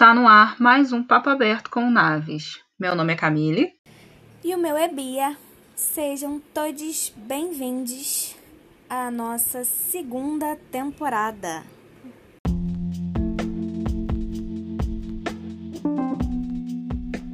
Está 0.00 0.14
no 0.14 0.26
ar 0.26 0.58
mais 0.58 0.94
um 0.94 1.02
Papo 1.02 1.28
Aberto 1.28 1.68
com 1.68 1.90
Naves. 1.90 2.58
Meu 2.78 2.94
nome 2.94 3.12
é 3.12 3.16
Camille. 3.16 3.70
E 4.42 4.54
o 4.54 4.58
meu 4.58 4.74
é 4.74 4.88
Bia. 4.88 5.36
Sejam 5.76 6.40
todos 6.54 7.12
bem-vindos 7.14 8.34
à 8.88 9.10
nossa 9.10 9.62
segunda 9.62 10.56
temporada. 10.72 11.64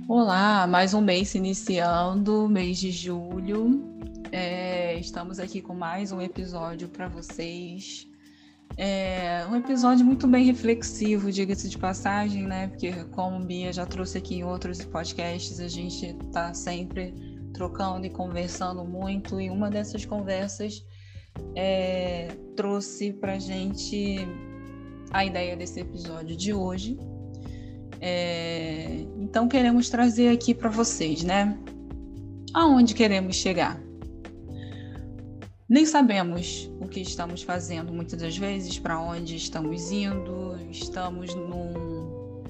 Olá, 0.08 0.66
mais 0.66 0.92
um 0.92 1.00
mês 1.00 1.36
iniciando, 1.36 2.48
mês 2.48 2.78
de 2.78 2.90
julho. 2.90 3.80
É, 4.32 4.98
estamos 4.98 5.38
aqui 5.38 5.62
com 5.62 5.72
mais 5.72 6.10
um 6.10 6.20
episódio 6.20 6.88
para 6.88 7.06
vocês. 7.06 8.08
É 8.78 9.46
um 9.50 9.56
episódio 9.56 10.04
muito 10.04 10.26
bem 10.26 10.44
reflexivo, 10.44 11.32
diga-se 11.32 11.66
de 11.68 11.78
passagem, 11.78 12.46
né? 12.46 12.68
Porque, 12.68 12.92
como 13.12 13.42
Bia 13.42 13.72
já 13.72 13.86
trouxe 13.86 14.18
aqui 14.18 14.36
em 14.36 14.44
outros 14.44 14.84
podcasts, 14.84 15.60
a 15.60 15.68
gente 15.68 16.14
está 16.26 16.52
sempre 16.52 17.14
trocando 17.54 18.04
e 18.04 18.10
conversando 18.10 18.84
muito, 18.84 19.40
e 19.40 19.48
uma 19.48 19.70
dessas 19.70 20.04
conversas 20.04 20.84
é, 21.54 22.28
trouxe 22.54 23.14
para 23.14 23.38
gente 23.38 24.18
a 25.10 25.24
ideia 25.24 25.56
desse 25.56 25.80
episódio 25.80 26.36
de 26.36 26.52
hoje. 26.52 26.98
É, 27.98 29.06
então, 29.16 29.48
queremos 29.48 29.88
trazer 29.88 30.28
aqui 30.28 30.54
para 30.54 30.68
vocês, 30.68 31.24
né? 31.24 31.58
Aonde 32.52 32.94
queremos 32.94 33.36
chegar? 33.36 33.85
Nem 35.68 35.84
sabemos 35.84 36.70
o 36.80 36.86
que 36.86 37.00
estamos 37.00 37.42
fazendo 37.42 37.92
muitas 37.92 38.20
das 38.20 38.36
vezes, 38.36 38.78
para 38.78 38.98
onde 38.98 39.36
estamos 39.36 39.90
indo, 39.90 40.56
estamos 40.70 41.34
num, 41.34 42.42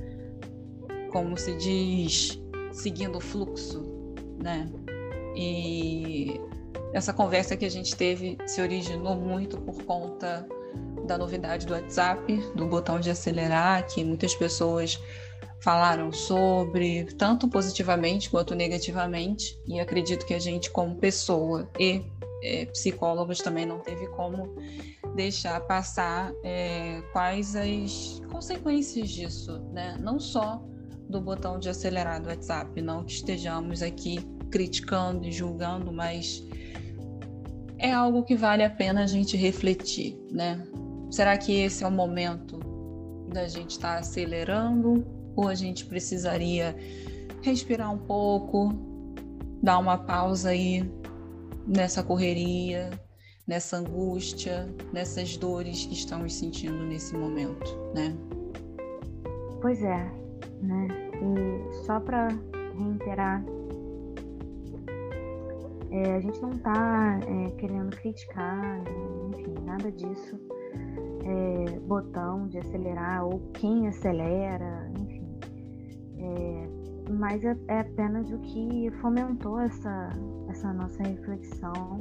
como 1.10 1.36
se 1.36 1.56
diz, 1.56 2.38
seguindo 2.72 3.16
o 3.16 3.20
fluxo, 3.20 3.82
né? 4.42 4.68
E 5.34 6.40
essa 6.92 7.12
conversa 7.12 7.56
que 7.56 7.64
a 7.64 7.70
gente 7.70 7.96
teve 7.96 8.36
se 8.46 8.60
originou 8.60 9.16
muito 9.16 9.58
por 9.58 9.82
conta 9.84 10.46
da 11.06 11.16
novidade 11.16 11.66
do 11.66 11.72
WhatsApp, 11.72 12.36
do 12.54 12.66
botão 12.66 13.00
de 13.00 13.10
acelerar, 13.10 13.86
que 13.86 14.04
muitas 14.04 14.34
pessoas 14.34 15.00
falaram 15.66 16.12
sobre, 16.12 17.06
tanto 17.18 17.48
positivamente 17.48 18.30
quanto 18.30 18.54
negativamente, 18.54 19.60
e 19.66 19.80
acredito 19.80 20.24
que 20.24 20.32
a 20.32 20.38
gente, 20.38 20.70
como 20.70 20.94
pessoa 20.94 21.68
e 21.76 22.04
é, 22.44 22.66
psicólogos 22.66 23.38
também 23.38 23.66
não 23.66 23.80
teve 23.80 24.06
como 24.10 24.54
deixar 25.16 25.58
passar 25.66 26.32
é, 26.44 27.02
quais 27.10 27.56
as 27.56 28.22
consequências 28.30 29.10
disso, 29.10 29.58
né? 29.72 29.96
Não 29.98 30.20
só 30.20 30.62
do 31.10 31.20
botão 31.20 31.58
de 31.58 31.68
acelerar 31.68 32.22
do 32.22 32.28
WhatsApp, 32.28 32.80
não 32.80 33.02
que 33.02 33.14
estejamos 33.14 33.82
aqui 33.82 34.20
criticando 34.52 35.26
e 35.26 35.32
julgando, 35.32 35.92
mas 35.92 36.46
é 37.76 37.90
algo 37.90 38.22
que 38.22 38.36
vale 38.36 38.62
a 38.62 38.70
pena 38.70 39.02
a 39.02 39.06
gente 39.08 39.36
refletir, 39.36 40.16
né? 40.30 40.64
Será 41.10 41.36
que 41.36 41.52
esse 41.58 41.82
é 41.82 41.88
o 41.88 41.90
momento 41.90 42.60
da 43.32 43.48
gente 43.48 43.72
estar 43.72 43.94
tá 43.94 43.98
acelerando 43.98 45.15
ou 45.36 45.48
a 45.48 45.54
gente 45.54 45.84
precisaria 45.84 46.74
respirar 47.42 47.92
um 47.92 47.98
pouco, 47.98 48.72
dar 49.62 49.78
uma 49.78 49.98
pausa 49.98 50.48
aí 50.50 50.90
nessa 51.66 52.02
correria, 52.02 52.90
nessa 53.46 53.76
angústia, 53.76 54.68
nessas 54.92 55.36
dores 55.36 55.86
que 55.86 55.94
estamos 55.94 56.34
sentindo 56.34 56.84
nesse 56.84 57.14
momento, 57.16 57.76
né? 57.94 58.16
Pois 59.60 59.82
é, 59.82 60.10
né? 60.62 60.88
E 61.14 61.84
só 61.84 62.00
para 62.00 62.28
reiterar, 62.76 63.44
é, 65.90 66.16
a 66.16 66.20
gente 66.20 66.40
não 66.42 66.50
está 66.50 67.18
é, 67.26 67.50
querendo 67.52 67.96
criticar, 67.96 68.82
enfim, 69.30 69.54
nada 69.64 69.90
disso. 69.92 70.38
É, 71.24 71.78
botão 71.80 72.46
de 72.46 72.58
acelerar 72.58 73.24
ou 73.24 73.40
quem 73.54 73.88
acelera, 73.88 74.90
enfim. 75.00 75.05
É, 76.26 76.68
mas 77.12 77.44
é, 77.44 77.56
é 77.68 77.80
apenas 77.80 78.30
o 78.32 78.38
que 78.38 78.90
fomentou 79.00 79.60
essa, 79.60 80.10
essa 80.48 80.72
nossa 80.72 81.02
reflexão 81.02 82.00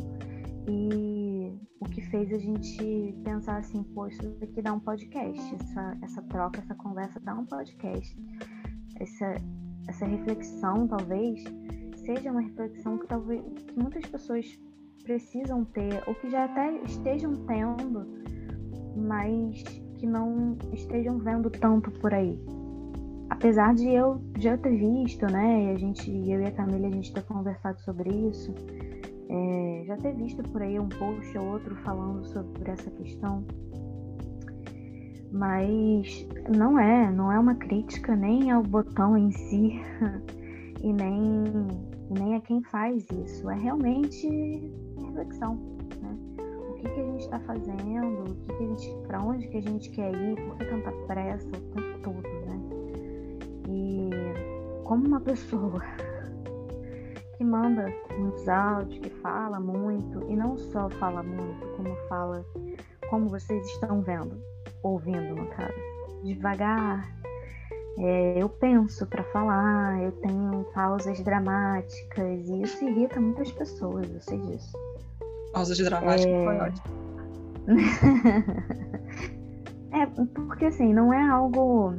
e 0.67 1.53
o 1.79 1.85
que 1.85 2.01
fez 2.01 2.33
a 2.33 2.39
gente 2.39 3.15
pensar 3.23 3.57
assim, 3.57 3.83
poxa, 3.83 4.25
isso 4.25 4.43
aqui 4.43 4.61
dá 4.61 4.73
um 4.73 4.79
podcast, 4.79 5.55
essa, 5.55 5.97
essa 6.01 6.21
troca, 6.23 6.59
essa 6.59 6.73
conversa 6.73 7.19
dá 7.19 7.35
um 7.35 7.45
podcast. 7.45 8.17
Essa, 8.99 9.35
essa 9.87 10.05
reflexão 10.05 10.87
talvez 10.87 11.43
seja 11.97 12.31
uma 12.31 12.41
reflexão 12.41 12.97
que 12.97 13.07
talvez 13.07 13.41
que 13.63 13.79
muitas 13.79 14.05
pessoas 14.07 14.59
precisam 15.03 15.63
ter, 15.65 16.03
ou 16.07 16.15
que 16.15 16.31
já 16.31 16.45
até 16.45 16.81
estejam 16.83 17.35
tendo, 17.45 18.07
mas 18.95 19.61
que 19.99 20.07
não 20.07 20.57
estejam 20.73 21.19
vendo 21.19 21.51
tanto 21.51 21.91
por 21.91 22.11
aí 22.11 22.39
apesar 23.29 23.73
de 23.73 23.89
eu 23.89 24.21
já 24.37 24.57
ter 24.57 24.75
visto, 24.77 25.25
né, 25.25 25.71
a 25.71 25.77
gente, 25.77 26.09
eu 26.09 26.41
e 26.41 26.45
a 26.45 26.51
Camila, 26.51 26.87
a 26.87 26.91
gente 26.91 27.13
ter 27.13 27.23
conversado 27.23 27.79
sobre 27.81 28.09
isso, 28.09 28.53
é, 29.29 29.83
já 29.85 29.97
ter 29.97 30.13
visto 30.15 30.43
por 30.43 30.61
aí 30.61 30.79
um 30.79 30.89
post 30.89 31.37
ou 31.37 31.53
outro 31.53 31.75
falando 31.77 32.25
sobre 32.25 32.69
essa 32.69 32.89
questão, 32.91 33.43
mas 35.31 36.27
não 36.55 36.79
é, 36.79 37.11
não 37.11 37.31
é 37.31 37.39
uma 37.39 37.55
crítica 37.55 38.15
nem 38.15 38.51
ao 38.51 38.63
botão 38.63 39.17
em 39.17 39.31
si 39.31 39.81
e 40.81 40.93
nem, 40.93 41.43
nem 42.17 42.35
a 42.35 42.41
quem 42.41 42.61
faz 42.63 43.05
isso, 43.11 43.49
é 43.49 43.55
realmente 43.55 44.71
reflexão, 44.97 45.55
né? 46.01 46.17
O 46.69 46.73
que, 46.75 46.89
que 46.89 46.99
a 46.99 47.03
gente 47.03 47.21
está 47.21 47.39
fazendo, 47.39 48.31
o 48.31 48.35
que, 48.35 48.51
a 48.51 48.57
gente, 48.57 49.07
para 49.07 49.21
onde 49.21 49.47
que 49.47 49.57
a 49.57 49.61
gente 49.61 49.89
quer 49.89 50.13
ir, 50.13 50.35
por 50.35 50.57
que 50.57 50.65
tanta 50.65 50.91
pressa 51.07 51.47
o 51.47 51.61
tempo 51.73 51.99
todo? 52.03 52.34
Como 54.85 55.05
uma 55.07 55.19
pessoa 55.19 55.81
que 57.37 57.43
manda 57.43 57.91
muitos 58.17 58.47
áudios, 58.47 58.99
que 58.99 59.09
fala 59.09 59.59
muito, 59.59 60.23
e 60.29 60.35
não 60.35 60.55
só 60.57 60.89
fala 60.91 61.23
muito, 61.23 61.67
como 61.75 61.95
fala 62.07 62.45
como 63.09 63.27
vocês 63.27 63.65
estão 63.65 64.01
vendo, 64.01 64.39
ouvindo 64.83 65.35
no 65.35 65.47
caso, 65.47 65.73
devagar. 66.23 67.11
É, 67.97 68.41
eu 68.41 68.47
penso 68.47 69.05
para 69.07 69.23
falar, 69.25 70.01
eu 70.03 70.11
tenho 70.11 70.65
pausas 70.73 71.19
dramáticas 71.21 72.47
e 72.47 72.61
isso 72.61 72.85
irrita 72.85 73.19
muitas 73.19 73.51
pessoas, 73.51 74.09
eu 74.11 74.21
sei 74.21 74.39
disso. 74.39 74.77
Pausas 75.51 75.77
dramáticas 75.79 76.25
é... 76.25 76.45
foi 76.45 76.57
ótimo. 76.57 76.95
é, 79.91 80.05
porque 80.45 80.65
assim, 80.65 80.93
não 80.93 81.11
é 81.11 81.27
algo 81.27 81.95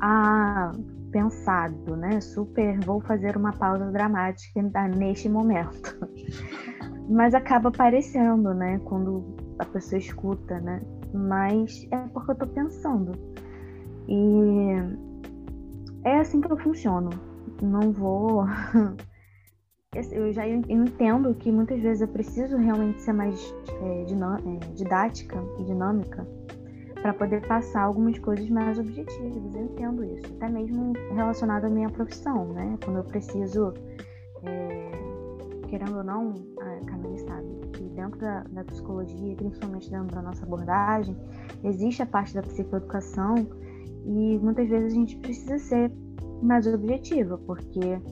ah, 0.00 0.72
pensado, 1.10 1.96
né? 1.96 2.20
Super, 2.20 2.78
vou 2.84 3.00
fazer 3.00 3.36
uma 3.36 3.52
pausa 3.52 3.90
dramática 3.90 4.62
neste 4.96 5.28
momento. 5.28 5.98
Mas 7.08 7.34
acaba 7.34 7.68
aparecendo, 7.68 8.52
né? 8.54 8.78
Quando 8.84 9.34
a 9.58 9.64
pessoa 9.64 9.98
escuta, 9.98 10.60
né? 10.60 10.80
Mas 11.12 11.86
é 11.90 11.96
porque 12.08 12.32
eu 12.32 12.36
tô 12.36 12.46
pensando. 12.46 13.12
E 14.06 14.74
é 16.04 16.18
assim 16.18 16.40
que 16.40 16.50
eu 16.50 16.56
funciono. 16.58 17.10
Não 17.62 17.92
vou. 17.92 18.44
Eu 20.12 20.30
já 20.34 20.46
entendo 20.46 21.34
que 21.34 21.50
muitas 21.50 21.80
vezes 21.80 22.02
eu 22.02 22.08
preciso 22.08 22.58
realmente 22.58 23.00
ser 23.00 23.14
mais 23.14 23.52
é, 23.80 24.02
é 24.02 24.74
didática 24.74 25.42
e 25.58 25.64
dinâmica 25.64 26.28
para 27.08 27.14
poder 27.14 27.46
passar 27.46 27.84
algumas 27.84 28.18
coisas 28.18 28.48
mais 28.50 28.78
objetivas. 28.78 29.54
Eu 29.54 29.64
entendo 29.64 30.04
isso, 30.04 30.26
até 30.36 30.48
mesmo 30.48 30.92
relacionado 31.14 31.64
à 31.64 31.70
minha 31.70 31.88
profissão, 31.88 32.52
né? 32.52 32.76
Quando 32.84 32.98
eu 32.98 33.04
preciso, 33.04 33.72
é, 34.42 34.90
querendo 35.68 35.96
ou 35.96 36.04
não, 36.04 36.34
a 36.60 36.84
Camille 36.84 37.18
sabe 37.20 37.48
que 37.72 37.84
dentro 37.90 38.18
da, 38.18 38.42
da 38.50 38.64
psicologia, 38.64 39.36
principalmente 39.36 39.90
dentro 39.90 40.14
da 40.14 40.20
nossa 40.20 40.44
abordagem, 40.44 41.16
existe 41.64 42.02
a 42.02 42.06
parte 42.06 42.34
da 42.34 42.42
psicoeducação 42.42 43.36
e 44.04 44.38
muitas 44.38 44.68
vezes 44.68 44.92
a 44.92 44.94
gente 44.94 45.16
precisa 45.18 45.58
ser 45.58 45.90
mais 46.42 46.66
objetiva, 46.66 47.38
porque 47.38 48.02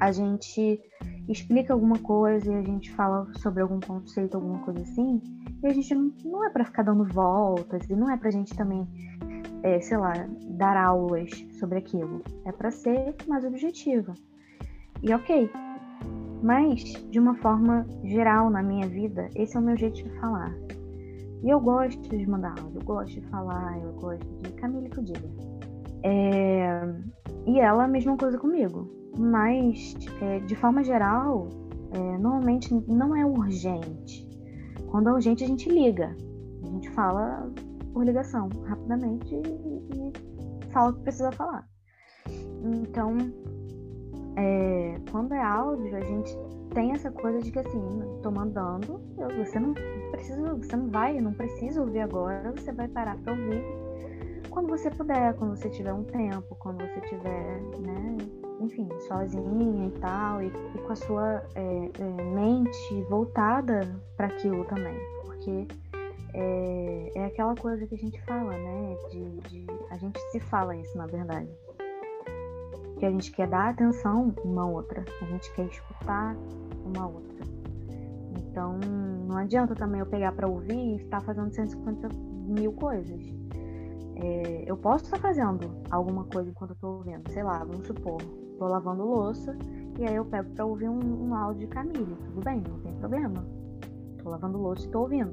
a 0.00 0.10
gente 0.10 0.80
explica 1.28 1.74
alguma 1.74 1.98
coisa 1.98 2.50
e 2.50 2.56
a 2.56 2.62
gente 2.62 2.90
fala 2.92 3.26
sobre 3.34 3.60
algum 3.60 3.80
conceito, 3.80 4.36
alguma 4.36 4.60
coisa 4.60 4.80
assim, 4.80 5.20
e 5.66 5.70
a 5.70 5.74
gente 5.74 5.94
não, 5.94 6.12
não 6.24 6.44
é 6.44 6.50
para 6.50 6.64
ficar 6.64 6.82
dando 6.82 7.04
voltas, 7.04 7.88
e 7.90 7.96
não 7.96 8.10
é 8.10 8.16
pra 8.16 8.30
gente 8.30 8.54
também, 8.54 8.86
é, 9.62 9.80
sei 9.80 9.96
lá, 9.96 10.12
dar 10.50 10.76
aulas 10.76 11.30
sobre 11.58 11.78
aquilo. 11.78 12.22
É 12.44 12.52
para 12.52 12.70
ser 12.70 13.14
mais 13.26 13.44
objetiva. 13.44 14.14
E 15.02 15.12
ok. 15.12 15.50
Mas, 16.42 16.84
de 17.10 17.18
uma 17.18 17.34
forma 17.36 17.86
geral 18.04 18.50
na 18.50 18.62
minha 18.62 18.86
vida, 18.86 19.28
esse 19.34 19.56
é 19.56 19.60
o 19.60 19.62
meu 19.62 19.76
jeito 19.76 19.96
de 19.96 20.10
falar. 20.20 20.54
E 21.42 21.50
eu 21.50 21.60
gosto 21.60 22.08
de 22.08 22.26
mandar 22.28 22.58
áudio, 22.60 22.80
eu 22.80 22.84
gosto 22.84 23.20
de 23.20 23.26
falar, 23.28 23.78
eu 23.82 23.92
gosto 23.94 24.26
de. 24.42 24.52
Camille 24.52 24.88
que 24.88 24.98
eu 24.98 25.04
diga. 25.04 25.28
É... 26.02 26.94
E 27.46 27.58
ela, 27.58 27.84
a 27.84 27.88
mesma 27.88 28.16
coisa 28.16 28.38
comigo. 28.38 28.88
Mas, 29.18 29.94
é, 30.20 30.40
de 30.40 30.54
forma 30.54 30.84
geral, 30.84 31.48
é, 31.92 32.18
normalmente 32.18 32.72
não 32.86 33.16
é 33.16 33.24
urgente. 33.24 34.26
Quando 34.96 35.10
é 35.10 35.12
urgente, 35.12 35.44
a 35.44 35.46
gente 35.46 35.68
liga. 35.68 36.16
A 36.62 36.66
gente 36.68 36.88
fala 36.92 37.52
por 37.92 38.02
ligação, 38.02 38.48
rapidamente, 38.64 39.34
e, 39.34 39.38
e 39.92 40.70
fala 40.70 40.88
o 40.88 40.94
que 40.94 41.02
precisa 41.02 41.30
falar. 41.32 41.68
Então, 42.64 43.14
é, 44.36 44.98
quando 45.10 45.34
é 45.34 45.42
áudio, 45.42 45.94
a 45.94 46.00
gente 46.00 46.34
tem 46.72 46.92
essa 46.92 47.10
coisa 47.10 47.42
de 47.42 47.52
que 47.52 47.58
assim, 47.58 48.00
tô 48.22 48.30
mandando, 48.30 48.98
você 49.36 49.60
não 49.60 49.74
precisa, 50.12 50.54
você 50.54 50.74
não 50.74 50.88
vai, 50.88 51.20
não 51.20 51.34
precisa 51.34 51.82
ouvir 51.82 52.00
agora, 52.00 52.54
você 52.56 52.72
vai 52.72 52.88
parar 52.88 53.18
para 53.18 53.34
ouvir 53.34 53.62
quando 54.48 54.68
você 54.68 54.90
puder, 54.90 55.34
quando 55.34 55.54
você 55.54 55.68
tiver 55.68 55.92
um 55.92 56.04
tempo, 56.04 56.56
quando 56.58 56.78
você 56.78 56.98
tiver, 57.02 57.60
né, 57.80 58.16
enfim, 58.60 58.88
sozinha 59.06 59.88
e 59.88 59.90
tal, 60.00 60.42
e, 60.42 60.46
e 60.46 60.78
com 60.78 60.92
a 60.92 60.96
sua 60.96 61.42
é, 61.54 61.90
é, 61.98 62.22
mente 62.34 63.02
voltada 63.08 63.80
para 64.16 64.26
aquilo 64.26 64.64
também, 64.64 64.96
porque 65.24 65.66
é, 66.34 67.12
é, 67.14 67.24
aquela 67.26 67.54
coisa 67.54 67.86
que 67.86 67.94
a 67.94 67.98
gente 67.98 68.20
fala, 68.22 68.52
né, 68.52 68.96
de, 69.10 69.40
de, 69.48 69.66
a 69.90 69.96
gente 69.96 70.18
se 70.30 70.40
fala 70.40 70.76
isso 70.76 70.96
na 70.96 71.06
verdade, 71.06 71.48
que 72.98 73.04
a 73.04 73.10
gente 73.10 73.30
quer 73.32 73.46
dar 73.46 73.70
atenção 73.70 74.34
uma 74.44 74.66
outra, 74.66 75.04
a 75.20 75.24
gente 75.26 75.52
quer 75.54 75.66
escutar 75.66 76.34
uma 76.84 77.06
outra. 77.06 77.36
Então, 78.38 78.78
não 79.28 79.36
adianta 79.36 79.74
também 79.74 80.00
eu 80.00 80.06
pegar 80.06 80.32
para 80.32 80.48
ouvir 80.48 80.72
e 80.72 80.96
estar 80.96 81.20
fazendo 81.20 81.52
150 81.52 82.08
mil 82.48 82.72
coisas. 82.72 83.20
É, 84.14 84.64
eu 84.66 84.78
posso 84.78 85.04
estar 85.04 85.18
fazendo 85.18 85.70
alguma 85.90 86.24
coisa 86.24 86.48
enquanto 86.48 86.70
eu 86.70 86.76
tô 86.76 86.88
ouvindo, 86.88 87.30
sei 87.30 87.42
lá, 87.42 87.58
vamos 87.58 87.86
supor, 87.86 88.16
tô 88.58 88.66
lavando 88.66 89.04
louça 89.04 89.56
e 89.98 90.04
aí 90.04 90.14
eu 90.14 90.24
pego 90.24 90.50
para 90.50 90.64
ouvir 90.64 90.88
um, 90.88 91.28
um, 91.28 91.34
áudio 91.34 91.60
de 91.60 91.66
Camille, 91.68 92.16
tudo 92.26 92.44
bem, 92.44 92.62
não 92.68 92.78
tem 92.80 92.92
problema. 92.94 93.46
Tô 94.22 94.30
lavando 94.30 94.58
louça 94.58 94.86
e 94.86 94.90
tô 94.90 95.00
ouvindo. 95.00 95.32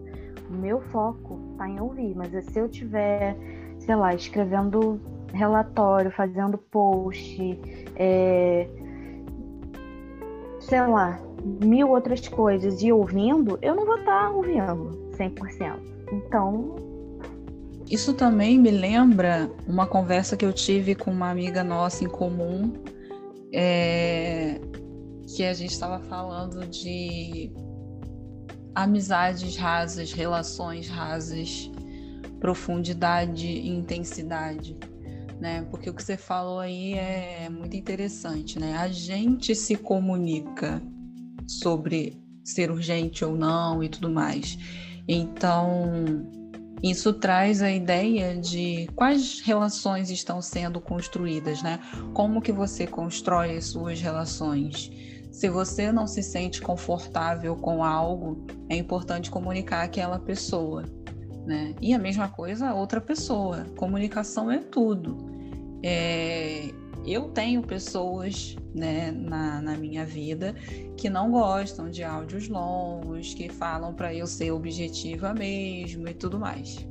O 0.50 0.54
meu 0.54 0.81
foco 0.81 1.40
tá 1.58 1.68
em 1.68 1.80
ouvir, 1.80 2.16
mas 2.16 2.31
se 2.46 2.60
eu 2.60 2.70
tiver, 2.70 3.36
sei 3.80 3.96
lá, 3.96 4.14
escrevendo 4.14 5.02
relatório, 5.34 6.12
fazendo 6.12 6.58
post, 6.58 7.60
é, 7.96 8.70
sei 10.62 10.81
lá, 10.88 11.19
mil 11.44 11.90
outras 11.90 12.28
coisas 12.28 12.81
e 12.81 12.92
ouvindo, 12.92 13.58
eu 13.62 13.76
não 13.76 13.86
vou 13.86 13.98
estar 13.98 14.30
ouvindo 14.31 14.92
100%. 15.18 15.78
Então. 16.12 16.76
Isso 17.90 18.14
também 18.14 18.58
me 18.58 18.72
lembra 18.72 19.52
uma 19.68 19.86
conversa 19.86 20.38
que 20.38 20.46
eu 20.46 20.54
tive 20.54 20.96
com 20.96 21.12
uma 21.12 21.30
amiga 21.30 21.64
nossa 21.64 22.04
em 22.04 22.08
comum, 22.08 22.72
é, 23.54 24.60
que 25.36 25.44
a 25.44 25.54
gente 25.54 25.72
estava 25.72 26.00
falando 26.00 26.68
de 26.68 27.52
amizades 28.76 29.56
rasas, 29.56 30.12
relações 30.12 30.90
rasas, 30.90 31.70
profundidade 32.40 33.48
e 33.48 33.70
intensidade 33.70 34.76
né? 35.44 35.68
Porque 35.70 35.90
o 35.90 35.94
que 35.94 36.02
você 36.02 36.16
falou 36.16 36.60
aí 36.60 36.94
é 36.94 37.50
muito 37.50 37.76
interessante, 37.76 38.58
né? 38.58 38.78
A 38.78 38.88
gente 38.88 39.54
se 39.54 39.76
comunica 39.76 40.82
sobre 41.46 42.18
ser 42.46 42.72
urgente 42.72 43.26
ou 43.26 43.36
não 43.36 43.84
e 43.84 43.90
tudo 43.90 44.10
mais. 44.10 44.58
Então, 45.06 46.26
isso 46.83 47.13
traz 47.13 47.62
a 47.62 47.71
ideia 47.71 48.35
de 48.35 48.89
quais 48.94 49.39
relações 49.39 50.09
estão 50.09 50.41
sendo 50.41 50.81
construídas, 50.81 51.63
né? 51.63 51.80
Como 52.13 52.41
que 52.41 52.51
você 52.51 52.85
constrói 52.85 53.56
as 53.56 53.68
suas 53.68 54.01
relações? 54.01 54.91
Se 55.31 55.50
você 55.50 55.94
não 55.94 56.06
se 56.06 56.21
sente 56.21 56.62
confortável 56.62 57.56
com 57.56 57.85
algo, 57.85 58.45
é 58.68 58.75
importante 58.75 59.31
comunicar 59.31 59.83
àquela 59.83 60.19
pessoa, 60.19 60.83
né? 61.45 61.74
E 61.81 61.94
a 61.94 61.97
mesma 61.97 62.27
coisa 62.27 62.68
a 62.68 62.74
outra 62.74 63.00
pessoa. 63.00 63.65
Comunicação 63.77 64.51
é 64.51 64.59
tudo. 64.59 65.18
É, 65.81 66.69
eu 67.06 67.30
tenho 67.30 67.62
pessoas 67.62 68.56
né, 68.74 69.12
na, 69.12 69.62
na, 69.62 69.78
minha 69.78 70.06
vida 70.06 70.56
que 70.98 71.10
não 71.10 71.32
gostam 71.32 71.90
de 71.90 72.04
áudios 72.04 72.48
longos, 72.48 73.34
que 73.34 73.50
falam 73.50 73.94
para 73.94 74.14
eu 74.14 74.26
ser 74.26 74.52
objetiva 74.52 75.34
mesmo 75.34 76.08
e 76.08 76.14
tudo 76.14 76.40
mais. 76.40 76.88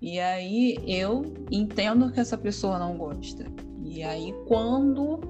E 0.00 0.18
aí 0.18 0.78
eu 0.86 1.32
entendo 1.50 2.10
que 2.10 2.20
essa 2.20 2.36
pessoa 2.36 2.78
não 2.78 2.96
gosta. 2.96 3.46
E 3.84 4.02
aí 4.02 4.34
quando 4.46 5.20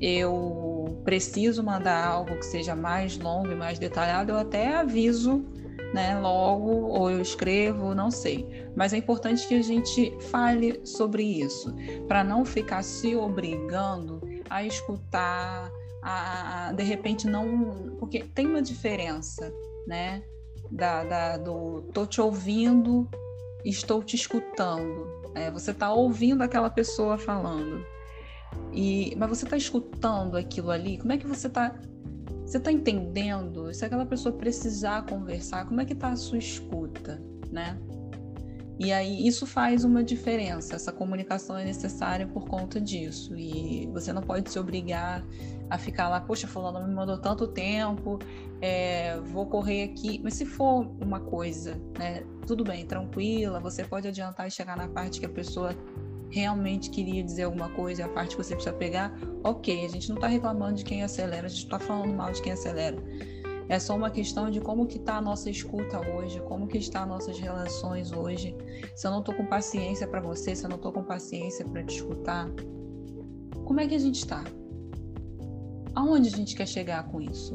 eu 0.00 1.00
preciso 1.04 1.62
mandar 1.62 2.04
algo 2.04 2.36
que 2.36 2.46
seja 2.46 2.74
mais 2.74 3.16
longo 3.16 3.52
e 3.52 3.54
mais 3.54 3.78
detalhado, 3.78 4.32
eu 4.32 4.38
até 4.38 4.74
aviso 4.74 5.44
né, 5.92 6.18
logo, 6.18 6.70
ou 6.70 7.10
eu 7.10 7.20
escrevo, 7.20 7.94
não 7.94 8.10
sei. 8.10 8.48
Mas 8.74 8.92
é 8.92 8.96
importante 8.96 9.46
que 9.46 9.54
a 9.54 9.62
gente 9.62 10.16
fale 10.30 10.80
sobre 10.84 11.22
isso, 11.22 11.74
para 12.08 12.24
não 12.24 12.44
ficar 12.44 12.82
se 12.82 13.14
obrigando 13.14 14.20
a 14.48 14.64
escutar, 14.64 15.70
a, 16.02 16.68
a, 16.68 16.72
de 16.72 16.82
repente 16.82 17.26
não. 17.26 17.96
Porque 17.98 18.24
tem 18.24 18.46
uma 18.46 18.62
diferença, 18.62 19.52
né? 19.86 20.22
Da, 20.70 21.04
da, 21.04 21.36
do 21.36 21.82
tô 21.92 22.06
te 22.06 22.20
ouvindo, 22.20 23.08
estou 23.64 24.02
te 24.02 24.16
escutando. 24.16 25.06
É, 25.34 25.50
você 25.50 25.70
está 25.70 25.92
ouvindo 25.92 26.42
aquela 26.42 26.70
pessoa 26.70 27.18
falando. 27.18 27.84
E, 28.72 29.14
mas 29.16 29.28
você 29.28 29.44
está 29.44 29.56
escutando 29.56 30.36
aquilo 30.36 30.70
ali? 30.70 30.98
Como 30.98 31.12
é 31.12 31.18
que 31.18 31.26
você 31.26 31.46
está 31.46 31.74
você 32.44 32.58
está 32.58 32.70
entendendo? 32.70 33.72
Se 33.72 33.84
aquela 33.84 34.06
pessoa 34.06 34.34
precisar 34.34 35.06
conversar, 35.06 35.66
como 35.66 35.80
é 35.80 35.84
que 35.84 35.92
está 35.92 36.08
a 36.08 36.16
sua 36.16 36.38
escuta, 36.38 37.22
né? 37.50 37.78
E 38.78 38.92
aí 38.92 39.26
isso 39.26 39.46
faz 39.46 39.84
uma 39.84 40.02
diferença. 40.02 40.74
Essa 40.74 40.90
comunicação 40.90 41.56
é 41.56 41.64
necessária 41.64 42.26
por 42.26 42.46
conta 42.46 42.80
disso. 42.80 43.36
E 43.36 43.88
você 43.92 44.12
não 44.12 44.22
pode 44.22 44.50
se 44.50 44.58
obrigar 44.58 45.24
a 45.70 45.78
ficar 45.78 46.08
lá, 46.08 46.20
poxa, 46.20 46.48
fulano 46.48 46.86
me 46.86 46.92
mandou 46.92 47.16
tanto 47.18 47.46
tempo, 47.46 48.18
é, 48.60 49.20
vou 49.20 49.46
correr 49.46 49.84
aqui. 49.84 50.20
Mas 50.22 50.34
se 50.34 50.44
for 50.44 50.86
uma 51.00 51.20
coisa, 51.20 51.80
né, 51.98 52.24
tudo 52.46 52.64
bem, 52.64 52.84
tranquila, 52.84 53.60
você 53.60 53.84
pode 53.84 54.08
adiantar 54.08 54.48
e 54.48 54.50
chegar 54.50 54.76
na 54.76 54.88
parte 54.88 55.20
que 55.20 55.26
a 55.26 55.30
pessoa 55.30 55.76
realmente 56.32 56.88
queria 56.88 57.22
dizer 57.22 57.42
alguma 57.42 57.68
coisa, 57.68 58.06
a 58.06 58.08
parte 58.08 58.34
que 58.34 58.42
você 58.42 58.54
precisa 58.54 58.74
pegar, 58.74 59.14
ok, 59.44 59.84
a 59.84 59.88
gente 59.88 60.08
não 60.08 60.16
está 60.16 60.26
reclamando 60.26 60.76
de 60.76 60.84
quem 60.84 61.02
acelera, 61.02 61.46
a 61.46 61.50
gente 61.50 61.64
está 61.64 61.78
falando 61.78 62.14
mal 62.14 62.32
de 62.32 62.40
quem 62.40 62.52
acelera. 62.52 62.96
É 63.68 63.78
só 63.78 63.94
uma 63.94 64.10
questão 64.10 64.50
de 64.50 64.60
como 64.60 64.86
que 64.86 64.96
está 64.96 65.16
a 65.16 65.20
nossa 65.20 65.50
escuta 65.50 66.00
hoje, 66.10 66.40
como 66.40 66.66
que 66.66 66.78
está 66.78 67.04
nossas 67.06 67.38
relações 67.38 68.12
hoje. 68.12 68.56
Se 68.96 69.06
eu 69.06 69.10
não 69.10 69.20
estou 69.20 69.34
com 69.34 69.46
paciência 69.46 70.06
para 70.06 70.20
você, 70.20 70.56
se 70.56 70.64
eu 70.64 70.70
não 70.70 70.76
estou 70.76 70.90
com 70.90 71.04
paciência 71.04 71.66
para 71.66 71.84
te 71.84 71.96
escutar, 71.96 72.48
como 73.66 73.80
é 73.80 73.86
que 73.86 73.94
a 73.94 73.98
gente 73.98 74.16
está? 74.16 74.42
Aonde 75.94 76.28
a 76.28 76.36
gente 76.36 76.56
quer 76.56 76.66
chegar 76.66 77.04
com 77.04 77.20
isso? 77.20 77.54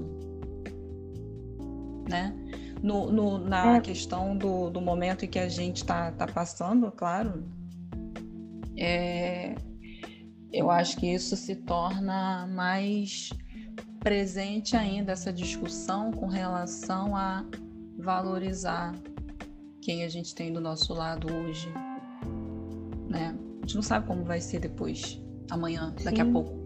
Né? 2.07 2.34
No, 2.81 3.12
no 3.12 3.38
na 3.39 3.77
é. 3.77 3.81
questão 3.81 4.38
do, 4.38 4.69
do 4.69 4.79
momento 4.79 5.25
em 5.25 5.27
que 5.27 5.39
a 5.39 5.50
gente 5.50 5.77
está 5.77 6.12
tá 6.12 6.27
passando, 6.27 6.91
claro, 6.91 7.43
é, 8.77 9.55
eu 10.51 10.69
acho 10.69 10.98
que 10.98 11.07
isso 11.07 11.36
se 11.36 11.55
torna 11.55 12.48
mais 12.48 13.29
presente 14.00 14.75
ainda 14.75 15.12
essa 15.12 15.34
discussão 15.34 16.12
com 16.12 16.27
relação 16.27 17.15
a 17.15 17.43
valorizar 17.98 18.93
quem 19.81 20.03
a 20.03 20.10
gente 20.10 20.36
tem 20.36 20.53
do 20.53 20.62
nosso 20.62 20.93
lado 20.93 21.27
hoje, 21.34 21.67
né? 23.10 23.36
A 23.57 23.62
gente 23.62 23.75
não 23.75 23.81
sabe 23.81 24.05
como 24.07 24.24
vai 24.24 24.39
ser 24.39 24.60
depois, 24.60 25.22
amanhã, 25.50 25.93
Sim. 25.98 26.05
daqui 26.05 26.22
a 26.22 26.25
pouco. 26.25 26.57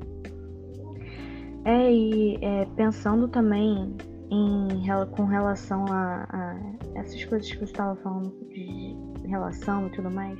É, 1.66 1.94
e 1.94 2.38
é, 2.42 2.66
pensando 2.76 3.28
também 3.28 3.96
em, 4.32 4.68
com 5.12 5.26
relação 5.26 5.86
a, 5.88 6.28
a 6.30 7.00
essas 7.00 7.24
coisas 7.26 7.52
que 7.52 7.58
eu 7.58 7.66
estava 7.66 7.96
falando 7.98 8.32
de 8.50 8.96
relação 9.28 9.88
e 9.88 9.92
tudo 9.92 10.10
mais, 10.10 10.40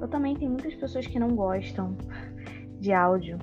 eu 0.00 0.08
também 0.08 0.34
tenho 0.34 0.50
muitas 0.50 0.74
pessoas 0.74 1.06
que 1.06 1.18
não 1.18 1.30
gostam 1.30 1.96
de 2.80 2.92
áudio 2.92 3.38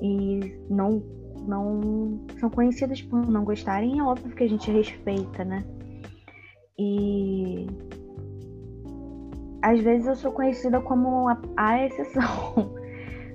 e 0.00 0.58
não 0.70 1.02
não 1.46 2.20
são 2.38 2.50
conhecidas 2.50 3.00
por 3.00 3.26
não 3.26 3.42
gostarem, 3.42 3.98
é 3.98 4.02
óbvio 4.02 4.34
que 4.34 4.44
a 4.44 4.48
gente 4.48 4.70
respeita, 4.70 5.44
né? 5.44 5.64
E 6.78 7.66
às 9.62 9.80
vezes 9.80 10.06
eu 10.06 10.14
sou 10.14 10.32
conhecida 10.32 10.80
como 10.80 11.28
a, 11.28 11.40
a 11.56 11.86
exceção. 11.86 12.76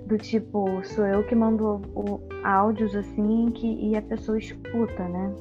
Do 0.05 0.17
tipo, 0.17 0.83
sou 0.83 1.05
eu 1.05 1.25
que 1.25 1.33
mando 1.33 1.81
o, 1.95 2.19
áudios 2.43 2.93
assim 2.93 3.49
que, 3.51 3.67
e 3.67 3.95
a 3.95 4.01
pessoa 4.01 4.37
escuta, 4.37 5.07
né? 5.07 5.33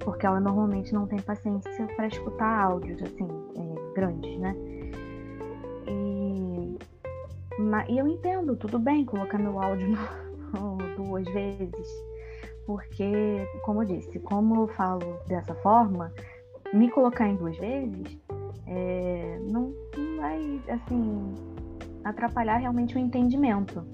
Porque 0.00 0.26
ela 0.26 0.40
normalmente 0.40 0.92
não 0.92 1.06
tem 1.06 1.20
paciência 1.20 1.86
para 1.94 2.06
escutar 2.06 2.64
áudios 2.64 3.00
assim, 3.02 3.28
é, 3.56 3.94
grandes, 3.94 4.38
né? 4.40 4.56
E 7.88 7.98
eu 7.98 8.06
entendo, 8.06 8.56
tudo 8.56 8.78
bem 8.78 9.04
colocar 9.04 9.38
meu 9.38 9.60
áudio 9.60 9.88
no, 10.52 10.78
duas 10.96 11.24
vezes, 11.32 11.88
porque, 12.66 13.46
como 13.64 13.82
eu 13.82 13.86
disse, 13.86 14.18
como 14.20 14.62
eu 14.62 14.68
falo 14.68 15.18
dessa 15.26 15.54
forma, 15.56 16.12
me 16.72 16.90
colocar 16.90 17.28
em 17.28 17.36
duas 17.36 17.56
vezes 17.58 18.18
é, 18.66 19.38
não, 19.50 19.74
não 19.96 20.16
vai, 20.16 20.60
assim, 20.68 21.34
atrapalhar 22.04 22.58
realmente 22.58 22.96
o 22.96 22.98
entendimento 22.98 23.84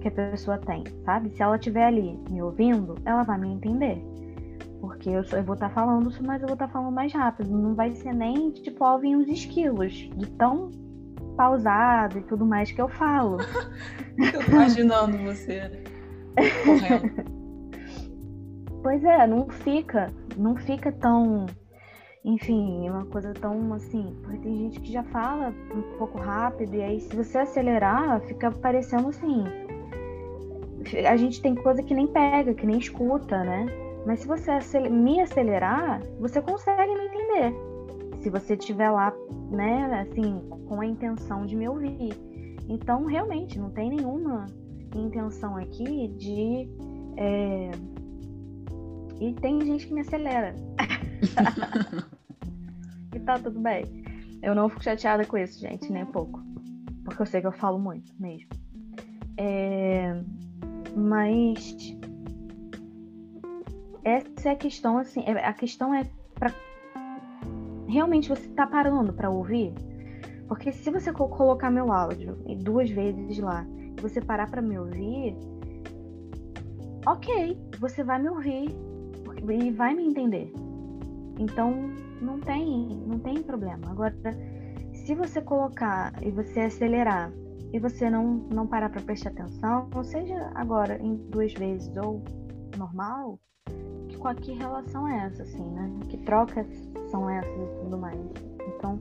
que 0.00 0.08
a 0.08 0.10
pessoa 0.10 0.58
tem, 0.58 0.82
sabe? 1.04 1.30
Se 1.30 1.42
ela 1.42 1.56
estiver 1.56 1.86
ali 1.86 2.18
me 2.28 2.42
ouvindo, 2.42 2.96
ela 3.04 3.22
vai 3.22 3.38
me 3.38 3.48
entender. 3.48 4.02
Porque 4.80 5.10
eu, 5.10 5.22
só, 5.22 5.36
eu 5.36 5.44
vou 5.44 5.54
estar 5.54 5.68
tá 5.68 5.74
falando 5.74 6.10
mas 6.24 6.42
eu 6.42 6.48
vou 6.48 6.54
estar 6.54 6.66
tá 6.66 6.72
falando 6.72 6.92
mais 6.92 7.12
rápido. 7.12 7.56
Não 7.56 7.74
vai 7.74 7.92
ser 7.92 8.12
nem, 8.12 8.50
tipo, 8.50 8.84
ouvir 8.84 9.14
uns 9.16 9.28
esquilos 9.28 9.92
de 9.92 10.26
tão 10.32 10.70
pausado 11.32 12.18
e 12.18 12.22
tudo 12.22 12.44
mais 12.46 12.70
que 12.70 12.80
eu 12.80 12.88
falo. 12.88 13.38
eu 14.18 14.32
tô 14.44 14.50
imaginando 14.50 15.18
você 15.18 15.70
correndo. 16.64 17.32
Pois 18.82 19.04
é, 19.04 19.28
não 19.28 19.48
fica, 19.48 20.08
não 20.36 20.56
fica 20.56 20.90
tão 20.90 21.46
enfim, 22.24 22.88
uma 22.88 23.04
coisa 23.06 23.32
tão 23.34 23.72
assim, 23.74 24.16
porque 24.22 24.38
tem 24.38 24.56
gente 24.56 24.80
que 24.80 24.92
já 24.92 25.02
fala 25.04 25.52
um 25.74 25.98
pouco 25.98 26.18
rápido, 26.18 26.74
e 26.76 26.82
aí 26.82 27.00
se 27.00 27.14
você 27.16 27.38
acelerar, 27.38 28.20
fica 28.22 28.50
parecendo 28.50 29.08
assim. 29.08 29.44
A 31.08 31.16
gente 31.16 31.40
tem 31.40 31.54
coisa 31.54 31.82
que 31.82 31.94
nem 31.94 32.06
pega, 32.06 32.54
que 32.54 32.66
nem 32.66 32.78
escuta, 32.78 33.42
né? 33.42 33.66
Mas 34.06 34.20
se 34.20 34.26
você 34.26 34.52
me 34.88 35.20
acelerar, 35.20 36.00
você 36.18 36.40
consegue 36.40 36.94
me 36.94 37.06
entender. 37.06 37.71
Se 38.22 38.30
você 38.30 38.54
estiver 38.54 38.90
lá, 38.90 39.12
né, 39.50 40.00
assim, 40.00 40.40
com 40.66 40.80
a 40.80 40.86
intenção 40.86 41.44
de 41.44 41.56
me 41.56 41.68
ouvir. 41.68 42.16
Então, 42.68 43.04
realmente, 43.04 43.58
não 43.58 43.70
tem 43.70 43.90
nenhuma 43.90 44.46
intenção 44.94 45.56
aqui 45.56 46.08
de. 46.16 46.68
É... 47.16 47.70
E 49.20 49.34
tem 49.34 49.60
gente 49.64 49.88
que 49.88 49.94
me 49.94 50.02
acelera. 50.02 50.54
e 53.14 53.20
tá 53.20 53.38
tudo 53.38 53.60
bem. 53.60 53.84
Eu 54.40 54.54
não 54.54 54.68
fico 54.68 54.84
chateada 54.84 55.24
com 55.24 55.36
isso, 55.36 55.60
gente, 55.60 55.90
nem 55.90 56.06
pouco. 56.06 56.40
Porque 57.04 57.22
eu 57.22 57.26
sei 57.26 57.40
que 57.40 57.46
eu 57.46 57.52
falo 57.52 57.78
muito 57.78 58.12
mesmo. 58.20 58.48
É... 59.36 60.20
Mas 60.94 61.96
essa 64.04 64.48
é 64.48 64.52
a 64.52 64.56
questão, 64.56 64.98
assim, 64.98 65.22
é, 65.26 65.44
a 65.44 65.52
questão 65.52 65.94
é 65.94 66.04
para 66.34 66.52
realmente 67.92 68.28
você 68.28 68.48
tá 68.48 68.66
parando 68.66 69.12
para 69.12 69.30
ouvir? 69.30 69.74
Porque 70.48 70.72
se 70.72 70.90
você 70.90 71.12
colocar 71.12 71.70
meu 71.70 71.92
áudio 71.92 72.38
duas 72.56 72.90
vezes 72.90 73.38
lá, 73.38 73.66
e 73.98 74.00
você 74.00 74.20
parar 74.20 74.50
para 74.50 74.62
me 74.62 74.78
ouvir, 74.78 75.36
ok, 77.06 77.58
você 77.78 78.02
vai 78.02 78.20
me 78.20 78.30
ouvir 78.30 78.74
e 79.48 79.70
vai 79.70 79.94
me 79.94 80.04
entender. 80.04 80.52
Então, 81.38 81.90
não 82.20 82.40
tem, 82.40 82.88
não 83.06 83.18
tem 83.18 83.42
problema. 83.42 83.90
Agora, 83.90 84.14
se 84.92 85.14
você 85.14 85.40
colocar 85.40 86.12
e 86.22 86.30
você 86.30 86.60
acelerar 86.60 87.32
e 87.72 87.78
você 87.78 88.08
não, 88.08 88.46
não 88.52 88.66
parar 88.66 88.90
para 88.90 89.02
prestar 89.02 89.30
atenção, 89.30 89.88
ou 89.94 90.04
seja 90.04 90.50
agora 90.54 90.98
em 91.02 91.16
duas 91.30 91.52
vezes 91.54 91.94
ou 91.96 92.22
normal, 92.76 93.38
que, 94.08 94.42
que 94.42 94.52
relação 94.52 95.08
é 95.08 95.26
essa, 95.26 95.42
assim, 95.42 95.64
né? 95.70 95.90
Que 96.08 96.18
trocas 96.18 96.66
são 97.12 97.30
essas 97.30 97.54
e 97.54 97.84
tudo 97.84 97.98
mais. 97.98 98.18
Então, 98.66 98.98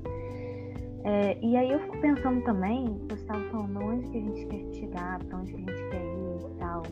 é, 1.04 1.36
e 1.42 1.58
aí 1.58 1.72
eu 1.72 1.80
fico 1.80 2.00
pensando 2.00 2.44
também, 2.44 2.86
você 3.10 3.16
estava 3.16 3.44
falando 3.50 3.80
onde 3.84 4.08
que 4.10 4.18
a 4.18 4.22
gente 4.22 4.46
quer 4.46 4.80
chegar, 4.80 5.24
para 5.24 5.40
onde 5.40 5.54
que 5.54 5.58
a 5.58 5.74
gente 5.74 5.90
quer 5.90 6.04
ir 6.04 6.52
e 6.52 6.60
tal, 6.60 6.84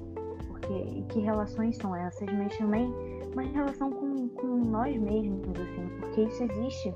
porque 0.48 0.74
e 0.74 1.06
que 1.10 1.20
relações 1.20 1.78
são 1.78 1.96
essas, 1.96 2.28
mas 2.34 2.58
também 2.58 2.92
uma 3.34 3.44
relação 3.44 3.92
com, 3.92 4.30
com 4.30 4.48
nós 4.48 4.98
mesmos, 5.00 5.48
assim, 5.60 5.88
porque 6.00 6.22
isso 6.22 6.44
existe 6.44 6.94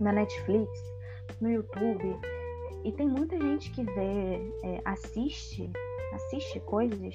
na 0.00 0.12
Netflix, 0.12 0.70
no 1.42 1.50
YouTube, 1.50 2.16
e 2.84 2.92
tem 2.92 3.08
muita 3.08 3.38
gente 3.38 3.70
que 3.72 3.84
vê, 3.84 4.52
é, 4.62 4.80
assiste, 4.86 5.70
assiste 6.14 6.58
coisas, 6.60 7.14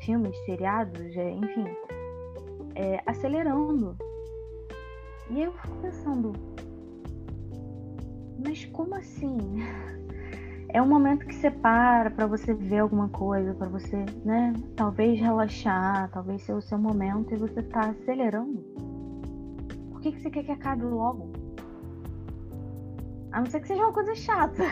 filmes, 0.00 0.36
seriados, 0.46 1.14
é, 1.16 1.30
enfim, 1.30 1.66
é, 2.74 3.02
acelerando. 3.04 3.96
E 5.30 5.42
eu 5.42 5.52
fico 5.52 5.76
pensando, 5.80 6.32
mas 8.44 8.64
como 8.66 8.94
assim? 8.94 9.38
É 10.68 10.82
um 10.82 10.88
momento 10.88 11.24
que 11.26 11.34
você 11.34 11.50
para 11.50 12.10
para 12.10 12.26
você 12.26 12.52
ver 12.52 12.80
alguma 12.80 13.08
coisa, 13.08 13.54
para 13.54 13.68
você, 13.68 14.04
né? 14.24 14.52
Talvez 14.74 15.20
relaxar, 15.20 16.10
talvez 16.10 16.42
ser 16.42 16.52
o 16.52 16.60
seu 16.60 16.76
momento 16.76 17.32
e 17.32 17.36
você 17.36 17.62
tá 17.62 17.90
acelerando. 17.90 18.60
Por 19.90 20.00
que, 20.00 20.10
que 20.12 20.20
você 20.20 20.30
quer 20.30 20.42
que 20.42 20.50
acabe 20.50 20.84
logo? 20.84 21.30
A 23.30 23.38
não 23.38 23.46
ser 23.46 23.60
que 23.60 23.68
seja 23.68 23.82
uma 23.82 23.92
coisa 23.92 24.14
chata. 24.14 24.64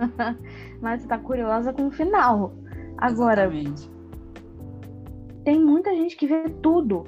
Mas 0.80 1.00
você 1.02 1.08
tá 1.08 1.18
curiosa 1.18 1.72
com 1.72 1.88
o 1.88 1.90
final. 1.90 2.52
Agora, 2.98 3.46
Exatamente. 3.46 3.90
tem 5.44 5.58
muita 5.64 5.94
gente 5.96 6.16
que 6.16 6.26
vê 6.26 6.48
tudo 6.62 7.04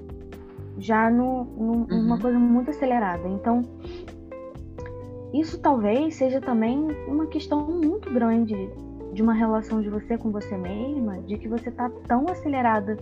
já 0.78 1.11
no, 1.11 1.45
no, 1.45 1.73
uhum. 1.73 1.87
numa 1.88 2.19
coisa 2.19 2.38
muito 2.38 2.71
acelerada. 2.71 3.28
Então, 3.28 3.62
isso 5.33 5.59
talvez 5.59 6.14
seja 6.14 6.40
também 6.40 6.87
uma 7.09 7.26
questão 7.26 7.66
muito 7.66 8.12
grande 8.12 8.54
de 9.12 9.23
uma 9.23 9.33
relação 9.33 9.81
de 9.81 9.88
você 9.88 10.19
com 10.19 10.31
você 10.31 10.57
mesma, 10.57 11.21
de 11.23 11.38
que 11.38 11.49
você 11.49 11.71
tá 11.71 11.90
tão 12.07 12.26
acelerada 12.28 12.97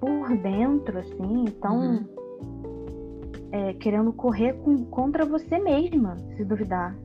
por 0.00 0.36
dentro, 0.36 0.98
assim, 0.98 1.44
tão 1.60 1.78
uhum. 1.78 2.06
é, 3.52 3.72
querendo 3.74 4.12
correr 4.12 4.54
com, 4.54 4.84
contra 4.86 5.24
você 5.24 5.58
mesma, 5.58 6.16
se 6.36 6.44
duvidar, 6.44 6.96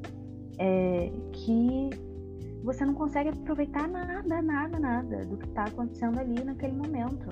é, 0.57 1.11
que 1.31 1.89
você 2.63 2.85
não 2.85 2.93
consegue 2.93 3.29
aproveitar 3.29 3.87
nada, 3.87 4.41
nada, 4.41 4.79
nada 4.79 5.25
do 5.25 5.37
que 5.37 5.45
está 5.45 5.65
acontecendo 5.65 6.19
ali 6.19 6.41
naquele 6.43 6.73
momento. 6.73 7.27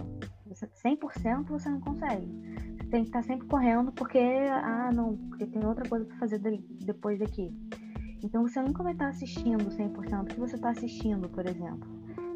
Você, 0.52 0.68
100% 0.68 1.48
você 1.48 1.70
não 1.70 1.80
consegue. 1.80 2.28
Você 2.78 2.84
tem 2.90 3.04
que 3.04 3.10
estar 3.10 3.22
tá 3.22 3.28
sempre 3.28 3.48
correndo 3.48 3.92
porque, 3.94 4.20
ah, 4.20 4.92
não, 4.94 5.16
porque 5.30 5.46
tem 5.46 5.66
outra 5.66 5.88
coisa 5.88 6.06
para 6.06 6.18
fazer 6.18 6.40
depois 6.84 7.20
daqui. 7.20 7.50
Então 8.24 8.46
você 8.48 8.62
nunca 8.62 8.84
vai 8.84 8.92
estar 8.92 9.06
tá 9.06 9.12
assistindo 9.12 9.64
100% 9.66 10.22
o 10.22 10.26
que 10.26 10.40
você 10.40 10.56
está 10.56 10.72
assistindo, 10.72 11.30
por 11.30 11.48
exemplo. 11.48 11.90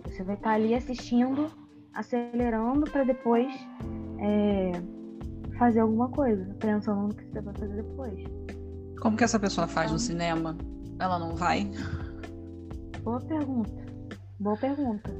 Você 0.05 0.23
vai 0.23 0.35
estar 0.35 0.51
tá 0.51 0.55
ali 0.55 0.73
assistindo, 0.73 1.51
acelerando 1.93 2.89
para 2.89 3.03
depois 3.03 3.53
é, 4.19 4.71
fazer 5.57 5.81
alguma 5.81 6.09
coisa, 6.09 6.45
pensando 6.59 7.07
no 7.07 7.13
que 7.13 7.25
você 7.25 7.41
vai 7.41 7.53
fazer 7.53 7.75
depois. 7.75 8.23
Como 9.01 9.17
que 9.17 9.23
essa 9.25 9.39
pessoa 9.39 9.67
faz 9.67 9.91
no 9.91 9.99
cinema? 9.99 10.57
Ela 10.99 11.19
não 11.19 11.35
vai? 11.35 11.69
Boa 13.03 13.19
pergunta. 13.19 13.85
Boa 14.39 14.57
pergunta. 14.57 15.11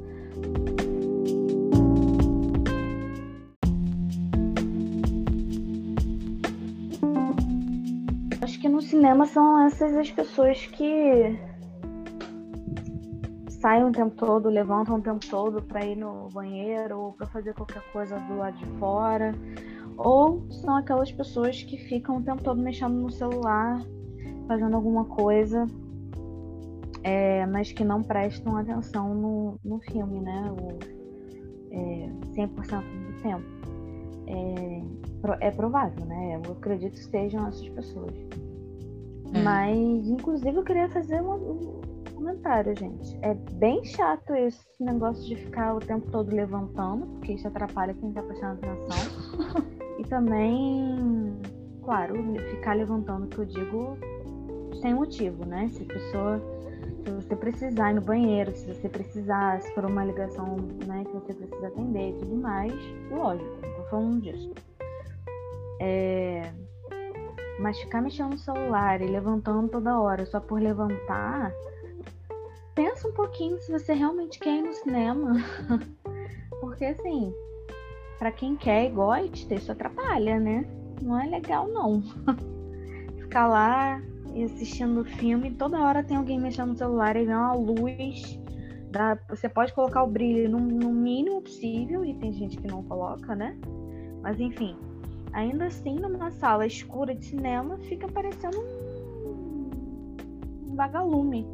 Acho 8.45 8.61
que 8.61 8.69
no 8.69 8.79
cinema 8.79 9.25
são 9.25 9.65
essas 9.65 9.97
as 9.97 10.11
pessoas 10.11 10.67
que 10.67 11.35
saem 13.49 13.85
o 13.85 13.91
tempo 13.91 14.15
todo, 14.15 14.49
levantam 14.49 14.97
o 14.97 15.01
tempo 15.01 15.25
todo 15.27 15.63
para 15.63 15.83
ir 15.83 15.95
no 15.95 16.29
banheiro 16.29 16.95
ou 16.99 17.13
para 17.13 17.25
fazer 17.25 17.55
qualquer 17.55 17.81
coisa 17.91 18.19
do 18.19 18.37
lado 18.37 18.55
de 18.55 18.67
fora. 18.77 19.33
Ou 19.97 20.45
são 20.51 20.77
aquelas 20.77 21.11
pessoas 21.11 21.63
que 21.63 21.75
ficam 21.75 22.17
o 22.17 22.21
tempo 22.21 22.43
todo 22.43 22.61
mexendo 22.61 22.93
no 22.93 23.09
celular, 23.09 23.81
fazendo 24.47 24.75
alguma 24.75 25.05
coisa 25.05 25.65
é, 27.01 27.47
mas 27.47 27.71
que 27.71 27.83
não 27.83 28.03
prestam 28.03 28.57
atenção 28.57 29.15
no, 29.15 29.59
no 29.65 29.79
filme, 29.79 30.21
né? 30.21 30.51
O, 30.51 30.77
é, 31.71 32.09
100% 32.35 32.83
do 32.83 33.21
tempo. 33.23 33.43
É, 34.27 34.83
é 35.39 35.51
provável, 35.51 36.05
né? 36.05 36.35
Eu 36.35 36.51
acredito 36.51 36.93
que 36.93 37.05
sejam 37.05 37.47
essas 37.47 37.67
pessoas. 37.69 38.13
É. 39.33 39.41
Mas, 39.41 40.07
inclusive, 40.07 40.55
eu 40.55 40.63
queria 40.63 40.89
fazer 40.89 41.21
um, 41.21 41.33
um 41.33 41.81
comentário, 42.15 42.75
gente. 42.77 43.17
É 43.21 43.33
bem 43.33 43.83
chato 43.83 44.33
esse 44.33 44.65
negócio 44.79 45.23
de 45.25 45.35
ficar 45.35 45.75
o 45.75 45.79
tempo 45.79 46.09
todo 46.11 46.33
levantando, 46.33 47.05
porque 47.07 47.33
isso 47.33 47.47
atrapalha 47.47 47.93
quem 47.93 48.11
tá 48.11 48.21
prestando 48.23 48.59
atenção. 48.65 49.63
e 49.99 50.03
também, 50.03 51.33
claro, 51.83 52.15
ficar 52.51 52.75
levantando, 52.75 53.27
que 53.27 53.39
eu 53.39 53.45
digo, 53.45 53.97
sem 54.81 54.93
motivo, 54.93 55.45
né? 55.45 55.69
Se 55.69 55.83
a 55.83 55.85
pessoa 55.85 56.55
se 57.05 57.11
você 57.11 57.35
precisar 57.35 57.91
ir 57.91 57.95
no 57.95 58.01
banheiro, 58.01 58.51
se 58.55 58.65
você 58.65 58.89
precisar, 58.89 59.61
se 59.61 59.71
for 59.75 59.85
uma 59.85 60.03
ligação 60.03 60.57
né, 60.87 61.03
que 61.05 61.11
você 61.11 61.33
precisa 61.33 61.67
atender 61.67 62.09
e 62.09 62.13
tudo 62.13 62.35
mais, 62.35 62.73
lógico, 63.11 63.57
não 63.61 63.75
tô 63.75 63.83
falando 63.89 64.21
disso. 64.21 64.51
É... 65.79 66.51
Mas 67.59 67.79
ficar 67.79 68.01
mexendo 68.01 68.31
no 68.31 68.37
celular 68.37 69.01
e 69.01 69.07
levantando 69.07 69.69
toda 69.69 69.99
hora 69.99 70.25
só 70.25 70.39
por 70.39 70.61
levantar, 70.61 71.53
pensa 72.73 73.07
um 73.07 73.13
pouquinho 73.13 73.59
se 73.61 73.71
você 73.71 73.93
realmente 73.93 74.39
quer 74.39 74.57
ir 74.57 74.61
no 74.61 74.73
cinema. 74.73 75.35
Porque 76.59 76.85
assim, 76.85 77.33
para 78.19 78.31
quem 78.31 78.55
quer 78.55 78.85
e 78.85 78.89
gosta, 78.89 79.55
isso 79.55 79.71
atrapalha, 79.71 80.39
né? 80.39 80.65
Não 81.01 81.19
é 81.19 81.27
legal 81.27 81.67
não. 81.67 82.01
Ficar 83.19 83.47
lá 83.47 84.01
assistindo 84.43 85.01
o 85.01 85.05
filme, 85.05 85.51
toda 85.51 85.79
hora 85.79 86.03
tem 86.03 86.17
alguém 86.17 86.39
mexendo 86.39 86.69
no 86.69 86.77
celular 86.77 87.15
e 87.15 87.25
vem 87.25 87.35
uma 87.35 87.53
luz. 87.53 88.39
Você 89.29 89.49
pode 89.49 89.73
colocar 89.73 90.03
o 90.03 90.07
brilho 90.07 90.49
no 90.49 90.91
mínimo 90.91 91.41
possível, 91.41 92.05
e 92.05 92.13
tem 92.15 92.31
gente 92.31 92.57
que 92.57 92.67
não 92.67 92.83
coloca, 92.83 93.35
né? 93.35 93.57
Mas 94.21 94.39
enfim, 94.39 94.77
ainda 95.35 95.65
assim, 95.65 95.95
numa 95.95 96.31
sala 96.31 96.65
escura 96.65 97.13
de 97.13 97.25
cinema, 97.25 97.77
fica 97.77 98.07
parecendo 98.07 98.57
um, 98.57 99.69
um 100.71 100.75
vagalume 100.75 101.45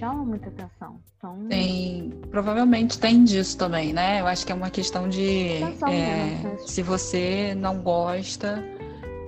chama 0.00 0.24
muita 0.24 0.48
atenção. 0.48 0.98
Então... 1.16 1.36
Tem, 1.50 2.10
provavelmente 2.30 2.98
tem 2.98 3.22
disso 3.22 3.58
também, 3.58 3.92
né? 3.92 4.22
Eu 4.22 4.26
acho 4.26 4.46
que 4.46 4.50
é 4.50 4.54
uma 4.54 4.70
questão 4.70 5.06
de 5.08 5.62
é, 5.62 6.56
se 6.66 6.82
você 6.82 7.54
não 7.54 7.82
gosta, 7.82 8.64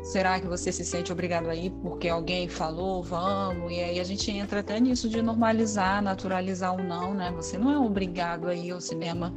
será 0.03 0.41
que 0.41 0.47
você 0.47 0.73
se 0.73 0.83
sente 0.83 1.13
obrigado 1.13 1.51
a 1.51 1.55
ir 1.55 1.71
porque 1.83 2.09
alguém 2.09 2.49
falou, 2.49 3.03
vamos? 3.03 3.71
E 3.71 3.81
aí 3.81 4.01
a 4.01 4.05
gente 4.05 4.31
entra 4.31 4.61
até 4.61 4.81
nisso 4.81 5.11
de 5.11 5.21
normalizar, 5.21 6.03
naturalizar 6.03 6.75
o 6.75 6.83
não, 6.83 7.13
né? 7.13 7.31
Você 7.37 7.59
não 7.59 7.71
é 7.71 7.79
obrigado 7.79 8.49
a 8.49 8.55
ir 8.55 8.71
ao 8.71 8.81
cinema 8.81 9.31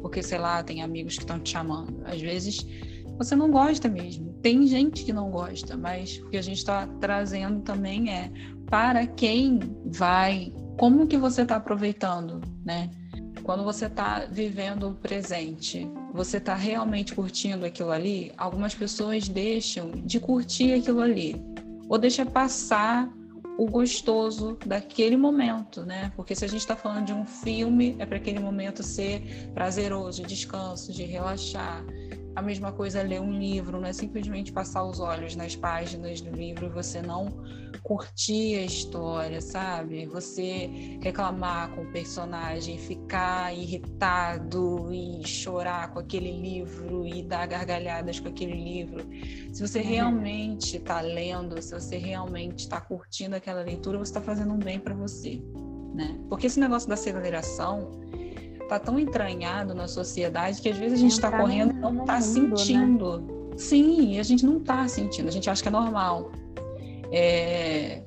porque, 0.00 0.22
sei 0.22 0.38
lá, 0.38 0.62
tem 0.62 0.82
amigos 0.82 1.14
que 1.14 1.22
estão 1.22 1.38
te 1.38 1.50
chamando. 1.50 2.02
Às 2.04 2.20
vezes 2.20 2.66
você 3.16 3.36
não 3.36 3.50
gosta 3.50 3.88
mesmo. 3.88 4.32
Tem 4.42 4.66
gente 4.66 5.04
que 5.04 5.12
não 5.12 5.30
gosta, 5.30 5.76
mas 5.76 6.18
o 6.18 6.30
que 6.30 6.38
a 6.38 6.42
gente 6.42 6.58
está 6.58 6.86
trazendo 7.00 7.60
também 7.60 8.10
é 8.10 8.30
para 8.66 9.06
quem 9.06 9.60
vai 9.84 10.52
como 10.78 11.06
que 11.06 11.18
você 11.18 11.42
está 11.42 11.56
aproveitando, 11.56 12.40
né? 12.64 12.90
Quando 13.42 13.62
você 13.64 13.86
está 13.86 14.26
vivendo 14.30 14.88
o 14.88 14.94
presente, 14.94 15.86
você 16.14 16.38
está 16.38 16.54
realmente 16.54 17.14
curtindo 17.14 17.66
aquilo 17.66 17.90
ali? 17.90 18.32
Algumas 18.38 18.74
pessoas 18.74 19.28
deixam 19.28 19.90
de 19.90 20.18
curtir 20.18 20.72
aquilo 20.72 21.00
ali, 21.00 21.36
ou 21.88 21.98
deixa 21.98 22.24
passar 22.24 23.12
o 23.58 23.66
gostoso 23.66 24.58
daquele 24.64 25.16
momento, 25.16 25.84
né? 25.84 26.12
Porque 26.16 26.34
se 26.34 26.44
a 26.44 26.48
gente 26.48 26.60
está 26.60 26.76
falando 26.76 27.06
de 27.06 27.12
um 27.12 27.24
filme, 27.26 27.96
é 27.98 28.06
para 28.06 28.16
aquele 28.16 28.38
momento 28.38 28.82
ser 28.82 29.50
prazeroso, 29.54 30.22
de 30.22 30.28
descanso, 30.28 30.92
de 30.92 31.04
relaxar. 31.04 31.84
A 32.40 32.42
mesma 32.42 32.72
coisa 32.72 33.00
é 33.00 33.02
ler 33.02 33.20
um 33.20 33.38
livro, 33.38 33.78
não 33.78 33.86
é 33.86 33.92
simplesmente 33.92 34.50
passar 34.50 34.82
os 34.82 34.98
olhos 34.98 35.36
nas 35.36 35.54
páginas 35.54 36.22
do 36.22 36.30
livro 36.30 36.64
e 36.64 36.68
você 36.70 37.02
não 37.02 37.28
curtir 37.82 38.56
a 38.56 38.62
história, 38.62 39.42
sabe? 39.42 40.06
Você 40.06 40.98
reclamar 41.02 41.70
com 41.74 41.82
o 41.82 41.92
personagem, 41.92 42.78
ficar 42.78 43.54
irritado 43.54 44.88
e 44.90 45.22
chorar 45.28 45.92
com 45.92 45.98
aquele 45.98 46.32
livro 46.32 47.06
e 47.06 47.22
dar 47.22 47.46
gargalhadas 47.46 48.18
com 48.18 48.28
aquele 48.28 48.54
livro. 48.54 49.04
Se 49.52 49.60
você 49.60 49.80
uhum. 49.80 49.88
realmente 49.88 50.78
está 50.78 51.02
lendo, 51.02 51.60
se 51.60 51.74
você 51.74 51.98
realmente 51.98 52.60
está 52.60 52.80
curtindo 52.80 53.36
aquela 53.36 53.60
leitura, 53.60 53.98
você 53.98 54.12
está 54.12 54.22
fazendo 54.22 54.54
um 54.54 54.58
bem 54.58 54.80
para 54.80 54.94
você, 54.94 55.42
né? 55.94 56.18
Porque 56.30 56.46
esse 56.46 56.58
negócio 56.58 56.88
da 56.88 56.94
aceleração 56.94 58.00
tá 58.70 58.78
tão 58.78 59.00
entranhado 59.00 59.74
na 59.74 59.88
sociedade 59.88 60.62
que 60.62 60.68
às 60.68 60.76
vezes 60.76 60.98
a 60.98 61.02
gente 61.02 61.12
está 61.12 61.28
correndo 61.28 61.72
e 61.72 61.76
não 61.76 62.02
está 62.02 62.14
né? 62.14 62.20
sentindo. 62.20 63.18
Né? 63.18 63.34
Sim, 63.56 64.18
a 64.20 64.22
gente 64.22 64.46
não 64.46 64.58
está 64.58 64.86
sentindo, 64.86 65.28
a 65.28 65.32
gente 65.32 65.50
acha 65.50 65.60
que 65.60 65.68
é 65.68 65.72
normal. 65.72 66.30
É... 67.10 68.02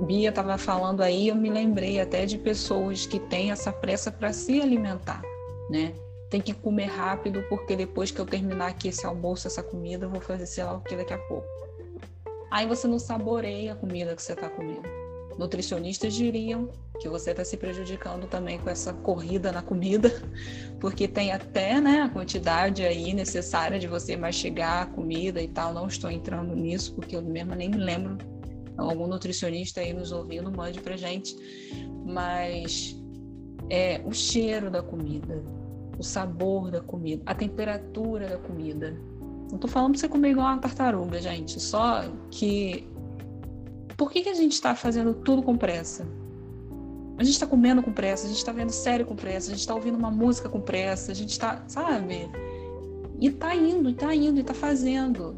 Bia 0.00 0.30
estava 0.30 0.58
falando 0.58 1.02
aí, 1.02 1.28
eu 1.28 1.36
me 1.36 1.48
lembrei 1.48 2.00
até 2.00 2.26
de 2.26 2.36
pessoas 2.36 3.06
que 3.06 3.20
têm 3.20 3.52
essa 3.52 3.72
pressa 3.72 4.10
para 4.10 4.32
se 4.32 4.60
alimentar, 4.60 5.22
né? 5.70 5.94
Tem 6.28 6.40
que 6.40 6.52
comer 6.52 6.86
rápido, 6.86 7.44
porque 7.48 7.76
depois 7.76 8.10
que 8.10 8.20
eu 8.20 8.26
terminar 8.26 8.66
aqui 8.66 8.88
esse 8.88 9.06
almoço, 9.06 9.46
essa 9.46 9.62
comida, 9.62 10.04
eu 10.04 10.10
vou 10.10 10.20
fazer 10.20 10.46
sei 10.46 10.64
lá 10.64 10.74
o 10.74 10.80
que 10.80 10.96
daqui 10.96 11.14
a 11.14 11.18
pouco. 11.18 11.46
Aí 12.50 12.66
você 12.66 12.88
não 12.88 12.98
saboreia 12.98 13.72
a 13.72 13.76
comida 13.76 14.16
que 14.16 14.22
você 14.22 14.32
está 14.32 14.48
comendo. 14.50 14.82
Nutricionistas 15.38 16.12
diriam 16.12 16.68
que 16.98 17.08
você 17.08 17.30
está 17.30 17.44
se 17.44 17.56
prejudicando 17.56 18.26
também 18.26 18.58
com 18.58 18.70
essa 18.70 18.92
corrida 18.92 19.52
na 19.52 19.62
comida, 19.62 20.10
porque 20.80 21.06
tem 21.06 21.32
até 21.32 21.80
né, 21.80 22.02
a 22.02 22.08
quantidade 22.08 22.84
aí 22.84 23.12
necessária 23.12 23.78
de 23.78 23.86
você 23.86 24.16
mastigar 24.16 24.82
a 24.82 24.86
comida 24.86 25.40
e 25.40 25.48
tal. 25.48 25.72
Não 25.72 25.86
estou 25.86 26.10
entrando 26.10 26.54
nisso, 26.54 26.94
porque 26.94 27.16
eu 27.16 27.22
mesma 27.22 27.54
nem 27.54 27.68
me 27.68 27.78
lembro. 27.78 28.18
Algum 28.76 29.06
nutricionista 29.06 29.80
aí 29.80 29.92
nos 29.92 30.12
ouvindo, 30.12 30.50
mande 30.50 30.80
pra 30.80 30.96
gente. 30.96 31.34
Mas 32.04 32.96
é 33.70 34.00
o 34.04 34.12
cheiro 34.12 34.70
da 34.70 34.82
comida, 34.82 35.42
o 35.98 36.02
sabor 36.02 36.70
da 36.70 36.80
comida, 36.80 37.22
a 37.26 37.34
temperatura 37.34 38.28
da 38.28 38.38
comida. 38.38 38.96
Não 39.50 39.58
tô 39.58 39.68
falando 39.68 39.92
pra 39.92 40.00
você 40.00 40.08
comer 40.08 40.30
igual 40.30 40.46
uma 40.46 40.58
tartaruga, 40.58 41.20
gente. 41.20 41.60
Só 41.60 42.02
que 42.30 42.88
por 43.96 44.10
que, 44.10 44.22
que 44.22 44.28
a 44.28 44.34
gente 44.34 44.52
está 44.52 44.74
fazendo 44.74 45.14
tudo 45.14 45.42
com 45.42 45.56
pressa? 45.56 46.06
A 47.18 47.24
gente 47.24 47.34
está 47.34 47.46
comendo 47.46 47.82
com 47.82 47.92
pressa, 47.92 48.26
a 48.26 48.28
gente 48.28 48.38
está 48.38 48.52
vendo 48.52 48.70
série 48.70 49.04
com 49.04 49.16
pressa, 49.16 49.48
a 49.48 49.50
gente 49.50 49.60
está 49.60 49.74
ouvindo 49.74 49.96
uma 49.96 50.10
música 50.10 50.48
com 50.48 50.60
pressa, 50.60 51.12
a 51.12 51.14
gente 51.14 51.30
está, 51.30 51.64
sabe? 51.66 52.30
E 53.18 53.28
está 53.28 53.54
indo, 53.54 53.88
e 53.88 53.92
está 53.92 54.14
indo, 54.14 54.38
e 54.38 54.40
está 54.42 54.52
fazendo. 54.52 55.34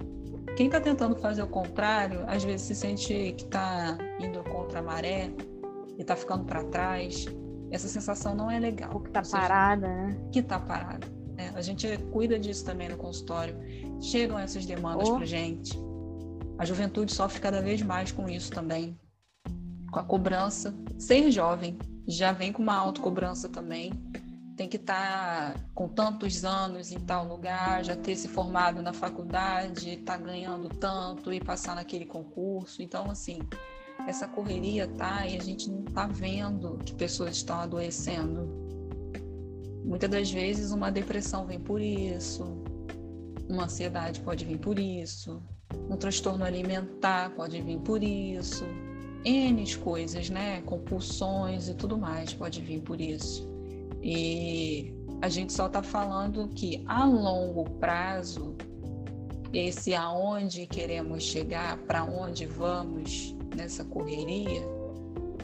Quem 0.57 0.67
está 0.67 0.81
tentando 0.81 1.15
fazer 1.15 1.43
o 1.43 1.47
contrário, 1.47 2.25
às 2.27 2.43
vezes 2.43 2.63
se 2.63 2.75
sente 2.75 3.33
que 3.37 3.45
está 3.45 3.97
indo 4.19 4.43
contra 4.43 4.81
a 4.81 4.83
maré 4.83 5.31
e 5.97 6.01
está 6.01 6.17
ficando 6.17 6.45
para 6.45 6.65
trás. 6.65 7.27
Essa 7.71 7.87
sensação 7.87 8.35
não 8.35 8.51
é 8.51 8.59
legal. 8.59 8.91
Ou 8.95 9.01
que 9.01 9.09
está 9.09 9.23
parada, 9.23 9.87
né? 9.87 10.19
Que 10.33 10.41
está 10.41 10.59
parada. 10.59 11.07
É, 11.37 11.51
a 11.51 11.61
gente 11.61 11.87
cuida 12.11 12.41
disso 12.41 12.65
também 12.65 12.89
no 12.89 12.97
consultório. 12.97 13.55
Chegam 14.01 14.37
essas 14.37 14.67
demandas 14.67 15.09
oh. 15.09 15.17
para 15.17 15.27
gente. 15.27 15.79
A 16.59 16.65
juventude 16.65 17.15
sofre 17.15 17.41
cada 17.41 17.63
vez 17.63 17.81
mais 17.83 18.11
com 18.11 18.29
isso 18.29 18.51
também, 18.51 18.99
com 19.91 19.99
a 19.99 20.05
cobrança. 20.05 20.75
Ser 20.99 21.31
jovem 21.31 21.79
já 22.07 22.33
vem 22.33 22.53
com 22.53 22.63
uma 22.63 22.75
autocobrança 22.75 23.49
também. 23.49 23.93
Tem 24.57 24.69
que 24.69 24.77
estar 24.77 25.55
tá 25.55 25.61
com 25.75 25.89
tantos 25.89 26.45
anos 26.45 26.91
em 26.91 26.99
tal 26.99 27.27
lugar, 27.27 27.85
já 27.85 27.95
ter 27.95 28.17
se 28.17 28.27
formado 28.27 28.83
na 28.83 28.93
faculdade, 28.93 29.91
estar 29.91 30.19
tá 30.19 30.25
ganhando 30.25 30.69
tanto 30.69 31.33
e 31.33 31.41
passar 31.41 31.77
naquele 31.77 32.05
concurso. 32.05 32.83
Então, 32.83 33.11
assim, 33.11 33.39
essa 34.07 34.27
correria 34.27 34.89
tá 34.89 35.27
e 35.27 35.37
a 35.37 35.43
gente 35.43 35.71
não 35.71 35.85
está 35.85 36.07
vendo 36.07 36.79
que 36.85 36.95
pessoas 36.95 37.37
estão 37.37 37.61
adoecendo. 37.61 38.49
Muitas 39.85 40.11
das 40.11 40.31
vezes 40.31 40.71
uma 40.71 40.91
depressão 40.91 41.47
vem 41.47 41.61
por 41.61 41.81
isso, 41.81 42.45
uma 43.49 43.65
ansiedade 43.65 44.21
pode 44.21 44.45
vir 44.45 44.59
por 44.59 44.79
isso, 44.79 45.43
um 45.89 45.97
transtorno 45.97 46.45
alimentar 46.45 47.31
pode 47.31 47.61
vir 47.63 47.79
por 47.79 48.03
isso. 48.03 48.65
N 49.25 49.77
coisas, 49.77 50.31
né? 50.31 50.63
Compulsões 50.63 51.69
e 51.69 51.75
tudo 51.75 51.99
mais 51.99 52.33
pode 52.33 52.61
vir 52.61 52.81
por 52.81 53.01
isso. 53.01 53.49
E 54.03 54.95
a 55.21 55.29
gente 55.29 55.53
só 55.53 55.67
está 55.67 55.83
falando 55.83 56.49
que 56.49 56.85
a 56.87 57.05
longo 57.05 57.65
prazo, 57.79 58.55
esse 59.53 59.95
aonde 59.95 60.67
queremos 60.67 61.25
chegar, 61.25 61.77
para 61.79 62.05
onde 62.05 62.47
vamos 62.47 63.35
nessa 63.57 63.85
correria, 63.85 64.63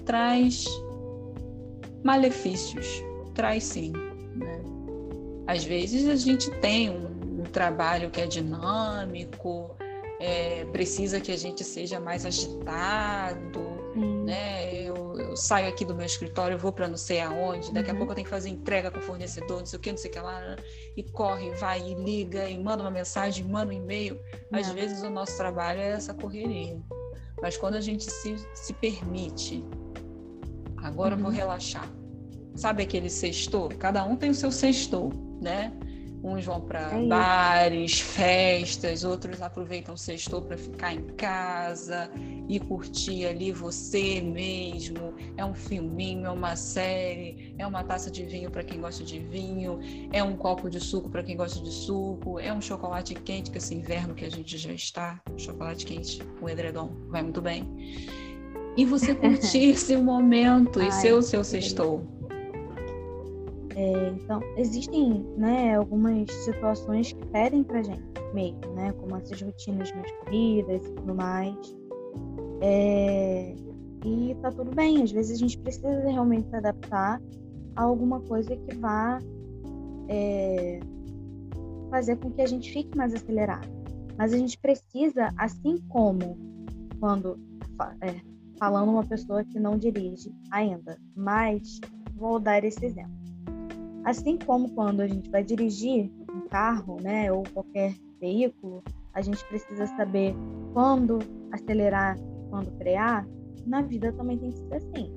traz 0.04 0.66
malefícios, 2.04 3.02
traz 3.34 3.64
sim. 3.64 3.92
Né? 4.36 4.62
Às 5.46 5.64
vezes 5.64 6.08
a 6.08 6.16
gente 6.16 6.50
tem 6.60 6.90
um, 6.90 7.40
um 7.40 7.42
trabalho 7.42 8.10
que 8.10 8.20
é 8.20 8.26
dinâmico, 8.26 9.73
é, 10.24 10.64
precisa 10.72 11.20
que 11.20 11.30
a 11.30 11.36
gente 11.36 11.62
seja 11.62 12.00
mais 12.00 12.24
agitado, 12.24 13.60
hum. 13.94 14.24
né? 14.24 14.82
Eu, 14.82 15.18
eu, 15.18 15.36
saio 15.36 15.68
aqui 15.68 15.84
do 15.84 15.94
meu 15.94 16.06
escritório, 16.06 16.56
vou 16.56 16.72
para 16.72 16.88
não 16.88 16.96
sei 16.96 17.20
aonde, 17.20 17.70
daqui 17.72 17.90
uhum. 17.90 17.96
a 17.96 17.98
pouco 17.98 18.12
eu 18.12 18.14
tenho 18.14 18.24
que 18.24 18.30
fazer 18.30 18.48
entrega 18.48 18.90
com 18.90 18.98
o 18.98 19.02
fornecedor, 19.02 19.58
não 19.58 19.66
sei 19.66 19.78
o 19.78 19.82
que, 19.82 19.90
não 19.90 19.98
sei 19.98 20.10
o 20.10 20.14
que 20.14 20.20
lá, 20.20 20.56
e 20.96 21.02
corre, 21.02 21.50
vai, 21.56 21.78
e 21.80 21.94
liga, 21.94 22.48
e 22.48 22.58
manda 22.58 22.82
uma 22.82 22.90
mensagem, 22.90 23.44
manda 23.44 23.70
um 23.70 23.76
e-mail. 23.76 24.18
Às 24.50 24.70
é. 24.70 24.72
vezes 24.72 25.02
o 25.02 25.10
nosso 25.10 25.36
trabalho 25.36 25.80
é 25.80 25.90
essa 25.90 26.14
correria. 26.14 26.80
Mas 27.42 27.58
quando 27.58 27.74
a 27.74 27.80
gente 27.80 28.10
se, 28.10 28.36
se 28.54 28.72
permite, 28.72 29.62
agora 30.78 31.14
uhum. 31.14 31.20
eu 31.20 31.24
vou 31.24 31.32
uhum. 31.32 31.36
relaxar. 31.36 31.92
Sabe 32.54 32.84
aquele 32.84 33.10
sextou? 33.10 33.68
Cada 33.68 34.02
um 34.04 34.16
tem 34.16 34.30
o 34.30 34.34
seu 34.34 34.50
sextou, 34.50 35.12
né? 35.42 35.70
Uns 36.24 36.42
vão 36.42 36.58
para 36.58 36.90
é 36.90 37.06
bares, 37.06 38.00
festas, 38.00 39.04
outros 39.04 39.42
aproveitam 39.42 39.94
o 39.94 39.98
sextou 39.98 40.40
para 40.40 40.56
ficar 40.56 40.94
em 40.94 41.02
casa 41.18 42.10
e 42.48 42.58
curtir 42.58 43.26
ali 43.26 43.52
você 43.52 44.22
mesmo. 44.22 45.12
É 45.36 45.44
um 45.44 45.52
filminho, 45.52 46.24
é 46.24 46.30
uma 46.30 46.56
série, 46.56 47.54
é 47.58 47.66
uma 47.66 47.84
taça 47.84 48.10
de 48.10 48.24
vinho 48.24 48.50
para 48.50 48.64
quem 48.64 48.80
gosta 48.80 49.04
de 49.04 49.18
vinho, 49.18 49.78
é 50.14 50.22
um 50.22 50.34
copo 50.34 50.70
de 50.70 50.80
suco 50.80 51.10
para 51.10 51.22
quem 51.22 51.36
gosta 51.36 51.62
de 51.62 51.70
suco, 51.70 52.40
é 52.40 52.50
um 52.50 52.60
chocolate 52.60 53.14
quente, 53.14 53.50
que 53.50 53.58
esse 53.58 53.74
inverno 53.74 54.14
que 54.14 54.24
a 54.24 54.30
gente 54.30 54.56
já 54.56 54.72
está, 54.72 55.20
chocolate 55.36 55.84
quente, 55.84 56.22
o 56.40 56.48
edredom 56.48 56.90
vai 57.08 57.22
muito 57.22 57.42
bem. 57.42 57.68
E 58.78 58.86
você 58.86 59.12
curtir 59.14 59.72
esse 59.72 59.94
momento 59.94 60.80
e 60.80 60.90
ser 60.90 61.12
o 61.12 61.20
seu 61.20 61.44
sextou. 61.44 62.23
É, 63.76 64.08
então, 64.08 64.40
existem 64.56 65.24
né, 65.36 65.74
algumas 65.74 66.30
situações 66.44 67.12
que 67.12 67.26
pedem 67.26 67.64
pra 67.64 67.82
gente 67.82 68.02
mesmo, 68.32 68.72
né? 68.74 68.92
Como 68.92 69.16
essas 69.16 69.40
rotinas 69.40 69.92
mais 69.92 70.10
corridas 70.18 70.86
e 70.86 70.90
tudo 70.92 71.14
mais. 71.14 71.76
É, 72.60 73.54
e 74.04 74.36
tá 74.40 74.50
tudo 74.52 74.70
bem, 74.74 75.02
às 75.02 75.10
vezes 75.10 75.36
a 75.36 75.40
gente 75.40 75.58
precisa 75.58 76.08
realmente 76.08 76.48
se 76.48 76.56
adaptar 76.56 77.20
a 77.74 77.82
alguma 77.82 78.20
coisa 78.20 78.54
que 78.56 78.74
vá 78.76 79.18
é, 80.08 80.80
fazer 81.90 82.16
com 82.16 82.30
que 82.30 82.42
a 82.42 82.46
gente 82.46 82.70
fique 82.72 82.96
mais 82.96 83.14
acelerado. 83.14 83.68
Mas 84.16 84.32
a 84.32 84.38
gente 84.38 84.58
precisa, 84.58 85.30
assim 85.36 85.78
como 85.88 86.38
quando 87.00 87.38
é, 88.00 88.20
falando 88.58 88.90
uma 88.90 89.04
pessoa 89.04 89.44
que 89.44 89.58
não 89.58 89.76
dirige 89.76 90.32
ainda, 90.50 90.96
mas 91.16 91.80
vou 92.14 92.38
dar 92.38 92.62
esse 92.62 92.84
exemplo. 92.84 93.23
Assim 94.04 94.36
como 94.38 94.70
quando 94.74 95.00
a 95.00 95.06
gente 95.06 95.30
vai 95.30 95.42
dirigir 95.42 96.10
um 96.30 96.46
carro, 96.48 97.00
né, 97.00 97.32
ou 97.32 97.42
qualquer 97.54 97.94
veículo, 98.20 98.82
a 99.14 99.22
gente 99.22 99.42
precisa 99.46 99.86
saber 99.86 100.34
quando 100.72 101.18
acelerar, 101.52 102.18
quando 102.50 102.70
frear, 102.76 103.26
na 103.66 103.80
vida 103.80 104.12
também 104.12 104.36
tem 104.38 104.50
que 104.50 104.58
ser 104.58 104.74
assim. 104.74 105.10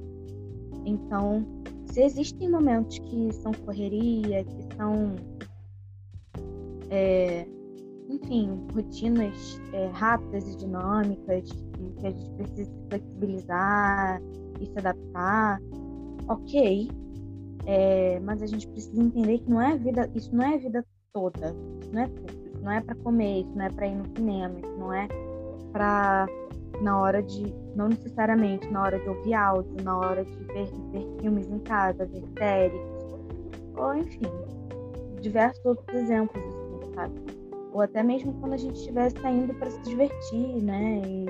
Então, 0.86 1.46
se 1.86 2.02
existem 2.02 2.50
momentos 2.50 2.98
que 3.00 3.32
são 3.34 3.52
correria, 3.66 4.44
que 4.46 4.76
são, 4.76 5.16
é, 6.90 7.46
enfim, 8.10 8.50
rotinas 8.74 9.60
é, 9.74 9.88
rápidas 9.88 10.48
e 10.48 10.58
dinâmicas, 10.58 11.50
que 11.98 12.08
a 12.08 12.12
gente 12.12 12.30
precisa 12.32 12.72
se 12.72 12.88
flexibilizar 12.90 14.22
e 14.62 14.66
se 14.66 14.78
adaptar, 14.78 15.60
ok, 16.30 16.88
é, 17.68 18.20
mas 18.22 18.42
a 18.42 18.48
gente 18.48 18.66
precisa 18.70 19.02
entender 19.02 19.40
que 19.40 19.50
não 19.50 19.62
é 19.62 19.78
vida, 19.78 20.10
isso 20.16 20.34
não 20.34 20.44
é 20.44 20.56
a 20.56 20.58
vida 20.58 20.86
toda, 21.14 21.54
isso 21.82 21.92
não 21.92 22.02
é 22.02 22.10
não 22.62 22.72
é 22.72 22.82
para 22.82 22.96
comer, 22.96 23.42
isso 23.42 23.52
não 23.56 23.66
é 23.66 23.70
para 23.70 23.88
ir 23.88 23.96
no 23.96 24.06
cinema, 24.16 24.60
isso 24.60 24.78
não 24.78 24.94
é 24.94 25.08
para 25.72 26.28
na 26.82 27.00
hora 27.00 27.24
de, 27.24 27.54
não 27.76 27.90
necessariamente 27.90 28.68
na 28.70 28.84
hora 28.84 29.00
de 29.00 29.10
ouvir 29.10 29.34
áudio, 29.34 29.76
na 29.84 29.98
hora 29.98 30.24
de 30.24 30.36
ver, 30.46 30.70
ver 30.92 31.08
filmes 31.22 31.48
em 31.50 31.60
casa, 31.60 32.06
ver 32.06 32.24
séries, 32.38 32.82
ou 33.76 33.96
enfim, 33.96 34.22
diversos 35.22 35.66
outros 35.66 35.98
exemplos, 35.98 36.44
assim, 36.44 36.94
sabe? 36.94 37.14
Ou 37.74 37.82
até 37.82 38.02
mesmo 38.04 38.34
quando 38.40 38.54
a 38.54 38.58
gente 38.58 38.76
estiver 38.76 39.12
saindo 39.12 39.54
para 39.56 39.72
se 39.72 39.82
divertir, 39.82 40.64
né? 40.64 41.02
E, 41.06 41.26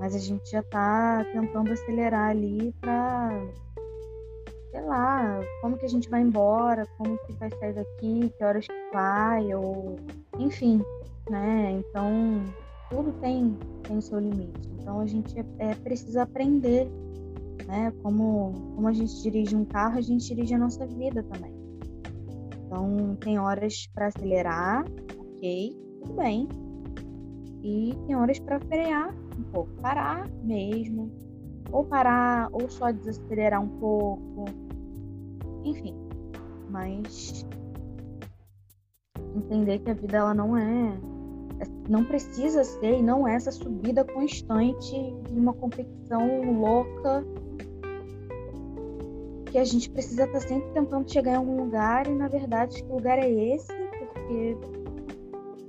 mas 0.00 0.14
a 0.14 0.18
gente 0.18 0.50
já 0.50 0.60
está 0.60 1.24
tentando 1.32 1.72
acelerar 1.72 2.30
ali 2.30 2.74
para 2.80 3.30
lá, 4.88 5.40
como 5.60 5.76
que 5.76 5.84
a 5.84 5.88
gente 5.88 6.08
vai 6.08 6.22
embora, 6.22 6.86
como 6.96 7.18
que 7.18 7.32
vai 7.34 7.50
sair 7.50 7.74
daqui, 7.74 8.32
que 8.36 8.44
horas 8.44 8.66
que 8.66 8.90
vai, 8.92 9.54
ou 9.54 9.96
enfim, 10.38 10.82
né? 11.30 11.72
Então 11.72 12.42
tudo 12.90 13.12
tem, 13.20 13.56
tem 13.82 14.00
seu 14.00 14.18
limite. 14.18 14.68
Então 14.80 15.00
a 15.00 15.06
gente 15.06 15.38
é, 15.38 15.44
é, 15.58 15.74
precisa 15.74 16.22
aprender, 16.22 16.90
né? 17.66 17.92
Como, 18.02 18.52
como 18.74 18.88
a 18.88 18.92
gente 18.92 19.22
dirige 19.22 19.54
um 19.54 19.64
carro, 19.64 19.98
a 19.98 20.00
gente 20.00 20.26
dirige 20.26 20.54
a 20.54 20.58
nossa 20.58 20.86
vida 20.86 21.22
também. 21.22 21.52
Então 22.64 23.16
tem 23.20 23.38
horas 23.38 23.86
para 23.94 24.06
acelerar, 24.06 24.84
ok, 25.18 25.76
tudo 26.02 26.14
bem. 26.14 26.48
E 27.62 27.94
tem 28.06 28.16
horas 28.16 28.38
para 28.38 28.60
frear 28.60 29.14
um 29.38 29.42
pouco, 29.52 29.70
parar 29.82 30.28
mesmo, 30.42 31.10
ou 31.70 31.84
parar, 31.84 32.48
ou 32.52 32.68
só 32.68 32.90
desacelerar 32.90 33.62
um 33.62 33.68
pouco, 33.68 34.44
enfim. 35.64 35.94
Mas 36.70 37.46
entender 39.34 39.78
que 39.80 39.90
a 39.90 39.94
vida 39.94 40.18
ela 40.18 40.34
não 40.34 40.56
é, 40.56 40.98
não 41.88 42.04
precisa 42.04 42.64
ser 42.64 42.98
e 42.98 43.02
não 43.02 43.26
é 43.26 43.34
essa 43.34 43.50
subida 43.50 44.04
constante 44.04 44.92
de 45.30 45.38
uma 45.38 45.52
competição 45.52 46.52
louca 46.60 47.24
que 49.46 49.58
a 49.58 49.64
gente 49.64 49.88
precisa 49.90 50.24
estar 50.24 50.40
sempre 50.40 50.70
tentando 50.72 51.10
chegar 51.10 51.32
em 51.32 51.36
algum 51.36 51.64
lugar 51.64 52.06
e 52.06 52.14
na 52.14 52.28
verdade 52.28 52.82
que 52.82 52.92
lugar 52.92 53.18
é 53.18 53.30
esse 53.30 53.72
porque 53.98 54.56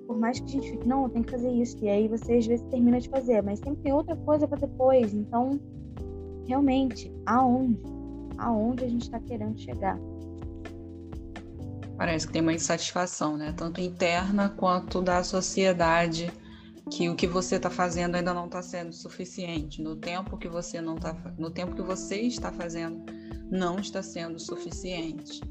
por 0.06 0.18
mais 0.18 0.40
que 0.40 0.46
a 0.46 0.50
gente 0.50 0.72
fique 0.72 0.88
não 0.88 1.08
tenho 1.10 1.24
que 1.24 1.32
fazer 1.32 1.50
isso 1.50 1.78
e 1.82 1.88
aí 1.88 2.08
você 2.08 2.34
às 2.34 2.46
vezes 2.46 2.66
termina 2.70 3.00
de 3.00 3.08
fazer 3.08 3.42
mas 3.42 3.60
sempre 3.60 3.82
tem 3.84 3.94
outra 3.94 4.16
coisa 4.18 4.48
para 4.48 4.60
depois 4.60 5.14
então 5.14 5.60
realmente 6.46 7.12
aonde 7.26 7.99
aonde 8.40 8.86
a 8.86 8.88
gente 8.88 9.04
está 9.04 9.20
querendo 9.20 9.60
chegar. 9.60 9.98
Parece 11.98 12.28
que 12.28 12.34
tem 12.34 12.42
uma 12.42 12.54
insatisfação, 12.54 13.36
né? 13.36 13.54
Tanto 13.56 13.82
interna 13.82 14.50
quanto 14.50 15.02
da 15.02 15.22
sociedade, 15.24 16.32
que 16.90 17.10
o 17.10 17.16
que 17.16 17.28
você 17.28 17.58
está 17.58 17.70
fazendo 17.70 18.16
ainda 18.16 18.34
não 18.34 18.46
está 18.46 18.62
sendo 18.62 18.94
suficiente. 18.94 19.82
No 19.82 19.96
tempo 19.96 20.38
que 20.38 20.48
você 20.48 20.82
não 20.82 20.96
está, 20.96 21.14
no 21.38 21.52
tempo 21.52 21.76
que 21.76 21.82
você 21.82 22.22
está 22.22 22.52
fazendo, 22.52 23.04
não 23.52 23.80
está 23.80 24.02
sendo 24.02 24.40
suficiente. 24.40 25.42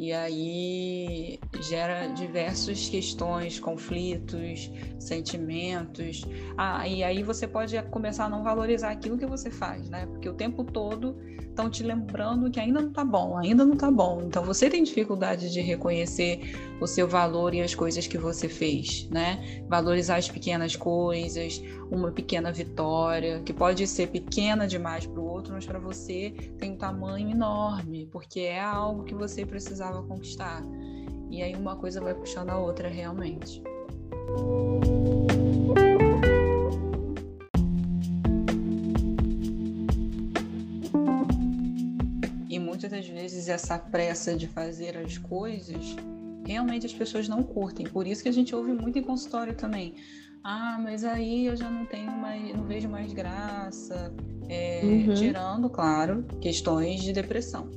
E 0.00 0.14
aí 0.14 1.38
gera 1.60 2.06
diversas 2.06 2.88
questões, 2.88 3.60
conflitos, 3.60 4.70
sentimentos. 4.98 6.26
Ah, 6.56 6.88
e 6.88 7.04
aí 7.04 7.22
você 7.22 7.46
pode 7.46 7.80
começar 7.90 8.24
a 8.24 8.28
não 8.30 8.42
valorizar 8.42 8.92
aquilo 8.92 9.18
que 9.18 9.26
você 9.26 9.50
faz, 9.50 9.90
né? 9.90 10.06
Porque 10.06 10.26
o 10.26 10.32
tempo 10.32 10.64
todo 10.64 11.18
estão 11.38 11.68
te 11.68 11.82
lembrando 11.82 12.50
que 12.50 12.58
ainda 12.58 12.80
não 12.80 12.90
tá 12.90 13.04
bom, 13.04 13.36
ainda 13.36 13.62
não 13.62 13.76
tá 13.76 13.90
bom. 13.90 14.22
Então 14.22 14.42
você 14.42 14.70
tem 14.70 14.82
dificuldade 14.82 15.52
de 15.52 15.60
reconhecer 15.60 16.50
o 16.80 16.86
seu 16.86 17.06
valor 17.06 17.54
e 17.54 17.60
as 17.60 17.74
coisas 17.74 18.06
que 18.06 18.16
você 18.16 18.48
fez, 18.48 19.06
né? 19.10 19.62
Valorizar 19.68 20.16
as 20.16 20.28
pequenas 20.28 20.74
coisas, 20.74 21.62
uma 21.90 22.10
pequena 22.10 22.50
vitória, 22.50 23.42
que 23.42 23.52
pode 23.52 23.86
ser 23.86 24.08
pequena 24.08 24.66
demais 24.66 25.06
para 25.06 25.20
o 25.20 25.24
outro, 25.24 25.52
mas 25.52 25.66
para 25.66 25.78
você 25.78 26.30
tem 26.58 26.72
um 26.72 26.76
tamanho 26.76 27.30
enorme, 27.30 28.08
porque 28.10 28.40
é 28.40 28.60
algo 28.60 29.04
que 29.04 29.14
você 29.14 29.44
precisava 29.44 30.02
conquistar. 30.02 30.62
E 31.30 31.42
aí 31.42 31.54
uma 31.54 31.76
coisa 31.76 32.00
vai 32.00 32.14
puxando 32.14 32.50
a 32.50 32.58
outra 32.58 32.88
realmente. 32.88 33.62
E 42.48 42.58
muitas 42.58 42.90
das 42.90 43.06
vezes 43.06 43.48
essa 43.48 43.78
pressa 43.78 44.34
de 44.34 44.48
fazer 44.48 44.96
as 44.96 45.18
coisas 45.18 45.94
realmente 46.46 46.86
as 46.86 46.92
pessoas 46.92 47.28
não 47.28 47.42
curtem. 47.42 47.86
Por 47.86 48.06
isso 48.06 48.22
que 48.22 48.28
a 48.28 48.32
gente 48.32 48.54
ouve 48.54 48.72
muito 48.72 48.98
em 48.98 49.02
consultório 49.02 49.54
também. 49.54 49.94
Ah, 50.42 50.78
mas 50.82 51.04
aí 51.04 51.46
eu 51.46 51.56
já 51.56 51.68
não 51.68 51.84
tenho 51.84 52.10
mais, 52.12 52.54
não 52.56 52.64
vejo 52.64 52.88
mais 52.88 53.12
graça. 53.12 54.12
É, 54.48 54.80
uhum. 54.82 55.14
Tirando, 55.14 55.68
claro, 55.68 56.24
questões 56.40 57.02
de 57.02 57.12
depressão. 57.12 57.70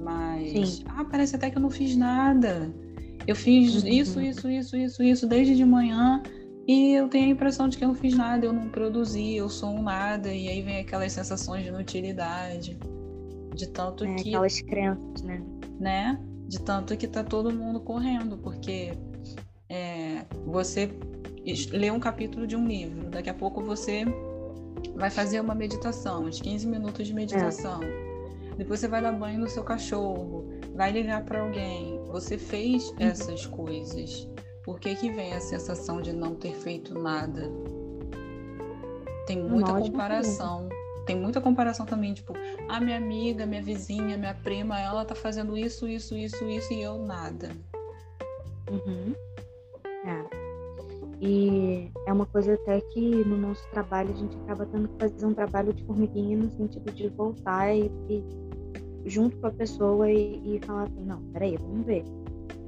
Mas, 0.00 0.68
Sim. 0.68 0.84
ah, 0.88 1.04
parece 1.04 1.36
até 1.36 1.50
que 1.50 1.58
eu 1.58 1.62
não 1.62 1.70
fiz 1.70 1.96
nada. 1.96 2.74
Eu 3.26 3.36
fiz 3.36 3.82
uhum. 3.82 3.88
isso, 3.88 4.20
isso, 4.20 4.50
isso, 4.50 4.76
isso, 4.76 5.02
isso 5.02 5.26
desde 5.28 5.54
de 5.54 5.64
manhã 5.64 6.20
e 6.66 6.92
eu 6.92 7.08
tenho 7.08 7.26
a 7.26 7.30
impressão 7.30 7.68
de 7.68 7.76
que 7.76 7.84
eu 7.84 7.88
não 7.88 7.94
fiz 7.94 8.16
nada, 8.16 8.46
eu 8.46 8.52
não 8.52 8.68
produzi, 8.68 9.34
eu 9.34 9.48
sou 9.48 9.70
um 9.70 9.82
nada. 9.82 10.32
E 10.32 10.48
aí 10.48 10.62
vem 10.62 10.78
aquelas 10.78 11.12
sensações 11.12 11.64
de 11.64 11.68
inutilidade. 11.68 12.78
De 13.54 13.68
tanto 13.68 14.04
é, 14.04 14.14
que. 14.14 14.28
Aquelas 14.30 14.60
crenças, 14.60 15.22
né? 15.22 15.42
Né? 15.80 16.20
De 16.52 16.60
tanto 16.60 16.94
que 16.98 17.08
tá 17.08 17.24
todo 17.24 17.50
mundo 17.50 17.80
correndo, 17.80 18.36
porque 18.36 18.92
é, 19.70 20.26
você 20.44 20.90
lê 21.70 21.90
um 21.90 21.98
capítulo 21.98 22.46
de 22.46 22.54
um 22.54 22.68
livro, 22.68 23.08
daqui 23.08 23.30
a 23.30 23.34
pouco 23.34 23.62
você 23.62 24.04
vai 24.94 25.08
fazer 25.08 25.40
uma 25.40 25.54
meditação, 25.54 26.24
uns 26.24 26.42
15 26.42 26.66
minutos 26.66 27.06
de 27.06 27.14
meditação. 27.14 27.82
É. 27.82 28.54
Depois 28.58 28.80
você 28.80 28.86
vai 28.86 29.00
dar 29.00 29.12
banho 29.12 29.40
no 29.40 29.48
seu 29.48 29.64
cachorro, 29.64 30.44
vai 30.74 30.92
ligar 30.92 31.24
para 31.24 31.40
alguém. 31.40 31.98
Você 32.08 32.36
fez 32.36 32.90
uhum. 32.90 32.96
essas 32.98 33.46
coisas. 33.46 34.28
Por 34.62 34.78
que, 34.78 34.94
que 34.94 35.10
vem 35.10 35.32
a 35.32 35.40
sensação 35.40 36.02
de 36.02 36.12
não 36.12 36.34
ter 36.34 36.54
feito 36.54 36.92
nada? 36.92 37.50
Tem 39.26 39.42
muita 39.42 39.72
comparação. 39.72 40.68
Tem 41.06 41.16
muita 41.16 41.40
comparação 41.40 41.84
também, 41.84 42.14
tipo, 42.14 42.32
a 42.68 42.80
minha 42.80 42.96
amiga, 42.96 43.44
minha 43.44 43.62
vizinha, 43.62 44.16
minha 44.16 44.34
prima, 44.34 44.78
ela 44.78 45.04
tá 45.04 45.14
fazendo 45.14 45.56
isso, 45.56 45.88
isso, 45.88 46.16
isso, 46.16 46.44
isso 46.48 46.72
e 46.72 46.82
eu 46.82 46.98
nada. 46.98 47.50
Uhum. 48.70 49.14
É. 50.04 50.42
E 51.20 51.90
é 52.06 52.12
uma 52.12 52.26
coisa 52.26 52.54
até 52.54 52.80
que 52.80 53.24
no 53.24 53.36
nosso 53.36 53.64
trabalho 53.70 54.10
a 54.10 54.16
gente 54.16 54.36
acaba 54.38 54.66
tendo 54.66 54.88
que 54.88 54.98
fazer 54.98 55.26
um 55.26 55.34
trabalho 55.34 55.72
de 55.72 55.84
formiguinha 55.84 56.36
no 56.36 56.50
sentido 56.50 56.90
de 56.92 57.08
voltar 57.10 57.72
e, 57.72 57.90
e 58.08 58.24
junto 59.06 59.36
com 59.38 59.46
a 59.46 59.52
pessoa 59.52 60.10
e, 60.10 60.56
e, 60.56 60.60
falar 60.66 60.84
assim, 60.84 61.04
não, 61.04 61.22
peraí, 61.32 61.56
vamos 61.56 61.86
ver 61.86 62.04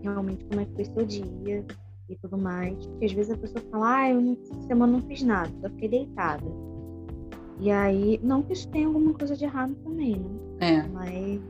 realmente 0.02 0.44
como 0.44 0.60
é 0.60 0.64
que 0.66 0.74
foi 0.74 0.84
seu 0.84 1.04
dia 1.04 1.64
e 2.08 2.16
tudo 2.16 2.38
mais. 2.38 2.86
Porque 2.86 3.06
às 3.06 3.12
vezes 3.12 3.32
a 3.32 3.36
pessoa 3.36 3.64
fala, 3.70 3.96
ah, 3.96 4.10
eu 4.10 4.38
essa 4.40 4.62
semana 4.68 4.92
não 4.92 5.02
fiz 5.02 5.22
nada, 5.22 5.50
só 5.60 5.68
fiquei 5.70 5.88
deitada. 5.88 6.44
E 7.64 7.70
aí, 7.70 8.20
não 8.22 8.42
que 8.42 8.52
isso 8.52 8.68
tenha 8.68 8.86
alguma 8.86 9.14
coisa 9.14 9.34
de 9.34 9.42
errado 9.42 9.74
também, 9.82 10.16
né? 10.18 10.30
É. 10.60 10.82
Mas 10.88 11.40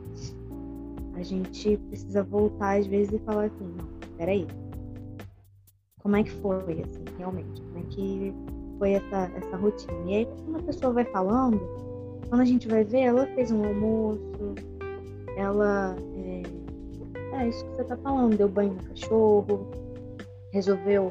a 1.16 1.22
gente 1.24 1.76
precisa 1.88 2.22
voltar 2.22 2.78
às 2.78 2.86
vezes 2.86 3.14
e 3.14 3.18
falar 3.18 3.46
assim, 3.46 3.64
não, 3.76 3.84
peraí. 4.16 4.46
Como 6.00 6.14
é 6.14 6.22
que 6.22 6.30
foi, 6.30 6.82
assim, 6.82 7.04
realmente? 7.18 7.60
Como 7.62 7.78
é 7.78 7.82
que 7.90 8.32
foi 8.78 8.92
essa, 8.92 9.28
essa 9.36 9.56
rotina? 9.56 9.92
E 10.06 10.14
aí, 10.14 10.28
quando 10.44 10.60
a 10.60 10.62
pessoa 10.62 10.92
vai 10.92 11.04
falando, 11.06 11.60
quando 12.28 12.42
a 12.42 12.44
gente 12.44 12.68
vai 12.68 12.84
ver, 12.84 13.00
ela 13.00 13.26
fez 13.34 13.50
um 13.50 13.64
almoço, 13.64 14.54
ela. 15.36 15.96
É, 16.16 17.42
é 17.42 17.48
isso 17.48 17.64
que 17.64 17.74
você 17.74 17.82
tá 17.82 17.96
falando, 17.96 18.36
deu 18.36 18.48
banho 18.48 18.74
no 18.74 18.84
cachorro, 18.84 19.66
resolveu, 20.52 21.10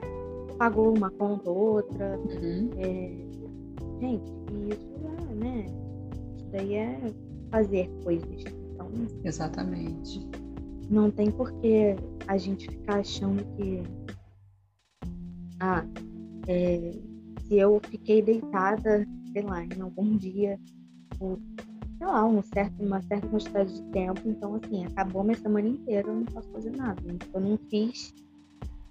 pagou 0.58 0.98
uma 0.98 1.12
conta 1.12 1.50
ou 1.50 1.58
outra. 1.58 2.18
Uhum. 2.20 2.70
É, 2.78 3.23
gente, 4.00 4.32
isso 4.70 4.94
é, 5.06 5.36
né? 5.36 5.66
Isso 6.38 6.48
daí 6.52 6.74
é 6.76 7.00
fazer 7.50 7.90
coisas. 8.04 8.44
Então, 8.74 8.90
Exatamente. 9.24 10.28
não 10.90 11.12
tem 11.12 11.32
por 11.32 11.52
que 11.60 11.96
a 12.28 12.38
gente 12.38 12.68
ficar 12.70 13.00
achando 13.00 13.44
que. 13.56 13.84
Ah, 15.60 15.86
é, 16.48 16.92
se 17.48 17.56
eu 17.56 17.80
fiquei 17.90 18.22
deitada, 18.22 19.08
sei 19.32 19.44
lá, 19.44 19.64
em 19.64 19.82
algum 19.82 20.18
dia, 20.18 20.60
por, 21.18 21.40
sei 21.98 22.08
lá, 22.08 22.26
um 22.26 22.42
certo, 22.42 22.84
uma 22.84 23.02
certa 23.02 23.28
quantidade 23.28 23.74
de 23.74 23.84
tempo, 23.92 24.22
então 24.26 24.56
assim, 24.56 24.86
acabou 24.86 25.24
minha 25.24 25.38
semana 25.38 25.68
inteira, 25.68 26.10
eu 26.10 26.16
não 26.16 26.26
posso 26.26 26.50
fazer 26.50 26.76
nada. 26.76 27.02
Eu 27.34 27.40
não 27.40 27.58
fiz 27.70 28.14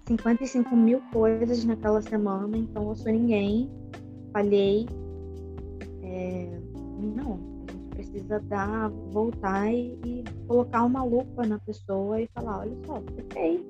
55 0.07 0.75
mil 0.75 1.01
coisas 1.11 1.63
naquela 1.63 2.01
semana, 2.01 2.57
então 2.57 2.89
eu 2.89 2.95
sou 2.95 3.11
ninguém, 3.11 3.69
falhei. 4.33 4.85
É, 6.01 6.59
não, 7.15 7.39
a 7.67 7.71
gente 7.71 7.89
precisa 7.89 8.39
dar, 8.41 8.89
voltar 8.89 9.71
e, 9.71 9.97
e 10.03 10.23
colocar 10.47 10.83
uma 10.83 11.03
lupa 11.03 11.45
na 11.45 11.59
pessoa 11.59 12.19
e 12.19 12.27
falar, 12.33 12.59
olha 12.59 12.75
só, 12.85 12.99
você 12.99 13.23
fez, 13.31 13.61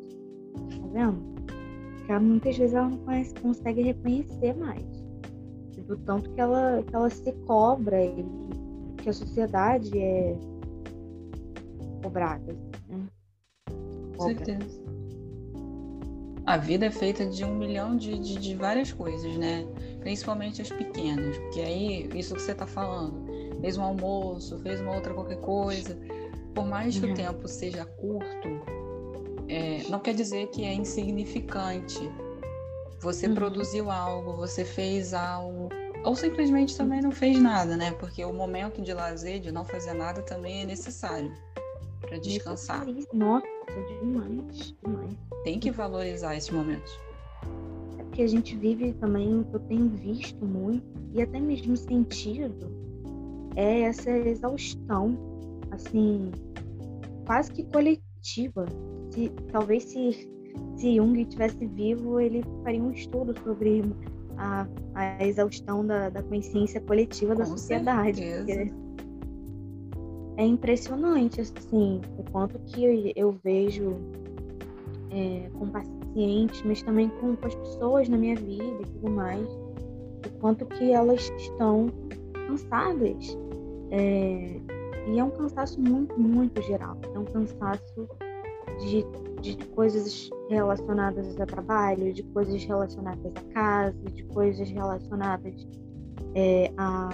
tá 0.53 0.87
vendo? 0.91 1.33
Porque 1.97 2.19
muitas 2.19 2.57
vezes 2.57 2.73
ela 2.73 2.89
não 2.89 2.97
conhece, 2.99 3.33
consegue 3.35 3.83
reconhecer 3.83 4.55
mais. 4.55 5.03
Do 5.87 5.97
tanto 5.97 6.29
que 6.31 6.39
ela, 6.39 6.81
que 6.81 6.95
ela 6.95 7.09
se 7.09 7.31
cobra 7.45 8.03
e 8.03 8.25
que 8.97 9.09
a 9.09 9.13
sociedade 9.13 9.99
é 9.99 10.35
cobrada. 12.01 12.53
Né? 12.87 13.07
Com 13.67 14.17
Cobra. 14.17 14.45
certeza. 14.45 14.82
A 16.45 16.57
vida 16.57 16.85
é 16.87 16.91
feita 16.91 17.25
de 17.25 17.45
um 17.45 17.55
milhão 17.55 17.95
de, 17.95 18.17
de, 18.19 18.37
de 18.37 18.55
várias 18.55 18.91
coisas, 18.91 19.35
né? 19.37 19.65
Principalmente 20.01 20.61
as 20.61 20.69
pequenas. 20.69 21.37
Porque 21.37 21.61
aí, 21.61 22.09
isso 22.15 22.35
que 22.35 22.41
você 22.41 22.53
tá 22.53 22.67
falando, 22.67 23.25
fez 23.61 23.77
um 23.77 23.83
almoço, 23.83 24.59
fez 24.59 24.81
uma 24.81 24.93
outra 24.93 25.13
qualquer 25.13 25.39
coisa. 25.39 25.97
Por 26.53 26.65
mais 26.65 26.99
que 26.99 27.05
Uhum. 27.05 27.11
o 27.13 27.15
tempo 27.15 27.47
seja 27.47 27.85
curto, 27.85 28.49
é, 29.47 29.83
não 29.89 29.99
quer 29.99 30.13
dizer 30.13 30.47
que 30.47 30.65
é 30.65 30.73
insignificante. 30.73 31.99
Você 32.99 33.27
Uhum. 33.27 33.35
produziu 33.35 33.89
algo, 33.89 34.33
você 34.33 34.65
fez 34.65 35.13
algo, 35.13 35.69
ou 36.03 36.15
simplesmente 36.15 36.75
também 36.75 37.01
não 37.01 37.11
fez 37.11 37.39
nada, 37.41 37.77
né? 37.77 37.91
Porque 37.91 38.23
o 38.25 38.33
momento 38.33 38.81
de 38.81 38.93
lazer, 38.93 39.39
de 39.39 39.51
não 39.51 39.63
fazer 39.63 39.93
nada, 39.93 40.21
também 40.21 40.61
é 40.63 40.65
necessário 40.65 41.31
para 42.03 42.17
descansar. 42.17 42.85
Nossa, 43.13 43.47
demais, 44.01 44.75
demais. 44.83 45.17
Tem 45.43 45.59
que 45.59 45.71
valorizar 45.71 46.35
esses 46.35 46.49
momentos. 46.49 46.99
É 47.97 48.03
porque 48.03 48.21
a 48.21 48.27
gente 48.27 48.55
vive 48.55 48.93
também, 48.93 49.39
o 49.39 49.43
que 49.45 49.55
eu 49.55 49.59
tenho 49.61 49.89
visto 49.89 50.45
muito, 50.45 50.85
e 51.13 51.21
até 51.21 51.39
mesmo 51.39 51.75
sentido, 51.75 52.71
é 53.55 53.81
essa 53.81 54.09
exaustão, 54.11 55.17
assim, 55.71 56.31
quase 57.25 57.51
que 57.51 57.63
coletiva. 57.65 58.65
Se, 59.11 59.29
talvez 59.51 59.83
se, 59.83 60.27
se 60.77 60.95
Jung 60.95 61.21
estivesse 61.21 61.65
vivo, 61.65 62.19
ele 62.19 62.43
faria 62.63 62.81
um 62.81 62.91
estudo 62.91 63.33
sobre 63.43 63.83
a, 64.37 64.67
a 64.95 65.25
exaustão 65.25 65.85
da, 65.85 66.09
da 66.09 66.23
consciência 66.23 66.81
coletiva 66.81 67.35
da 67.35 67.43
Com 67.43 67.51
sociedade. 67.51 68.17
certeza. 68.17 68.65
porque 68.65 68.82
é 70.37 70.45
impressionante, 70.45 71.41
assim, 71.41 72.01
o 72.17 72.23
quanto 72.31 72.59
que 72.59 73.13
eu, 73.15 73.31
vejo 73.43 73.97
é, 75.11 75.49
com 75.57 75.67
pacientes, 75.69 76.61
mas 76.65 76.81
também 76.81 77.09
com, 77.09 77.35
com 77.35 77.47
as 77.47 77.55
pessoas 77.55 78.09
na 78.09 78.17
minha 78.17 78.35
vida 78.35 78.81
e 78.81 78.85
tudo 78.85 79.11
mais, 79.11 79.47
o 79.47 80.39
quanto 80.39 80.65
que 80.65 80.91
elas 80.91 81.31
estão 81.37 81.87
cansadas. 82.47 83.37
É, 83.91 84.59
e 85.07 85.19
é 85.19 85.23
um 85.23 85.29
cansaço 85.29 85.79
muito, 85.79 86.19
muito 86.19 86.61
geral. 86.63 86.97
É 87.13 87.19
um 87.19 87.25
cansaço 87.25 88.07
de, 88.79 89.05
de 89.41 89.67
coisas 89.67 90.29
relacionadas 90.49 91.39
a 91.39 91.45
trabalho, 91.45 92.13
de 92.13 92.23
coisas 92.23 92.63
relacionadas 92.63 93.31
a 93.35 93.53
casa, 93.53 93.97
de 94.11 94.23
coisas 94.25 94.69
relacionadas 94.69 95.67
é, 96.33 96.71
a, 96.77 97.09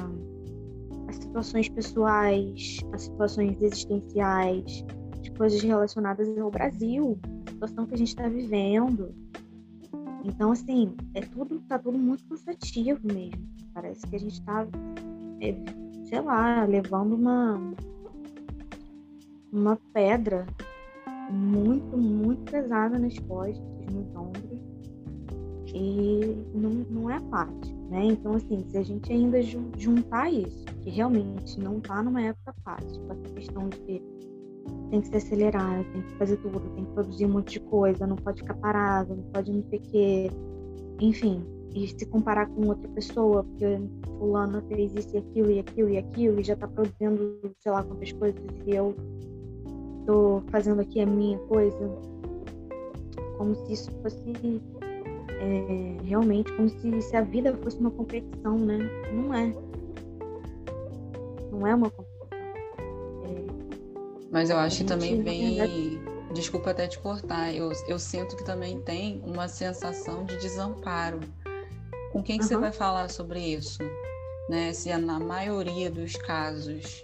a 1.10 1.13
situações 1.13 1.67
pessoais, 1.69 2.80
a 2.93 2.98
situações 2.98 3.60
existenciais, 3.62 4.86
de 5.22 5.32
coisas 5.32 5.62
relacionadas 5.62 6.38
ao 6.38 6.52
Brasil, 6.52 7.19
a 7.48 7.52
situação 7.52 7.86
que 7.88 7.95
a 7.95 7.98
gente 7.98 8.10
está 8.10 8.30
vivendo. 8.30 9.13
Então, 10.24 10.52
assim, 10.52 10.95
é 11.15 11.22
tudo, 11.22 11.60
tá 11.67 11.80
tudo 11.80 11.98
muito 11.98 12.24
cansativo 12.26 13.00
mesmo. 13.04 13.50
Parece 13.74 14.06
que 14.06 14.15
a 14.15 14.19
gente 14.19 14.34
está, 14.34 14.67
sei 16.08 16.22
lá, 16.22 16.63
levando 16.65 17.13
uma, 17.13 17.60
uma 19.52 19.80
pedra 19.93 20.45
muito, 21.32 21.98
muito 21.98 22.52
pesada 22.52 23.00
nas 23.00 23.17
costas, 23.19 23.63
nos 23.91 24.15
ombros. 24.15 24.60
E 25.74 26.36
não, 26.54 26.69
não 26.89 27.10
é 27.10 27.19
fácil, 27.30 27.78
né? 27.89 28.06
Então, 28.06 28.34
assim, 28.34 28.63
se 28.69 28.78
a 28.78 28.84
gente 28.84 29.12
ainda 29.12 29.41
ju- 29.41 29.71
juntar 29.78 30.32
isso, 30.32 30.65
que 30.82 30.89
realmente 30.89 31.60
não 31.60 31.80
tá 31.80 32.02
numa 32.04 32.21
época 32.21 32.54
fácil, 32.63 33.02
com 33.02 33.13
essa 33.13 33.34
questão 33.34 33.69
de 33.69 34.02
tem 34.89 35.02
que 35.02 35.08
se 35.08 35.17
acelerar, 35.17 35.84
tem 35.91 36.02
que 36.02 36.15
fazer 36.15 36.38
tudo, 36.38 36.60
tem 36.75 36.86
que 36.86 36.91
produzir 36.93 37.25
um 37.25 37.30
monte 37.30 37.54
de 37.54 37.60
coisa, 37.62 38.08
não 38.08 38.15
pode 38.15 38.41
ficar 38.41 38.56
parado, 38.56 39.15
não 39.15 39.23
pode 39.32 39.52
não 39.52 39.63
sei 39.69 39.80
o 39.80 39.82
quê, 39.84 40.32
enfim, 40.99 41.43
e 41.73 41.88
se 41.88 42.06
comparar 42.08 42.47
com 42.47 42.67
outra 42.67 42.88
pessoa, 42.89 43.43
porque 43.43 43.65
fulana 44.17 44.62
fez 44.67 44.93
isso 44.95 45.15
e 45.15 45.19
aquilo 45.19 45.52
e 45.52 45.60
aquilo 45.60 45.89
e 45.89 45.97
aquilo, 45.97 46.39
e 46.39 46.43
já 46.43 46.56
tá 46.56 46.67
produzindo 46.67 47.39
sei 47.60 47.71
lá 47.71 47.84
quantas 47.84 48.12
coisas, 48.13 48.41
e 48.65 48.71
eu 48.71 48.95
tô 50.06 50.41
fazendo 50.49 50.82
aqui 50.82 50.99
a 51.02 51.06
minha 51.06 51.38
coisa, 51.39 51.78
como 53.38 53.56
se 53.56 53.73
isso 53.73 53.91
fosse 54.02 54.34
é, 55.39 55.97
realmente, 56.06 56.52
como 56.54 56.69
se, 56.69 57.02
se 57.02 57.15
a 57.15 57.21
vida 57.21 57.56
fosse 57.63 57.78
uma 57.78 57.91
competição, 57.91 58.58
né? 58.58 58.78
Não 59.13 59.34
é. 59.34 59.54
Não 61.52 61.65
é 61.67 61.73
uma 61.75 61.89
competição. 61.89 62.28
É, 63.23 63.45
Mas 64.32 64.49
eu 64.49 64.58
acho 64.58 64.80
que 64.80 64.84
também 64.84 65.21
vem. 65.23 65.56
verdade- 65.56 66.10
Desculpa 66.32 66.69
até 66.69 66.88
te 66.88 66.99
cortar, 66.99 67.52
eu, 67.56 67.71
eu 67.88 67.97
sinto 67.97 68.36
que 68.38 68.43
também 68.43 68.80
tem 68.82 69.19
uma 69.25 69.47
sensação 69.47 70.25
de 70.25 70.38
desamparo. 70.38 71.19
Com 72.12 72.21
quem 72.21 72.38
que 72.38 72.45
você 72.45 72.54
Aham. 72.54 72.62
vai 72.62 72.71
falar 72.71 73.10
sobre 73.10 73.39
isso? 73.39 73.80
Né? 74.47 74.71
Se 74.73 74.91
é 74.91 74.97
na 74.99 75.19
maioria 75.19 75.89
dos 75.89 76.15
casos 76.15 77.04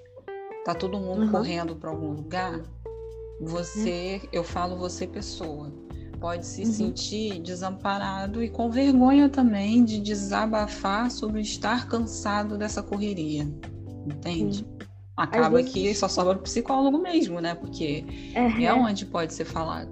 tá 0.63 0.75
todo 0.75 0.99
mundo 0.99 1.23
Aham. 1.23 1.31
correndo 1.31 1.75
para 1.75 1.89
algum 1.89 2.11
lugar, 2.11 2.61
você, 3.39 4.21
eu 4.31 4.43
falo 4.43 4.75
você 4.77 5.07
pessoa, 5.07 5.71
pode 6.25 6.43
se 6.47 6.63
Uhum. 6.63 6.71
sentir 6.71 7.39
desamparado 7.39 8.43
e 8.43 8.49
com 8.49 8.67
vergonha 8.71 9.29
também 9.29 9.85
de 9.85 9.99
desabafar 9.99 11.11
sobre 11.11 11.39
estar 11.41 11.87
cansado 11.87 12.57
dessa 12.57 12.81
correria. 12.81 13.43
Entende? 14.07 14.65
Acaba 15.15 15.57
vezes- 15.57 15.71
que 15.71 15.93
só 15.93 16.07
sobra 16.07 16.35
o 16.35 16.41
psicólogo 16.41 16.97
mesmo, 16.97 17.39
né? 17.39 17.53
Porque 17.53 18.03
é, 18.33 18.63
é 18.63 18.73
onde 18.73 19.05
pode 19.05 19.35
ser 19.35 19.45
falado. 19.45 19.87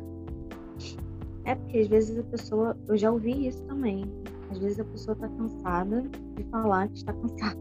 É 1.45 1.53
porque 1.53 1.77
às 1.77 1.87
vezes 1.87 2.17
a 2.17 2.23
pessoa, 2.23 2.75
eu 2.87 2.97
já 2.97 3.11
ouvi 3.11 3.47
isso 3.47 3.61
também. 3.65 4.03
Às 4.49 4.57
vezes 4.57 4.79
a 4.79 4.85
pessoa 4.85 5.15
tá 5.15 5.27
cansada 5.27 6.01
de 6.35 6.43
falar 6.45 6.87
que 6.87 6.97
está 6.97 7.13
cansada. 7.13 7.59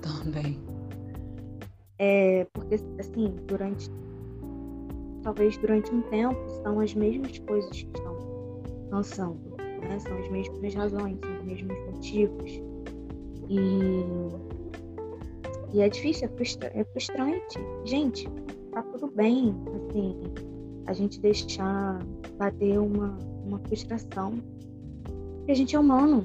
Também. 0.00 0.60
É 1.98 2.46
porque 2.54 2.76
assim, 3.00 3.34
durante 3.48 3.90
talvez 5.26 5.56
durante 5.56 5.92
um 5.92 6.02
tempo 6.02 6.38
são 6.62 6.78
as 6.78 6.94
mesmas 6.94 7.36
coisas 7.40 7.70
que 7.72 7.88
estão 7.98 8.16
cansando, 8.90 9.40
né? 9.58 9.98
São 9.98 10.16
as 10.18 10.28
mesmas 10.28 10.72
razões, 10.72 11.18
são 11.18 11.36
os 11.38 11.44
mesmos 11.44 11.76
motivos. 11.86 12.62
E 13.48 14.06
e 15.74 15.80
é 15.80 15.88
difícil, 15.88 16.26
é, 16.26 16.28
frustra- 16.28 16.70
é 16.72 16.84
frustrante. 16.84 17.58
Gente, 17.84 18.28
tá 18.70 18.82
tudo 18.84 19.08
bem, 19.08 19.52
assim, 19.74 20.16
a 20.86 20.92
gente 20.92 21.20
deixar 21.20 21.98
bater 22.38 22.78
uma, 22.78 23.18
uma 23.44 23.58
frustração. 23.58 24.34
Porque 25.38 25.50
a 25.50 25.54
gente 25.56 25.74
é 25.74 25.78
humano. 25.78 26.24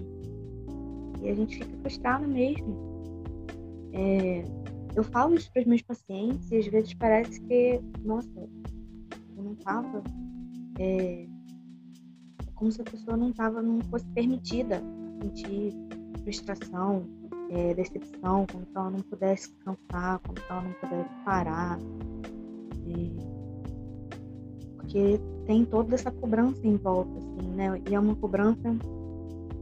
E 1.23 1.29
a 1.29 1.33
gente 1.33 1.57
fica 1.57 1.75
frustrado 1.81 2.27
mesmo. 2.27 2.77
É, 3.93 4.43
eu 4.95 5.03
falo 5.03 5.33
isso 5.33 5.51
para 5.51 5.61
os 5.61 5.67
meus 5.67 5.81
pacientes 5.81 6.51
e 6.51 6.57
às 6.57 6.67
vezes 6.67 6.93
parece 6.93 7.41
que, 7.41 7.81
nossa, 8.05 8.29
não 9.51 9.53
estava. 9.53 10.03
É, 10.79 11.27
como 12.55 12.71
se 12.71 12.81
a 12.81 12.85
pessoa 12.85 13.17
não 13.17 13.31
tava, 13.33 13.61
não 13.61 13.81
fosse 13.81 14.05
permitida 14.07 14.81
sentir 15.21 15.73
frustração, 16.23 17.03
é, 17.49 17.73
decepção, 17.73 18.45
como 18.51 18.65
se 18.65 18.71
ela 18.75 18.89
não 18.89 18.99
pudesse 18.99 19.51
cantar, 19.65 20.19
como 20.19 20.39
se 20.39 20.45
ela 20.49 20.61
não 20.61 20.73
pudesse 20.73 21.09
parar. 21.25 21.79
É, 22.87 23.31
porque 24.77 25.19
tem 25.45 25.65
toda 25.65 25.95
essa 25.95 26.11
cobrança 26.11 26.65
em 26.65 26.75
volta, 26.77 27.11
assim, 27.17 27.47
né? 27.51 27.81
E 27.89 27.95
é 27.95 27.99
uma 27.99 28.15
cobrança 28.15 28.75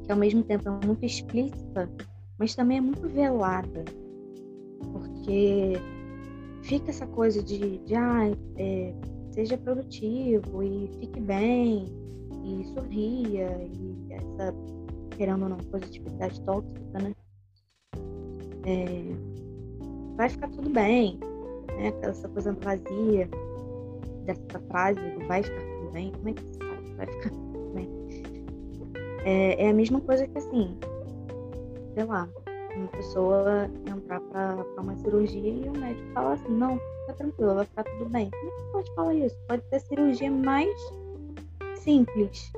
que 0.04 0.12
ao 0.12 0.18
mesmo 0.18 0.44
tempo 0.44 0.68
é 0.70 0.86
muito 0.86 1.06
explícita, 1.06 1.90
mas 2.38 2.56
também 2.56 2.78
é 2.78 2.82
muito 2.82 3.08
velada, 3.08 3.86
porque 4.92 5.74
fica 6.64 6.90
essa 6.90 7.06
coisa 7.08 7.44
de, 7.44 7.78
de 7.80 7.96
ah, 7.96 8.32
é, 8.58 8.94
seja 9.40 9.58
produtivo 9.58 10.62
e 10.62 10.90
fique 11.00 11.22
bem 11.22 11.86
e 12.44 12.66
sorria 12.74 13.48
e 13.74 14.14
essa 14.14 14.54
querendo 15.16 15.44
ou 15.44 15.50
não 15.50 15.58
positividade 15.58 16.42
tóxica, 16.42 17.00
né? 17.00 17.16
É, 18.66 20.16
vai 20.18 20.28
ficar 20.28 20.50
tudo 20.50 20.70
bem, 20.70 21.18
né? 21.78 21.94
Essa 22.02 22.28
coisa 22.28 22.52
vazia 22.52 23.30
dessa 24.26 24.60
frase 24.68 25.00
vai 25.26 25.42
ficar 25.42 25.62
tudo 25.62 25.92
bem, 25.92 26.12
como 26.12 26.30
é 26.30 26.34
que 26.34 26.44
se 26.44 26.58
fala? 26.60 26.96
Vai 26.98 27.08
ficar 27.08 27.30
tudo 27.30 27.74
bem. 27.74 27.90
É, 29.24 29.66
é 29.66 29.70
a 29.70 29.74
mesma 29.74 30.02
coisa 30.02 30.28
que 30.28 30.38
assim, 30.38 30.78
sei 31.94 32.04
lá, 32.04 32.28
uma 32.76 32.88
pessoa 32.88 33.70
entrar 33.86 34.20
para 34.22 34.66
uma 34.78 34.96
cirurgia 34.96 35.50
e 35.50 35.70
o 35.70 35.78
médico 35.78 36.12
fala 36.14 36.34
assim, 36.34 36.50
não, 36.50 36.80
fica 37.02 37.14
tranquilo, 37.18 37.56
vai 37.56 37.66
ficar 37.66 37.84
tudo 37.84 38.10
bem. 38.10 38.30
Como 38.30 38.48
é 38.48 38.56
que 38.56 38.72
pode 38.72 38.96
falar 38.96 39.14
isso? 39.16 39.38
Pode 39.48 39.64
ser 39.70 39.80
cirurgia 39.82 40.32
mais 40.32 40.76
simples. 41.78 42.52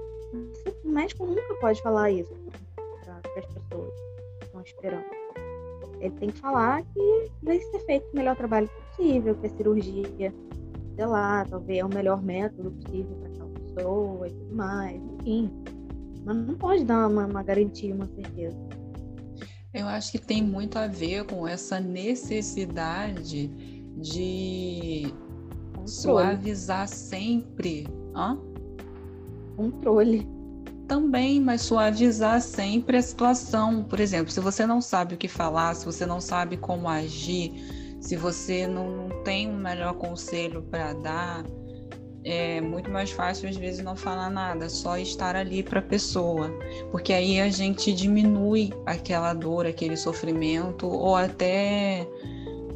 O 0.84 0.90
médico 0.90 1.26
nunca 1.26 1.56
pode 1.56 1.82
falar 1.82 2.12
isso 2.12 2.34
para 3.04 3.40
as 3.40 3.46
pessoas 3.46 3.94
que 4.40 4.46
estão 4.46 4.62
esperando. 4.62 5.06
Ele 6.00 6.16
tem 6.16 6.30
que 6.30 6.40
falar 6.40 6.84
que 6.84 7.32
vai 7.44 7.60
ser 7.60 7.80
feito 7.82 8.08
o 8.12 8.16
melhor 8.16 8.36
trabalho 8.36 8.70
possível, 8.70 9.36
que 9.36 9.48
a 9.48 9.50
cirurgia 9.50 10.34
sei 10.96 11.06
lá, 11.06 11.46
talvez 11.50 11.80
é 11.80 11.86
o 11.86 11.90
melhor 11.90 12.22
método 12.22 12.72
possível 12.72 13.16
para 13.18 13.30
aquela 13.30 13.50
pessoa 13.50 14.28
e 14.28 14.32
tudo 14.32 14.56
mais, 14.56 15.02
enfim. 15.20 15.52
Mas 16.24 16.36
não 16.38 16.56
pode 16.56 16.86
dar 16.86 17.08
uma, 17.08 17.26
uma 17.26 17.44
garantia, 17.44 17.94
uma 17.94 18.08
certeza. 18.08 18.58
Eu 19.74 19.88
acho 19.88 20.12
que 20.12 20.20
tem 20.20 20.44
muito 20.44 20.78
a 20.78 20.88
ver 20.88 21.26
com 21.26 21.48
essa 21.48 21.80
necessidade 21.80 23.48
de 23.98 25.14
Controle. 25.68 25.88
suavizar 25.88 26.88
sempre. 26.88 27.88
Hã? 28.14 28.38
Controle. 29.56 30.28
Também, 30.88 31.40
mas 31.40 31.62
suavizar 31.62 32.42
sempre 32.42 32.98
a 32.98 33.02
situação. 33.02 33.84
Por 33.86 34.02
exemplo, 34.02 34.30
se 34.30 34.42
você 34.42 34.66
não 34.66 34.82
sabe 34.82 35.16
o 35.16 35.18
que 35.18 35.30
falar, 35.30 35.74
se 35.74 35.86
você 35.86 36.06
não 36.06 36.20
sabe 36.20 36.58
como 36.58 36.90
agir, 36.90 37.54
se 38.02 38.18
você 38.18 38.68
não 38.68 39.08
tem 39.24 39.50
um 39.50 39.58
melhor 39.58 39.94
conselho 39.94 40.64
para 40.64 40.92
dar, 40.94 41.46
é 42.24 42.62
muito 42.62 42.90
mais 42.90 43.12
fácil 43.12 43.50
às 43.50 43.58
vezes 43.58 43.84
não 43.84 43.96
falar 43.96 44.30
nada, 44.30 44.70
só 44.70 44.98
estar 44.98 45.36
ali 45.36 45.64
para 45.64 45.80
a 45.80 45.84
pessoa, 45.84 46.50
porque 46.92 47.14
aí 47.14 47.40
a 47.40 47.50
gente 47.50 47.92
diminui 47.94 48.72
aquela 48.86 49.34
dor, 49.34 49.66
aquele 49.66 49.98
sofrimento, 49.98 50.88
ou 50.88 51.16
até 51.16 52.08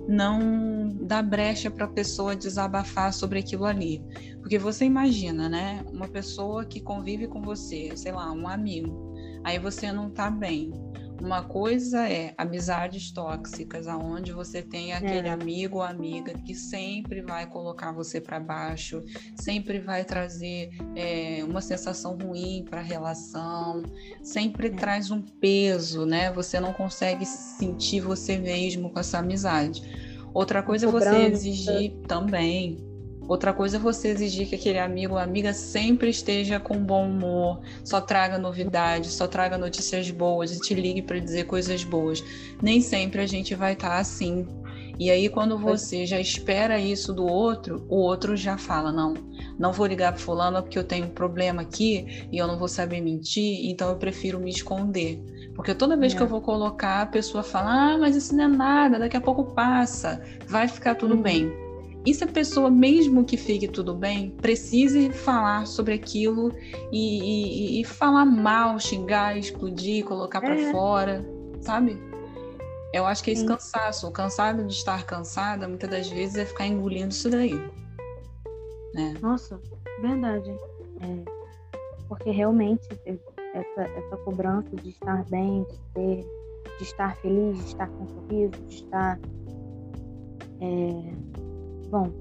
não 0.08 0.96
dá 1.02 1.22
brecha 1.22 1.70
para 1.70 1.86
a 1.86 1.90
pessoa 1.90 2.36
desabafar 2.36 3.14
sobre 3.14 3.40
aquilo 3.40 3.66
ali. 3.66 4.04
Porque 4.40 4.58
você 4.58 4.86
imagina, 4.86 5.50
né? 5.50 5.84
Uma 5.92 6.08
pessoa 6.08 6.66
que 6.66 6.80
convive 6.80 7.28
com 7.28 7.42
você, 7.42 7.92
sei 7.96 8.12
lá, 8.12 8.32
um 8.32 8.48
amigo, 8.48 9.14
aí 9.44 9.58
você 9.58 9.92
não 9.92 10.10
tá 10.10 10.30
bem. 10.30 10.72
Uma 11.22 11.44
coisa 11.44 12.10
é 12.10 12.34
amizades 12.38 13.12
tóxicas, 13.12 13.88
aonde 13.88 14.32
você 14.32 14.62
tem 14.62 14.94
aquele 14.94 15.28
é. 15.28 15.32
amigo 15.32 15.78
ou 15.78 15.84
amiga 15.84 16.34
que 16.34 16.54
sempre 16.54 17.22
vai 17.22 17.48
colocar 17.48 17.92
você 17.92 18.20
para 18.20 18.40
baixo, 18.40 19.04
sempre 19.36 19.80
vai 19.80 20.04
trazer 20.04 20.70
é, 20.96 21.44
uma 21.44 21.62
sensação 21.62 22.18
ruim 22.18 22.66
para 22.70 22.80
a 22.80 22.84
relação, 22.84 23.84
sempre 24.22 24.68
é. 24.68 24.72
traz 24.72 25.10
um 25.10 25.22
peso, 25.22 26.06
né? 26.06 26.32
Você 26.32 26.60
não 26.60 26.74
consegue 26.74 27.26
sentir 27.26 28.02
você 28.02 28.38
mesmo 28.38 28.90
com 28.92 29.00
essa 29.00 29.20
amizade. 29.20 29.82
Outra 30.34 30.62
coisa 30.62 30.86
é 30.86 30.92
você 30.92 31.28
exigir 31.28 31.94
também 32.08 32.95
Outra 33.28 33.54
coisa 33.54 33.78
é 33.78 33.80
você 33.80 34.10
exigir 34.10 34.48
que 34.48 34.56
aquele 34.56 34.78
amigo 34.78 35.14
ou 35.14 35.20
amiga 35.20 35.52
sempre 35.54 36.10
esteja 36.10 36.60
com 36.60 36.78
bom 36.78 37.10
humor, 37.10 37.60
só 37.84 38.00
traga 38.00 38.38
novidades, 38.38 39.14
só 39.14 39.28
traga 39.28 39.58
notícias 39.58 40.12
boas 40.12 40.56
e 40.56 40.60
te 40.60 40.76
ligue 40.76 41.02
para 41.02 41.18
dizer 41.20 41.46
coisas 41.46 41.84
boas. 41.84 42.24
Nem 42.62 42.82
sempre 42.82 43.22
a 43.22 43.28
gente 43.28 43.56
vai 43.56 43.74
estar 43.74 43.90
tá 43.90 43.98
assim. 43.98 44.46
E 44.98 45.12
aí, 45.12 45.28
quando 45.28 45.58
você 45.58 46.06
já 46.06 46.20
espera 46.20 46.80
isso 46.80 47.12
do 47.12 47.26
outro, 47.26 47.86
o 47.90 47.98
outro 47.98 48.38
já 48.38 48.58
fala: 48.58 48.92
não, 48.92 49.14
não 49.60 49.74
vou 49.74 49.86
ligar 49.86 50.14
para 50.14 50.22
Fulano 50.22 50.62
porque 50.62 50.80
eu 50.80 50.84
tenho 50.84 51.08
um 51.08 51.10
problema 51.10 51.64
aqui 51.64 52.28
e 52.32 52.38
eu 52.38 52.48
não 52.48 52.58
vou 52.58 52.68
saber 52.68 53.02
mentir, 53.02 53.70
então 53.70 53.90
eu 53.90 53.98
prefiro 53.98 54.40
me 54.40 54.52
esconder. 54.52 55.22
Porque 55.54 55.74
toda 55.74 55.98
vez 55.98 56.14
é. 56.14 56.18
que 56.18 56.24
eu 56.24 56.28
vou 56.28 56.42
colocar, 56.42 57.02
a 57.02 57.06
pessoa 57.06 57.44
fala: 57.44 57.94
ah, 57.94 57.98
mas 57.98 58.16
isso 58.16 58.36
não 58.36 58.46
é 58.46 58.48
nada, 58.48 59.00
daqui 59.00 59.18
a 59.18 59.22
pouco 59.22 59.44
passa, 59.54 60.22
vai 60.48 60.68
ficar 60.68 60.96
tudo 60.96 61.16
uhum. 61.16 61.22
bem. 61.22 61.65
E 62.06 62.14
se 62.14 62.24
a 62.24 62.28
pessoa, 62.28 62.70
mesmo 62.70 63.26
que 63.26 63.36
fique 63.36 63.68
tudo 63.68 63.96
bem, 63.96 64.30
precise 64.30 65.12
falar 65.12 65.66
sobre 65.66 65.96
aquilo 65.96 66.52
e, 66.92 67.80
e, 67.80 67.82
e 67.82 67.84
falar 67.84 68.26
mal, 68.26 68.80
xingar, 68.80 69.38
explodir, 69.38 70.06
colocar 70.06 70.40
para 70.40 70.56
é. 70.56 70.72
fora, 70.72 71.26
sabe? 71.62 71.98
Eu 72.94 73.06
acho 73.06 73.24
que 73.24 73.32
é 73.32 73.34
esse 73.34 73.42
Sim. 73.42 73.48
cansaço, 73.48 74.08
o 74.08 74.12
cansado 74.12 74.64
de 74.64 74.74
estar 74.74 75.04
cansada, 75.06 75.68
muitas 75.68 75.90
das 75.90 76.08
vezes 76.08 76.36
é 76.36 76.46
ficar 76.46 76.68
engolindo 76.68 77.10
isso 77.10 77.30
daí. 77.30 77.56
Né? 78.94 79.16
Nossa, 79.22 79.60
verdade. 80.00 80.52
É, 81.02 81.32
porque 82.08 82.30
realmente 82.30 82.88
essa, 83.06 83.82
essa 83.82 84.18
cobrança 84.18 84.76
de 84.76 84.90
estar 84.90 85.26
bem, 85.26 85.64
de 85.64 85.76
ser, 85.94 86.26
de 86.78 86.84
estar 86.84 87.16
feliz, 87.18 87.58
de 87.58 87.66
estar 87.66 87.88
com 87.88 88.08
sorriso, 88.08 88.52
de 88.68 88.76
estar 88.76 89.20
é, 90.62 91.14
bom, 91.86 92.12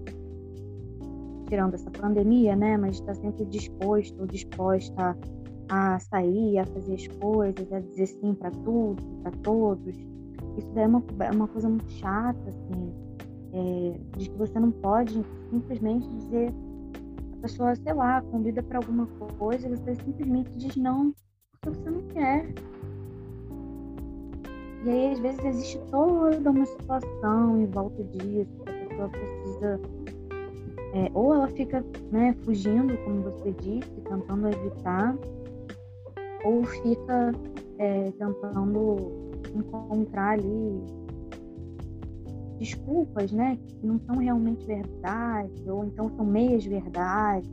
tirando 1.48 1.74
essa 1.74 1.90
pandemia, 1.90 2.56
né, 2.56 2.76
mas 2.76 2.96
está 2.96 3.14
sempre 3.14 3.44
disposto 3.46 4.18
ou 4.20 4.26
disposta 4.26 5.16
a 5.68 5.98
sair, 5.98 6.58
a 6.58 6.66
fazer 6.66 6.94
as 6.94 7.06
coisas, 7.08 7.72
a 7.72 7.80
dizer 7.80 8.06
sim 8.06 8.34
para 8.34 8.50
tudo, 8.50 9.02
para 9.22 9.32
todos. 9.42 9.94
Isso 10.56 10.70
é 10.76 10.86
uma, 10.86 11.02
é 11.20 11.30
uma 11.30 11.48
coisa 11.48 11.68
muito 11.68 11.90
chata, 11.90 12.48
assim, 12.48 12.92
é, 13.52 14.18
de 14.18 14.30
que 14.30 14.36
você 14.36 14.58
não 14.58 14.70
pode 14.70 15.24
simplesmente 15.50 16.08
dizer 16.08 16.52
a 17.32 17.42
pessoa, 17.42 17.74
sei 17.76 17.92
lá, 17.92 18.22
convida 18.22 18.62
para 18.62 18.78
alguma 18.78 19.06
coisa 19.38 19.66
e 19.66 19.70
você 19.70 19.94
simplesmente 19.96 20.50
diz 20.56 20.76
não 20.76 21.14
porque 21.60 21.78
você 21.78 21.90
não 21.90 22.02
quer. 22.08 22.52
E 24.84 24.90
aí, 24.90 25.12
às 25.12 25.18
vezes, 25.18 25.44
existe 25.44 25.80
toda 25.90 26.50
uma 26.50 26.66
situação 26.66 27.58
em 27.58 27.66
volta 27.66 28.04
disso, 28.04 28.64
pessoa 28.94 29.08
precisa 29.08 29.43
é, 30.94 31.10
ou 31.12 31.34
ela 31.34 31.48
fica 31.48 31.84
né, 32.12 32.34
fugindo, 32.44 32.96
como 33.04 33.22
você 33.22 33.52
disse, 33.52 33.90
tentando 34.02 34.48
evitar, 34.48 35.16
ou 36.44 36.62
fica 36.64 37.32
é, 37.78 38.10
tentando 38.12 38.96
encontrar 39.54 40.38
ali 40.38 40.84
desculpas, 42.58 43.32
né, 43.32 43.58
que 43.66 43.86
não 43.86 43.98
são 44.00 44.16
realmente 44.16 44.64
verdade, 44.64 45.68
ou 45.68 45.84
então 45.84 46.08
são 46.16 46.24
meias 46.24 46.64
verdades 46.64 47.50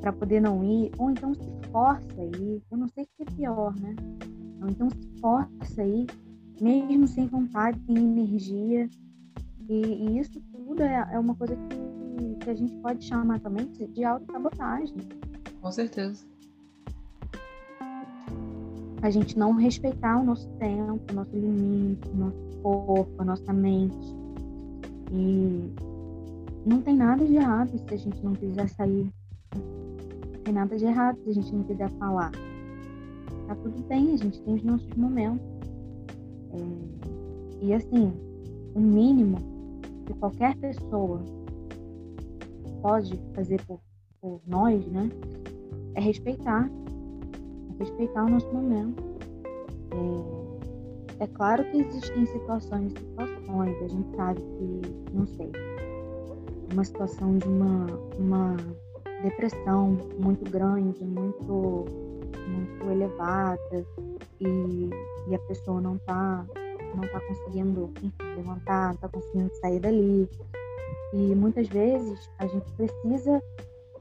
para 0.00 0.12
poder 0.12 0.40
não 0.40 0.62
ir, 0.64 0.90
ou 0.98 1.10
então 1.10 1.34
se 1.34 1.50
força 1.70 2.20
a 2.20 2.24
ir. 2.24 2.62
Eu 2.70 2.78
não 2.78 2.88
sei 2.88 3.04
o 3.04 3.06
que 3.06 3.22
é 3.22 3.36
pior, 3.36 3.74
né? 3.80 3.94
Ou 4.62 4.68
então 4.68 4.88
se 4.90 5.20
força 5.20 5.82
a 5.82 5.86
ir, 5.86 6.06
mesmo 6.60 7.06
sem 7.06 7.26
vontade, 7.26 7.78
sem 7.86 7.96
energia. 7.96 8.88
E, 9.68 9.74
e 9.74 10.18
isso 10.18 10.40
tudo 10.68 10.82
é, 10.82 11.08
é 11.12 11.18
uma 11.18 11.34
coisa 11.34 11.56
que, 11.56 12.44
que 12.44 12.50
a 12.50 12.54
gente 12.54 12.74
pode 12.74 13.02
chamar 13.02 13.40
também 13.40 13.66
de 13.66 14.04
autossabotagem. 14.04 14.96
Com 15.62 15.72
certeza. 15.72 16.26
A 19.00 19.10
gente 19.10 19.38
não 19.38 19.52
respeitar 19.54 20.20
o 20.20 20.24
nosso 20.24 20.46
tempo, 20.58 21.00
o 21.10 21.14
nosso 21.14 21.34
limite, 21.34 22.08
o 22.10 22.16
nosso 22.16 22.60
corpo, 22.62 23.14
a 23.18 23.24
nossa 23.24 23.52
mente. 23.52 24.14
E 25.10 25.72
não 26.66 26.82
tem 26.82 26.96
nada 26.96 27.24
de 27.24 27.36
errado 27.36 27.70
se 27.78 27.94
a 27.94 27.96
gente 27.96 28.22
não 28.22 28.34
quiser 28.34 28.68
sair. 28.68 29.10
Não 29.54 30.42
tem 30.44 30.52
nada 30.52 30.76
de 30.76 30.84
errado 30.84 31.18
se 31.24 31.30
a 31.30 31.32
gente 31.32 31.54
não 31.54 31.64
quiser 31.64 31.88
falar. 31.92 32.32
Tá 33.46 33.54
tudo 33.54 33.82
bem, 33.88 34.12
a 34.12 34.16
gente 34.16 34.38
tem 34.42 34.54
os 34.54 34.62
nossos 34.62 34.94
momentos. 34.94 35.46
É... 36.52 37.64
E 37.64 37.72
assim, 37.72 38.12
o 38.74 38.80
mínimo 38.80 39.57
que 40.08 40.14
qualquer 40.14 40.56
pessoa 40.56 41.20
pode 42.80 43.20
fazer 43.34 43.62
por, 43.66 43.78
por 44.20 44.40
nós, 44.46 44.86
né? 44.86 45.10
É 45.94 46.00
respeitar, 46.00 46.70
é 47.74 47.78
respeitar 47.78 48.24
o 48.24 48.30
nosso 48.30 48.50
momento. 48.52 49.02
É, 51.20 51.24
é 51.24 51.26
claro 51.26 51.64
que 51.70 51.78
existem 51.78 52.24
situações 52.26 52.92
situações, 52.92 53.82
a 53.82 53.88
gente 53.88 54.16
sabe 54.16 54.40
que, 54.40 55.12
não 55.12 55.26
sei, 55.26 55.52
uma 56.72 56.84
situação 56.84 57.36
de 57.36 57.46
uma, 57.46 57.86
uma 58.18 58.56
depressão 59.22 59.98
muito 60.18 60.50
grande, 60.50 61.04
muito, 61.04 61.84
muito 62.46 62.90
elevada, 62.90 63.86
e, 64.40 64.90
e 65.28 65.34
a 65.34 65.38
pessoa 65.40 65.80
não 65.80 65.96
está 65.96 66.46
não 66.96 67.08
tá 67.08 67.20
conseguindo 67.20 67.90
enfim, 68.02 68.12
levantar, 68.36 68.88
não 68.88 68.94
está 68.94 69.08
conseguindo 69.08 69.50
sair 69.60 69.80
dali. 69.80 70.28
E 71.12 71.34
muitas 71.34 71.68
vezes 71.68 72.30
a 72.38 72.46
gente 72.46 72.70
precisa 72.72 73.42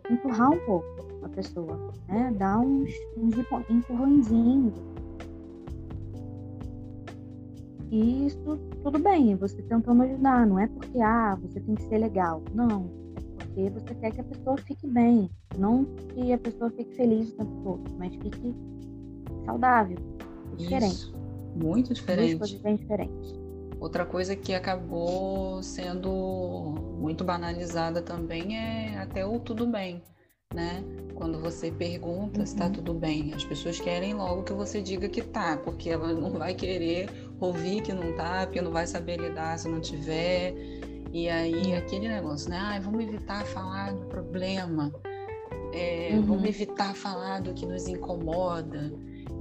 empurrar 0.10 0.52
um 0.52 0.60
pouco 0.66 0.86
a 1.24 1.30
pessoa, 1.30 1.92
né? 2.08 2.34
Dar 2.38 2.60
uns, 2.60 2.92
uns 3.18 3.36
empurrõezinhos. 3.70 4.74
E 7.90 8.28
isso 8.28 8.58
tudo 8.84 9.00
bem, 9.00 9.36
você 9.36 9.62
tentando 9.64 10.04
ajudar, 10.04 10.46
não 10.46 10.60
é 10.60 10.68
porque 10.68 11.00
ah, 11.02 11.38
você 11.42 11.60
tem 11.62 11.76
que 11.76 11.84
ser 11.84 12.00
legal. 12.00 12.42
Não, 12.54 12.90
é 13.16 13.44
porque 13.46 13.70
você 13.70 13.96
quer 13.96 14.12
que 14.12 14.22
a 14.22 14.24
pessoa 14.26 14.58
fique 14.58 14.88
bem, 14.88 15.30
não 15.58 15.86
que 16.14 16.34
a 16.34 16.38
pessoa 16.38 16.70
fique 16.72 16.94
feliz 16.96 17.30
o 17.30 17.38
tempo 17.38 17.62
todo, 17.64 17.84
mas 17.98 18.14
fique 18.16 18.54
saudável. 19.46 19.98
Diferente. 20.58 20.94
Isso. 20.94 21.27
Muito 21.58 21.94
diferente. 21.94 22.36
Duas 22.36 22.52
coisas 22.52 22.62
bem 22.62 22.76
diferentes. 22.76 23.48
Outra 23.80 24.06
coisa 24.06 24.36
que 24.36 24.54
acabou 24.54 25.62
sendo 25.62 26.10
muito 27.00 27.24
banalizada 27.24 28.02
também 28.02 28.58
é 28.58 28.98
até 28.98 29.26
o 29.26 29.40
tudo 29.40 29.68
bem, 29.68 30.02
né? 30.54 30.84
Quando 31.14 31.40
você 31.40 31.72
pergunta 31.72 32.40
uhum. 32.40 32.46
se 32.46 32.56
tá 32.56 32.66
uhum. 32.66 32.72
tudo 32.72 32.94
bem, 32.94 33.34
as 33.36 33.44
pessoas 33.44 33.80
querem 33.80 34.16
logo 34.16 34.44
que 34.44 34.54
você 34.54 34.82
diga 34.82 35.08
que 35.08 35.22
tá, 35.22 35.58
porque 35.58 35.92
ela 35.92 36.12
não 36.12 36.32
vai 36.32 36.56
querer 36.56 37.10
ouvir 37.40 37.82
que 37.82 37.94
não 37.94 38.16
tá, 38.16 38.46
porque 38.46 38.62
não 38.62 38.72
vai 38.72 38.88
saber 38.88 39.20
lidar 39.20 39.60
se 39.60 39.68
não 39.68 39.80
tiver. 39.80 40.56
E 41.14 41.30
aí 41.30 41.76
aquele 41.76 42.08
negócio, 42.08 42.50
né? 42.50 42.80
Vamos 42.84 43.04
evitar 43.04 43.46
falar 43.46 43.94
do 43.94 44.06
problema, 44.08 44.92
é, 45.72 46.10
uhum. 46.14 46.24
vamos 46.24 46.46
evitar 46.46 46.96
falar 46.96 47.42
do 47.42 47.54
que 47.54 47.66
nos 47.66 47.88
incomoda. 47.88 48.92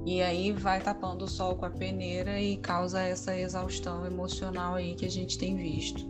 E 0.07 0.21
aí 0.21 0.53
vai 0.53 0.79
tapando 0.79 1.25
o 1.25 1.27
sol 1.27 1.57
com 1.57 1.65
a 1.65 1.69
peneira 1.69 2.39
e 2.39 2.55
causa 2.55 3.01
essa 3.01 3.37
exaustão 3.37 4.05
emocional 4.05 4.75
aí 4.75 4.95
que 4.95 5.05
a 5.05 5.09
gente 5.09 5.37
tem 5.37 5.57
visto. 5.57 6.07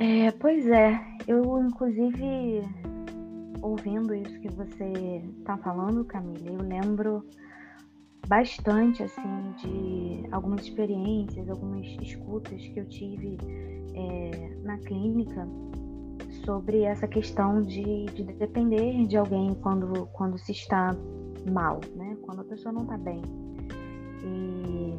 É, 0.00 0.32
pois 0.32 0.66
é, 0.66 1.00
eu 1.28 1.62
inclusive 1.62 2.62
ouvindo 3.62 4.12
isso 4.16 4.40
que 4.40 4.48
você 4.48 5.22
está 5.38 5.56
falando, 5.58 6.04
Camila, 6.04 6.44
eu 6.44 6.62
lembro 6.62 7.24
bastante 8.26 9.02
assim 9.02 9.52
de 9.58 10.26
algumas 10.32 10.62
experiências, 10.62 11.48
algumas 11.48 11.86
escutas 12.02 12.60
que 12.60 12.78
eu 12.78 12.86
tive 12.86 13.38
é, 13.94 14.56
na 14.62 14.78
clínica 14.78 15.46
sobre 16.44 16.82
essa 16.82 17.06
questão 17.06 17.62
de, 17.62 18.06
de, 18.06 18.24
depender 18.24 19.06
de 19.06 19.16
alguém 19.16 19.54
quando, 19.54 20.06
quando 20.12 20.38
se 20.38 20.52
está 20.52 20.94
mal, 21.50 21.80
né? 21.94 22.16
Quando 22.22 22.40
a 22.40 22.44
pessoa 22.44 22.72
não 22.72 22.82
está 22.82 22.96
bem. 22.96 23.22
E 24.22 24.94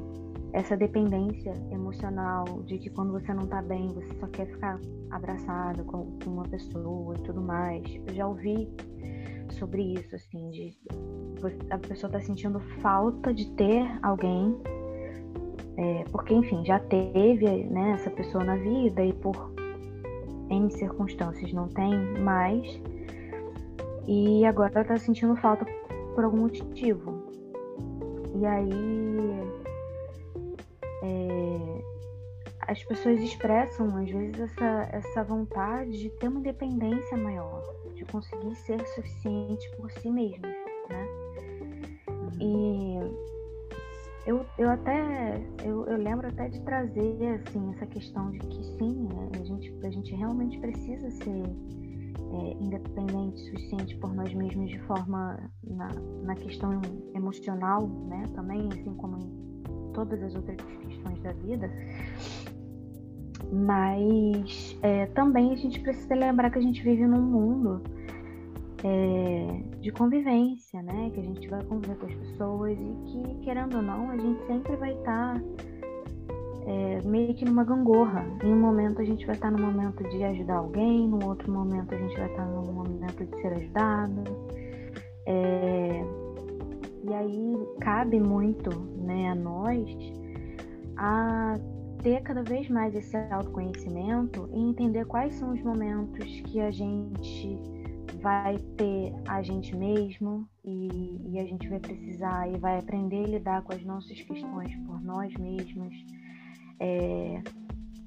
essa 0.53 0.75
dependência 0.75 1.53
emocional 1.71 2.45
de 2.65 2.77
que 2.77 2.89
quando 2.89 3.11
você 3.11 3.33
não 3.33 3.43
está 3.43 3.61
bem, 3.61 3.87
você 3.89 4.13
só 4.19 4.27
quer 4.27 4.47
ficar 4.47 4.79
abraçada 5.11 5.83
com, 5.83 6.17
com 6.23 6.29
uma 6.29 6.43
pessoa 6.43 7.15
e 7.17 7.21
tudo 7.21 7.41
mais. 7.41 7.83
Eu 8.07 8.13
já 8.13 8.27
ouvi 8.27 8.69
sobre 9.53 9.93
isso, 9.93 10.15
assim, 10.15 10.49
de 10.49 10.77
a 11.69 11.77
pessoa 11.77 12.09
está 12.09 12.19
sentindo 12.19 12.59
falta 12.81 13.33
de 13.33 13.49
ter 13.51 13.85
alguém 14.01 14.59
é, 15.77 16.03
porque, 16.11 16.33
enfim, 16.33 16.65
já 16.65 16.79
teve 16.79 17.45
né, 17.65 17.91
essa 17.91 18.09
pessoa 18.09 18.43
na 18.43 18.55
vida 18.55 19.05
e 19.05 19.13
por 19.13 19.53
N 20.49 20.71
circunstâncias 20.71 21.53
não 21.53 21.67
tem 21.67 21.93
mais. 22.19 22.81
E 24.07 24.43
agora 24.45 24.83
tá 24.83 24.97
sentindo 24.97 25.35
falta 25.35 25.65
por 26.15 26.23
algum 26.23 26.41
motivo. 26.41 27.31
E 28.35 28.45
aí. 28.45 28.71
É, 31.03 31.81
as 32.61 32.83
pessoas 32.83 33.21
expressam, 33.21 33.95
às 33.97 34.09
vezes, 34.09 34.39
essa, 34.39 34.89
essa 34.91 35.23
vontade 35.23 35.91
de 35.91 36.09
ter 36.09 36.27
uma 36.27 36.39
independência 36.39 37.15
maior, 37.15 37.63
de 37.97 38.05
conseguir 38.05 38.55
ser 38.55 38.85
suficiente 38.87 39.69
por 39.75 39.91
si 39.91 40.09
mesmas, 40.09 40.51
né? 40.89 41.07
E 42.39 42.97
eu, 44.27 44.45
eu 44.57 44.69
até 44.69 45.41
eu, 45.63 45.85
eu 45.87 45.97
lembro 45.97 46.27
até 46.27 46.49
de 46.49 46.61
trazer 46.61 47.41
assim 47.41 47.71
essa 47.71 47.85
questão 47.87 48.29
de 48.31 48.39
que 48.39 48.63
sim 48.77 49.07
né, 49.07 49.29
a 49.39 49.43
gente 49.43 49.73
a 49.83 49.89
gente 49.89 50.13
realmente 50.13 50.59
precisa 50.59 51.09
ser 51.09 51.43
é, 52.33 52.51
independente 52.61 53.39
suficiente 53.45 53.95
por 53.97 54.13
nós 54.13 54.33
mesmos 54.33 54.69
de 54.69 54.79
forma 54.79 55.49
na, 55.63 55.87
na 56.23 56.35
questão 56.35 56.81
emocional 57.15 57.87
né 57.87 58.23
também 58.35 58.67
assim 58.73 58.93
como 58.95 59.17
em 59.17 59.93
todas 59.93 60.21
as 60.21 60.35
outras 60.35 60.57
questões 60.57 61.21
da 61.21 61.31
vida 61.31 61.71
mas 63.51 64.77
é, 64.81 65.05
também 65.07 65.53
a 65.53 65.55
gente 65.55 65.79
precisa 65.79 66.15
lembrar 66.15 66.49
que 66.49 66.59
a 66.59 66.61
gente 66.61 66.81
vive 66.83 67.05
num 67.05 67.21
mundo 67.21 67.81
é, 68.83 69.61
de 69.79 69.91
convivência, 69.91 70.81
né? 70.81 71.09
Que 71.13 71.19
a 71.19 71.23
gente 71.23 71.47
vai 71.47 71.63
conviver 71.63 71.95
com 71.97 72.05
as 72.05 72.15
pessoas 72.15 72.77
e 72.77 72.95
que, 73.05 73.45
querendo 73.45 73.77
ou 73.77 73.81
não, 73.81 74.11
a 74.11 74.17
gente 74.17 74.45
sempre 74.45 74.75
vai 74.75 74.93
estar 74.93 75.35
tá, 75.35 75.41
é, 76.65 77.01
meio 77.03 77.33
que 77.35 77.45
numa 77.45 77.63
gangorra. 77.63 78.25
Em 78.43 78.53
um 78.53 78.59
momento 78.59 79.01
a 79.01 79.05
gente 79.05 79.25
vai 79.25 79.35
estar 79.35 79.51
tá 79.51 79.57
no 79.57 79.65
momento 79.65 80.03
de 80.09 80.23
ajudar 80.23 80.57
alguém, 80.57 81.07
no 81.07 81.25
outro 81.25 81.51
momento 81.51 81.95
a 81.95 81.97
gente 81.97 82.15
vai 82.17 82.29
estar 82.29 82.45
tá 82.45 82.51
no 82.51 82.71
momento 82.73 83.25
de 83.25 83.41
ser 83.41 83.53
ajudado. 83.53 84.23
É, 85.25 86.03
e 87.03 87.13
aí 87.13 87.67
cabe 87.79 88.19
muito 88.19 88.69
né, 89.01 89.29
a 89.29 89.35
nós 89.35 89.85
a 90.97 91.57
ter 92.07 92.21
cada 92.21 92.41
vez 92.41 92.69
mais 92.69 92.95
esse 92.95 93.17
autoconhecimento 93.17 94.49
e 94.53 94.61
entender 94.61 95.03
quais 95.05 95.33
são 95.33 95.51
os 95.51 95.61
momentos 95.61 96.23
que 96.45 96.61
a 96.61 96.71
gente 96.71 97.59
vai 98.21 98.57
ter 98.77 99.13
a 99.27 99.41
gente 99.41 99.75
mesmo 99.75 100.47
e, 100.63 101.33
e, 101.33 101.37
a 101.37 101.43
gente 101.43 101.67
vai 101.67 101.79
precisar 101.79 102.49
e 102.49 102.57
vai 102.57 102.79
aprender 102.79 103.25
a 103.25 103.27
lidar 103.27 103.61
com 103.61 103.73
as 103.73 103.83
nossas 103.83 104.21
questões 104.21 104.73
por 104.85 105.03
nós 105.03 105.33
mesmos. 105.35 105.93
É, 106.79 107.41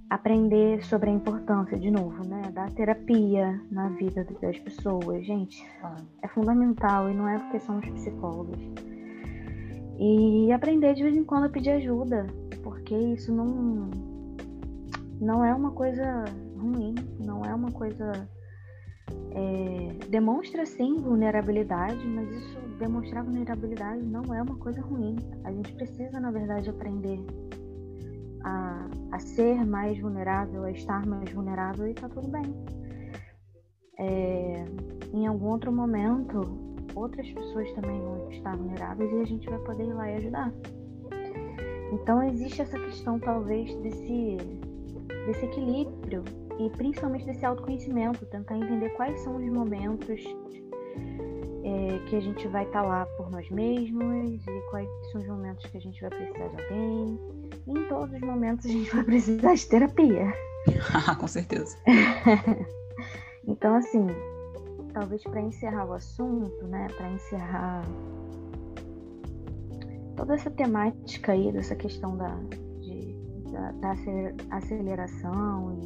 aprender 0.09 0.82
sobre 0.82 1.11
a 1.11 1.12
importância, 1.12 1.78
de 1.78 1.90
novo, 1.90 2.26
né, 2.26 2.40
da 2.53 2.68
terapia 2.68 3.61
na 3.70 3.90
vida 3.90 4.26
das 4.40 4.59
pessoas. 4.59 5.26
Gente, 5.26 5.62
é 6.22 6.28
fundamental 6.28 7.11
e 7.11 7.14
não 7.14 7.28
é 7.28 7.38
porque 7.38 7.61
somos 7.61 7.86
psicólogos. 7.90 8.59
E 10.01 10.51
aprender 10.51 10.94
de 10.94 11.03
vez 11.03 11.14
em 11.14 11.24
quando 11.24 11.44
a 11.44 11.48
pedir 11.51 11.70
ajuda, 11.70 12.26
porque 12.62 12.96
isso 12.96 13.32
não, 13.32 13.90
não 15.20 15.44
é 15.44 15.55
uma 15.55 15.72
coisa 15.72 16.24
ruim, 16.59 16.94
não 17.22 17.44
é 17.44 17.55
uma 17.55 17.70
coisa 17.70 18.26
é, 19.32 20.07
demonstra 20.09 20.66
sim 20.66 20.96
vulnerabilidade, 20.96 22.05
mas 22.07 22.30
isso 22.30 22.59
demonstrar 22.78 23.24
vulnerabilidade 23.24 24.03
não 24.03 24.34
é 24.34 24.42
uma 24.42 24.57
coisa 24.57 24.80
ruim. 24.80 25.16
A 25.44 25.53
gente 25.53 25.72
precisa, 25.74 26.18
na 26.18 26.30
verdade, 26.30 26.70
aprender 26.70 27.20
a, 28.42 28.88
a 29.12 29.18
ser 29.18 29.64
mais 29.64 29.98
vulnerável, 30.01 30.64
a 30.64 30.70
estar 30.70 31.07
mais 31.07 31.30
vulnerável 31.30 31.86
e 31.86 31.94
tá 31.94 32.09
tudo 32.09 32.28
bem. 32.28 32.42
É, 33.98 34.64
em 35.12 35.26
algum 35.26 35.48
outro 35.48 35.70
momento, 35.70 36.40
outras 36.95 37.28
pessoas 37.30 37.70
também 37.72 38.01
vão 38.01 38.30
estar 38.30 38.57
vulneráveis 38.57 39.12
e 39.12 39.20
a 39.20 39.24
gente 39.24 39.49
vai 39.49 39.59
poder 39.61 39.84
ir 39.84 39.93
lá 39.95 40.11
e 40.11 40.16
ajudar. 40.16 40.53
Então 41.93 42.22
existe 42.22 42.62
essa 42.62 42.78
questão 42.78 43.18
talvez 43.18 43.74
desse, 43.76 44.36
desse 45.26 45.45
equilíbrio 45.45 46.24
e 46.59 46.70
principalmente 46.70 47.24
desse 47.24 47.45
autoconhecimento, 47.45 48.24
tentar 48.26 48.57
entender 48.57 48.91
quais 48.91 49.18
são 49.20 49.36
os 49.36 49.45
momentos 49.51 50.20
é, 51.64 51.99
que 52.09 52.16
a 52.16 52.20
gente 52.20 52.47
vai 52.49 52.64
estar 52.64 52.82
tá 52.82 52.88
lá 52.88 53.07
por 53.16 53.30
nós 53.30 53.49
mesmos 53.51 54.47
e 54.47 54.61
quais 54.70 54.88
são 55.11 55.20
os 55.20 55.26
momentos 55.26 55.64
que 55.66 55.76
a 55.76 55.80
gente 55.80 56.01
vai 56.01 56.11
precisar 56.11 56.49
de 56.49 56.62
alguém. 56.62 57.20
E 57.66 57.78
em 57.78 57.88
todos 57.88 58.14
os 58.14 58.20
momentos 58.20 58.66
a 58.66 58.68
gente 58.68 58.95
vai 58.95 59.05
precisar 59.05 59.55
de 59.55 59.66
terapia. 59.66 60.32
Com 61.18 61.26
certeza. 61.26 61.76
então, 63.47 63.74
assim, 63.74 64.07
talvez 64.93 65.22
para 65.22 65.41
encerrar 65.41 65.86
o 65.86 65.93
assunto, 65.95 66.66
né, 66.66 66.88
para 66.97 67.11
encerrar 67.11 67.84
toda 70.16 70.34
essa 70.34 70.51
temática 70.51 71.32
aí 71.32 71.51
dessa 71.51 71.74
questão 71.74 72.16
da, 72.16 72.36
de, 72.80 73.14
da, 73.51 73.72
da 73.72 73.97
aceleração 74.51 75.78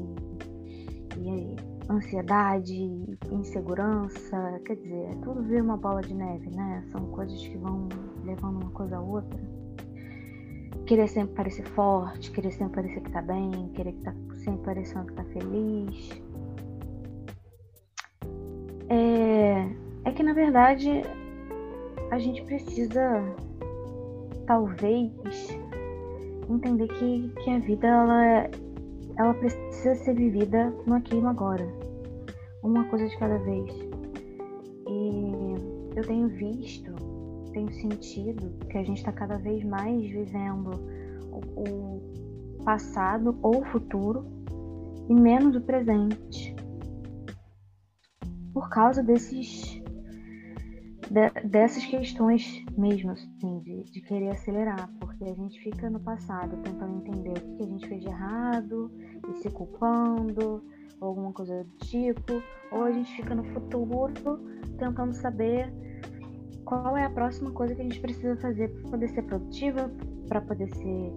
e, 1.16 1.20
e 1.20 1.56
ansiedade, 1.88 3.18
insegurança, 3.30 4.60
quer 4.64 4.76
dizer, 4.76 5.10
é 5.10 5.14
tudo 5.22 5.42
vira 5.42 5.62
uma 5.62 5.76
bola 5.76 6.00
de 6.00 6.14
neve, 6.14 6.50
né? 6.50 6.82
São 6.90 7.06
coisas 7.10 7.46
que 7.46 7.56
vão 7.58 7.88
levando 8.24 8.62
uma 8.62 8.70
coisa 8.70 8.96
a 8.96 9.00
outra. 9.00 9.38
Querer 10.86 11.08
sempre 11.08 11.34
parecer 11.34 11.66
forte, 11.70 12.30
querer 12.30 12.52
sempre 12.52 12.82
parecer 12.82 13.00
que 13.02 13.10
tá 13.10 13.22
bem, 13.22 13.70
querer 13.74 13.92
que 13.92 14.02
tá 14.02 14.14
sempre 14.38 14.64
parecendo 14.64 15.06
que 15.06 15.14
tá 15.14 15.24
feliz. 15.24 16.23
É, 18.88 19.68
é 20.04 20.12
que 20.12 20.22
na 20.22 20.32
verdade 20.32 21.02
a 22.10 22.18
gente 22.18 22.42
precisa 22.42 23.22
talvez 24.46 25.10
entender 26.48 26.88
que, 26.88 27.32
que 27.42 27.50
a 27.50 27.58
vida 27.58 27.86
ela 27.86 28.50
ela 29.16 29.34
precisa 29.34 29.94
ser 29.94 30.14
vivida 30.14 30.72
no 30.86 30.94
aqui 30.94 31.16
e 31.16 31.20
no 31.20 31.28
agora. 31.28 31.66
Uma 32.62 32.84
coisa 32.84 33.06
de 33.06 33.16
cada 33.18 33.38
vez. 33.38 33.70
E 34.88 35.96
eu 35.96 36.02
tenho 36.02 36.28
visto, 36.28 36.92
tenho 37.52 37.72
sentido 37.74 38.52
que 38.68 38.78
a 38.78 38.82
gente 38.82 38.98
está 38.98 39.12
cada 39.12 39.36
vez 39.38 39.62
mais 39.64 40.02
vivendo 40.02 40.70
o, 41.30 41.60
o 41.60 42.64
passado 42.64 43.38
ou 43.42 43.60
o 43.60 43.64
futuro 43.66 44.24
e 45.08 45.14
menos 45.14 45.54
o 45.54 45.60
presente. 45.60 46.54
Por 48.64 48.70
causa 48.70 49.02
desses 49.02 49.78
de, 51.10 51.48
dessas 51.48 51.84
questões 51.84 52.64
mesmo, 52.78 53.10
assim, 53.10 53.58
de, 53.60 53.82
de, 53.84 54.00
querer 54.00 54.30
acelerar, 54.30 54.88
porque 54.98 55.22
a 55.22 55.34
gente 55.34 55.60
fica 55.60 55.90
no 55.90 56.00
passado 56.00 56.56
tentando 56.62 57.06
entender 57.06 57.38
o 57.38 57.56
que, 57.56 57.62
a 57.62 57.66
gente 57.66 57.86
fez 57.86 58.00
de 58.00 58.08
errado 58.08 58.90
e 59.28 59.34
se 59.42 59.50
culpando, 59.50 60.64
ou 60.98 61.08
alguma 61.08 61.30
coisa 61.30 61.62
do 61.62 61.76
tipo, 61.84 62.42
ou 62.72 62.84
a 62.84 62.90
gente 62.90 63.14
fica 63.14 63.34
no 63.34 63.44
futuro 63.52 64.40
tentando 64.78 65.12
saber 65.12 65.70
qual 66.64 66.96
é 66.96 67.04
a 67.04 67.10
próxima 67.10 67.50
coisa 67.50 67.74
que 67.74 67.82
a 67.82 67.84
gente 67.84 68.00
precisa 68.00 68.34
fazer 68.38 68.68
para 68.70 68.92
poder 68.92 69.08
ser 69.10 69.22
produtiva, 69.24 69.92
para 70.26 70.40
poder 70.40 70.74
ser 70.74 71.12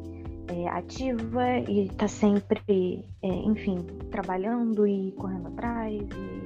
é, 0.50 0.68
ativa 0.68 1.60
e 1.70 1.84
estar 1.86 1.96
tá 1.96 2.08
sempre, 2.10 3.06
é, 3.22 3.28
enfim, 3.28 3.86
trabalhando 4.12 4.86
e 4.86 5.14
correndo 5.14 5.48
atrás, 5.48 5.94
e. 6.02 6.37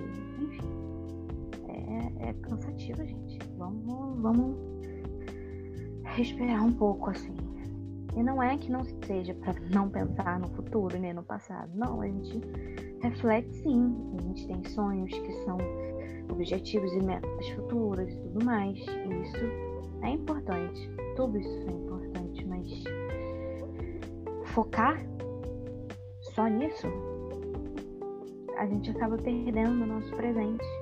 É, 2.31 2.33
cansativo, 2.33 3.05
gente. 3.05 3.39
Vamos, 3.57 4.21
vamos 4.21 4.57
respirar 6.03 6.65
um 6.65 6.71
pouco 6.71 7.09
assim. 7.09 7.35
E 8.15 8.23
não 8.23 8.41
é 8.41 8.57
que 8.57 8.71
não 8.71 8.83
seja 9.05 9.33
para 9.35 9.53
não 9.73 9.89
pensar 9.89 10.39
no 10.39 10.47
futuro 10.49 10.97
nem 10.97 11.13
no 11.13 11.23
passado. 11.23 11.69
Não, 11.75 12.01
a 12.01 12.07
gente 12.07 12.41
reflete 13.01 13.53
sim. 13.55 13.95
A 14.17 14.21
gente 14.21 14.47
tem 14.47 14.63
sonhos 14.65 15.11
que 15.11 15.31
são 15.43 15.57
objetivos 16.29 16.91
e 16.93 17.03
metas 17.03 17.49
futuras 17.49 18.11
e 18.11 18.17
tudo 18.17 18.45
mais. 18.45 18.77
E 18.77 19.21
isso 19.21 19.45
é 20.01 20.09
importante. 20.09 20.89
Tudo 21.15 21.37
isso 21.37 21.67
é 21.67 21.71
importante, 21.71 22.47
mas 22.47 22.83
focar 24.45 24.97
só 26.33 26.47
nisso, 26.47 26.87
a 28.57 28.65
gente 28.65 28.89
acaba 28.91 29.17
perdendo 29.17 29.83
o 29.83 29.85
nosso 29.85 30.15
presente. 30.15 30.80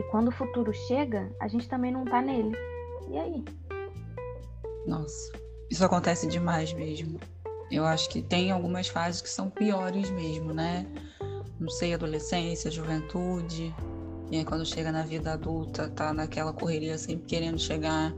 E 0.00 0.02
quando 0.04 0.28
o 0.28 0.32
futuro 0.32 0.72
chega, 0.72 1.30
a 1.38 1.46
gente 1.46 1.68
também 1.68 1.92
não 1.92 2.06
tá 2.06 2.22
nele. 2.22 2.56
E 3.10 3.18
aí? 3.18 3.44
Nossa, 4.86 5.30
isso 5.70 5.84
acontece 5.84 6.26
demais 6.26 6.72
mesmo. 6.72 7.20
Eu 7.70 7.84
acho 7.84 8.08
que 8.08 8.22
tem 8.22 8.50
algumas 8.50 8.88
fases 8.88 9.20
que 9.20 9.28
são 9.28 9.50
piores 9.50 10.08
mesmo, 10.10 10.54
né? 10.54 10.86
Não 11.60 11.68
sei, 11.68 11.92
adolescência, 11.92 12.70
juventude. 12.70 13.74
E 14.30 14.38
aí 14.38 14.44
quando 14.44 14.64
chega 14.64 14.90
na 14.90 15.02
vida 15.02 15.34
adulta, 15.34 15.90
tá 15.90 16.14
naquela 16.14 16.54
correria 16.54 16.96
sempre 16.96 17.26
querendo 17.26 17.58
chegar 17.58 18.14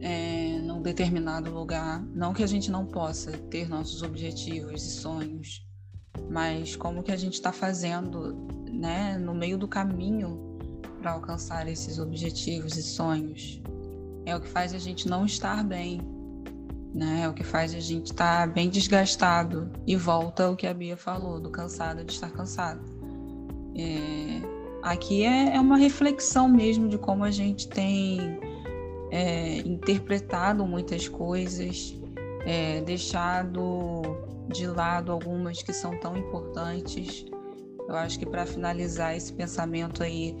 é, 0.00 0.60
num 0.62 0.80
determinado 0.80 1.50
lugar. 1.50 2.02
Não 2.14 2.32
que 2.32 2.42
a 2.42 2.48
gente 2.48 2.70
não 2.70 2.86
possa 2.86 3.32
ter 3.50 3.68
nossos 3.68 4.02
objetivos 4.02 4.82
e 4.82 4.90
sonhos, 4.92 5.62
mas 6.30 6.74
como 6.74 7.02
que 7.02 7.12
a 7.12 7.16
gente 7.18 7.34
está 7.34 7.52
fazendo, 7.52 8.48
né, 8.72 9.18
no 9.18 9.34
meio 9.34 9.58
do 9.58 9.68
caminho 9.68 10.51
para 11.02 11.10
alcançar 11.10 11.68
esses 11.68 11.98
objetivos 11.98 12.76
e 12.76 12.82
sonhos. 12.82 13.60
É 14.24 14.36
o 14.36 14.40
que 14.40 14.48
faz 14.48 14.72
a 14.72 14.78
gente 14.78 15.08
não 15.08 15.26
estar 15.26 15.64
bem, 15.64 16.00
né? 16.94 17.22
É 17.24 17.28
o 17.28 17.34
que 17.34 17.42
faz 17.42 17.74
a 17.74 17.80
gente 17.80 18.12
estar 18.12 18.48
bem 18.48 18.70
desgastado 18.70 19.68
e 19.84 19.96
volta 19.96 20.44
ao 20.44 20.54
que 20.54 20.64
a 20.64 20.72
Bia 20.72 20.96
falou, 20.96 21.40
do 21.40 21.50
cansado 21.50 22.04
de 22.04 22.12
estar 22.12 22.30
cansado. 22.30 22.80
É, 23.76 24.42
aqui 24.80 25.24
é, 25.24 25.56
é, 25.56 25.60
uma 25.60 25.76
reflexão 25.76 26.48
mesmo 26.48 26.88
de 26.88 26.96
como 26.96 27.24
a 27.24 27.32
gente 27.32 27.66
tem 27.68 28.38
é, 29.10 29.58
interpretado 29.58 30.64
muitas 30.64 31.08
coisas, 31.08 31.98
é, 32.46 32.80
deixado 32.82 34.02
de 34.48 34.68
lado 34.68 35.10
algumas 35.10 35.62
que 35.62 35.72
são 35.72 35.98
tão 35.98 36.16
importantes. 36.16 37.26
Eu 37.88 37.96
acho 37.96 38.20
que 38.20 38.26
para 38.26 38.46
finalizar 38.46 39.16
esse 39.16 39.32
pensamento 39.32 40.04
aí, 40.04 40.36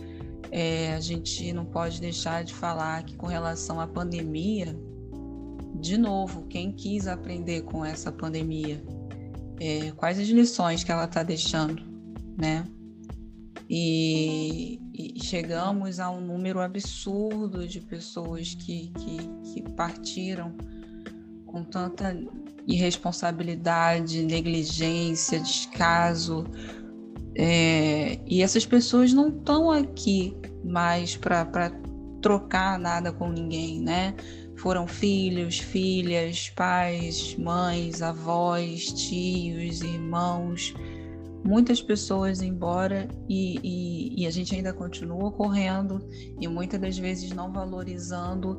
é, 0.52 0.92
a 0.92 1.00
gente 1.00 1.50
não 1.54 1.64
pode 1.64 1.98
deixar 1.98 2.44
de 2.44 2.52
falar 2.52 3.02
que 3.04 3.16
com 3.16 3.26
relação 3.26 3.80
à 3.80 3.86
pandemia, 3.86 4.78
de 5.80 5.96
novo, 5.96 6.42
quem 6.42 6.70
quis 6.70 7.08
aprender 7.08 7.62
com 7.62 7.82
essa 7.82 8.12
pandemia, 8.12 8.84
é, 9.58 9.90
quais 9.92 10.18
as 10.18 10.28
lições 10.28 10.84
que 10.84 10.92
ela 10.92 11.04
está 11.04 11.22
deixando, 11.22 11.82
né? 12.36 12.66
E, 13.68 14.78
e, 14.92 15.18
chegamos 15.24 15.98
a 15.98 16.10
um 16.10 16.20
número 16.20 16.60
absurdo 16.60 17.66
de 17.66 17.80
pessoas 17.80 18.54
que, 18.54 18.88
que, 18.88 19.52
que 19.54 19.62
partiram 19.70 20.54
com 21.46 21.64
tanta 21.64 22.14
irresponsabilidade, 22.66 24.22
negligência, 24.22 25.40
descaso, 25.40 26.44
é, 27.34 28.18
e 28.26 28.42
essas 28.42 28.66
pessoas 28.66 29.12
não 29.12 29.28
estão 29.28 29.70
aqui 29.70 30.36
mais 30.64 31.16
para 31.16 31.72
trocar 32.20 32.78
nada 32.78 33.12
com 33.12 33.30
ninguém, 33.30 33.80
né? 33.80 34.14
Foram 34.56 34.86
filhos, 34.86 35.58
filhas, 35.58 36.50
pais, 36.50 37.36
mães, 37.36 38.00
avós, 38.02 38.92
tios, 38.92 39.80
irmãos, 39.80 40.74
muitas 41.44 41.82
pessoas 41.82 42.40
embora 42.42 43.08
e, 43.28 43.58
e, 43.62 44.22
e, 44.22 44.26
a 44.26 44.30
gente 44.30 44.54
ainda 44.54 44.72
continua 44.72 45.32
correndo 45.32 46.06
e 46.40 46.46
muitas 46.46 46.80
das 46.80 46.96
vezes 46.96 47.32
não 47.32 47.52
valorizando 47.52 48.58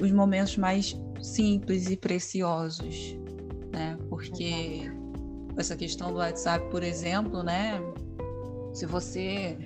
os 0.00 0.12
momentos 0.12 0.56
mais 0.56 0.96
simples 1.20 1.90
e 1.90 1.96
preciosos, 1.96 3.16
né? 3.72 3.98
Porque 4.08 4.91
essa 5.56 5.76
questão 5.76 6.12
do 6.12 6.18
WhatsApp, 6.18 6.68
por 6.70 6.82
exemplo, 6.82 7.42
né? 7.42 7.80
Se 8.72 8.86
você 8.86 9.58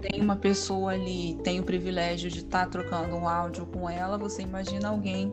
tem 0.00 0.20
uma 0.20 0.36
pessoa 0.36 0.92
ali, 0.92 1.38
tem 1.44 1.60
o 1.60 1.62
privilégio 1.62 2.30
de 2.30 2.40
estar 2.40 2.64
tá 2.64 2.70
trocando 2.70 3.14
um 3.14 3.28
áudio 3.28 3.66
com 3.66 3.88
ela, 3.88 4.18
você 4.18 4.42
imagina 4.42 4.88
alguém 4.88 5.32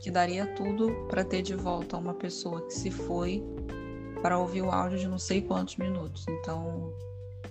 que 0.00 0.10
daria 0.10 0.46
tudo 0.46 0.90
para 1.08 1.24
ter 1.24 1.42
de 1.42 1.54
volta 1.54 1.96
uma 1.96 2.14
pessoa 2.14 2.62
que 2.62 2.74
se 2.74 2.90
foi 2.90 3.44
para 4.22 4.38
ouvir 4.38 4.62
o 4.62 4.70
áudio 4.70 4.98
de 4.98 5.08
não 5.08 5.18
sei 5.18 5.40
quantos 5.40 5.76
minutos. 5.76 6.26
Então, 6.28 6.92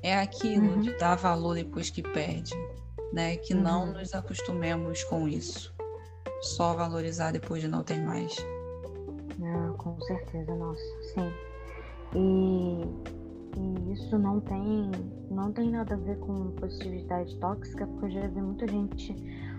é 0.01 0.17
aquilo 0.17 0.73
uhum. 0.73 0.81
de 0.81 0.97
dar 0.97 1.15
valor 1.15 1.55
depois 1.55 1.89
que 1.89 2.01
perde, 2.01 2.53
né? 3.13 3.37
Que 3.37 3.53
uhum. 3.53 3.61
não 3.61 3.93
nos 3.93 4.13
acostumemos 4.13 5.03
com 5.03 5.27
isso. 5.27 5.73
Só 6.41 6.73
valorizar 6.73 7.31
depois 7.31 7.61
de 7.61 7.67
não 7.67 7.83
ter 7.83 7.99
mais. 7.99 8.35
Com 9.77 9.99
certeza, 10.01 10.55
nossa, 10.55 10.83
sim. 11.13 11.31
E 12.15 13.19
e 13.57 13.91
isso 13.93 14.17
não 14.17 14.39
tem, 14.39 14.91
não 15.29 15.51
tem 15.51 15.69
nada 15.71 15.95
a 15.95 15.97
ver 15.97 16.17
com 16.19 16.51
positividade 16.51 17.35
tóxica, 17.39 17.87
porque 17.87 18.05
eu 18.05 18.09
já 18.11 18.27
vi 18.27 18.41
muita 18.41 18.67
gente 18.67 19.15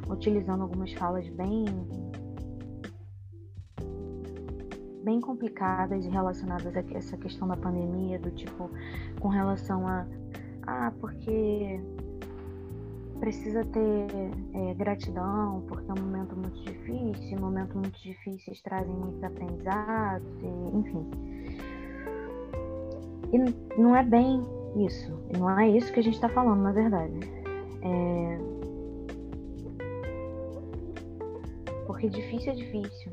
utilizando 0.08 0.62
algumas 0.62 0.92
falas 0.92 1.28
bem 1.30 1.64
bem 5.02 5.20
complicadas 5.20 6.04
relacionadas 6.06 6.76
a 6.76 6.80
essa 6.94 7.16
questão 7.16 7.48
da 7.48 7.56
pandemia, 7.56 8.18
do 8.18 8.30
tipo, 8.30 8.70
com 9.18 9.28
relação 9.28 9.86
a 9.86 10.06
ah, 10.66 10.92
porque 11.00 11.80
precisa 13.20 13.64
ter 13.66 14.06
é, 14.54 14.74
gratidão, 14.74 15.62
porque 15.68 15.88
é 15.90 15.94
um 15.94 16.02
momento 16.02 16.34
muito 16.34 16.60
difícil, 16.62 17.38
momentos 17.38 17.74
muito 17.74 18.00
difíceis 18.00 18.60
trazem 18.62 18.94
muitos 18.94 19.22
aprendizados, 19.22 20.26
e, 20.42 20.76
enfim. 20.76 21.10
E 23.32 23.80
não 23.80 23.94
é 23.94 24.02
bem 24.02 24.42
isso. 24.76 25.12
Não 25.38 25.58
é 25.58 25.68
isso 25.68 25.92
que 25.92 26.00
a 26.00 26.02
gente 26.02 26.14
está 26.14 26.28
falando, 26.28 26.62
na 26.62 26.72
verdade. 26.72 27.20
É... 27.82 28.38
Porque 31.86 32.08
difícil 32.08 32.52
é 32.52 32.56
difícil. 32.56 33.12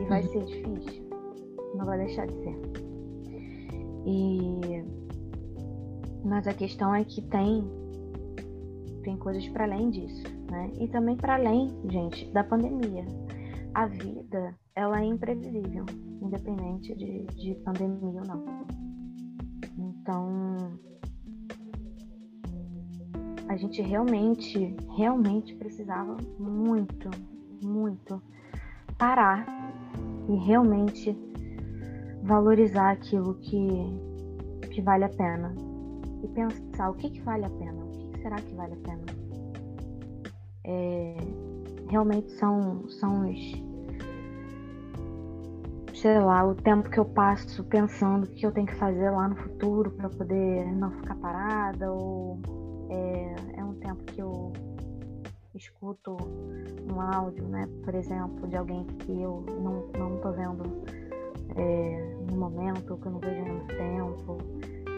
E 0.00 0.04
vai 0.06 0.22
uhum. 0.22 0.28
ser 0.28 0.44
difícil. 0.46 1.08
Não 1.74 1.84
vai 1.84 1.98
deixar 1.98 2.26
de 2.26 2.34
ser. 2.42 2.56
E 4.06 4.84
mas 6.24 6.48
a 6.48 6.52
questão 6.52 6.92
é 6.92 7.04
que 7.04 7.22
tem 7.22 7.64
tem 9.06 9.16
coisas 9.16 9.48
para 9.50 9.64
além 9.64 9.88
disso, 9.88 10.24
né? 10.50 10.72
E 10.80 10.88
também 10.88 11.16
para 11.16 11.36
além, 11.36 11.72
gente, 11.88 12.28
da 12.32 12.42
pandemia. 12.42 13.04
A 13.72 13.86
vida, 13.86 14.52
ela 14.74 15.00
é 15.00 15.04
imprevisível, 15.04 15.86
independente 16.20 16.92
de, 16.96 17.24
de 17.26 17.54
pandemia 17.64 18.20
ou 18.20 18.26
não. 18.26 18.44
Então, 19.78 20.76
a 23.48 23.56
gente 23.56 23.80
realmente, 23.80 24.74
realmente 24.96 25.54
precisava 25.54 26.16
muito, 26.40 27.08
muito 27.62 28.20
parar 28.98 29.46
e 30.28 30.34
realmente 30.34 31.16
valorizar 32.24 32.90
aquilo 32.90 33.34
que, 33.34 33.68
que 34.72 34.82
vale 34.82 35.04
a 35.04 35.10
pena. 35.10 35.54
E 36.24 36.28
pensar 36.28 36.90
o 36.90 36.94
que, 36.94 37.10
que 37.10 37.20
vale 37.20 37.44
a 37.44 37.50
pena, 37.50 37.75
será 38.26 38.36
que 38.42 38.54
vale 38.54 38.72
a 38.72 38.76
pena. 38.76 39.04
É, 40.64 41.16
realmente 41.88 42.32
são, 42.32 42.88
são 42.88 43.30
os, 43.30 43.38
sei 45.94 46.18
lá, 46.18 46.44
o 46.44 46.56
tempo 46.56 46.90
que 46.90 46.98
eu 46.98 47.04
passo 47.04 47.62
pensando 47.64 48.24
o 48.24 48.26
que 48.26 48.44
eu 48.44 48.50
tenho 48.50 48.66
que 48.66 48.74
fazer 48.74 49.10
lá 49.10 49.28
no 49.28 49.36
futuro 49.36 49.92
para 49.92 50.08
poder 50.08 50.66
não 50.72 50.90
ficar 50.90 51.14
parada, 51.16 51.92
ou 51.92 52.40
é, 52.90 53.60
é 53.60 53.64
um 53.64 53.74
tempo 53.74 54.02
que 54.02 54.20
eu 54.20 54.52
escuto 55.54 56.16
um 56.92 57.00
áudio, 57.00 57.44
né, 57.44 57.68
por 57.84 57.94
exemplo, 57.94 58.48
de 58.48 58.56
alguém 58.56 58.84
que 58.84 59.22
eu 59.22 59.44
não, 59.60 59.86
não 59.96 60.20
tô 60.20 60.32
vendo 60.32 60.64
é, 61.54 62.16
no 62.28 62.36
momento, 62.36 62.96
que 62.96 63.06
eu 63.06 63.12
não 63.12 63.20
vejo 63.20 63.42
há 63.42 63.44
muito 63.44 63.76
tempo, 63.76 64.38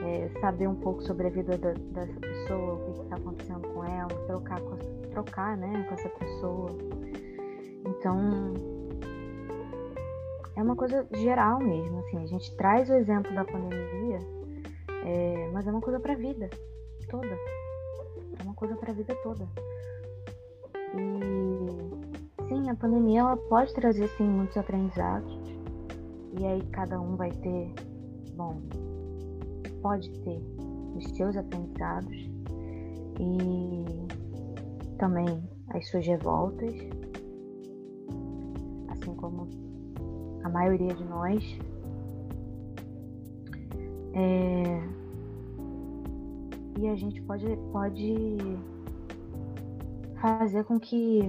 é, 0.05 0.29
saber 0.41 0.69
um 0.69 0.75
pouco 0.75 1.03
sobre 1.03 1.27
a 1.27 1.31
vida 1.31 1.57
da, 1.57 1.73
dessa 1.73 2.21
pessoa, 2.21 2.75
o 2.75 2.95
que 2.95 3.03
está 3.03 3.17
acontecendo 3.17 3.69
com 3.69 3.85
ela, 3.85 4.09
trocar, 4.27 4.61
com, 4.61 4.77
trocar 5.11 5.57
né, 5.57 5.85
com 5.89 5.95
essa 5.95 6.09
pessoa. 6.09 6.71
Então, 7.87 8.55
é 10.57 10.63
uma 10.63 10.77
coisa 10.77 11.07
geral 11.15 11.59
mesmo, 11.61 12.01
assim, 12.01 12.23
a 12.23 12.27
gente 12.27 12.55
traz 12.57 12.91
o 12.91 12.95
exemplo 12.95 13.33
da 13.35 13.45
pandemia, 13.45 14.19
é, 15.05 15.51
mas 15.53 15.67
é 15.67 15.71
uma 15.71 15.81
coisa 15.81 16.01
para 16.01 16.13
a 16.13 16.17
vida 16.17 16.51
toda. 17.09 17.27
É 18.39 18.43
uma 18.43 18.55
coisa 18.55 18.77
para 18.77 18.91
a 18.91 18.95
vida 18.95 19.15
toda. 19.23 19.49
E 20.95 22.49
sim, 22.49 22.71
a 22.71 22.75
pandemia 22.75 23.21
ela 23.21 23.37
pode 23.37 23.75
trazer 23.75 24.09
sim 24.09 24.25
muitos 24.25 24.57
aprendizados. 24.57 25.33
E 26.39 26.47
aí 26.47 26.63
cada 26.71 27.01
um 27.01 27.17
vai 27.17 27.31
ter, 27.31 27.73
bom, 28.37 28.61
pode 29.89 30.11
ter 30.20 30.39
os 30.97 31.05
seus 31.16 31.34
aprendizados 31.34 32.14
e 33.18 33.86
também 34.99 35.43
as 35.70 35.89
suas 35.89 36.07
revoltas, 36.07 36.74
assim 38.91 39.14
como 39.14 39.49
a 40.45 40.49
maioria 40.51 40.95
de 40.95 41.05
nós. 41.05 41.59
É... 44.12 44.82
E 46.78 46.86
a 46.86 46.95
gente 46.95 47.22
pode, 47.22 47.47
pode 47.72 48.36
fazer 50.20 50.64
com 50.64 50.78
que 50.78 51.20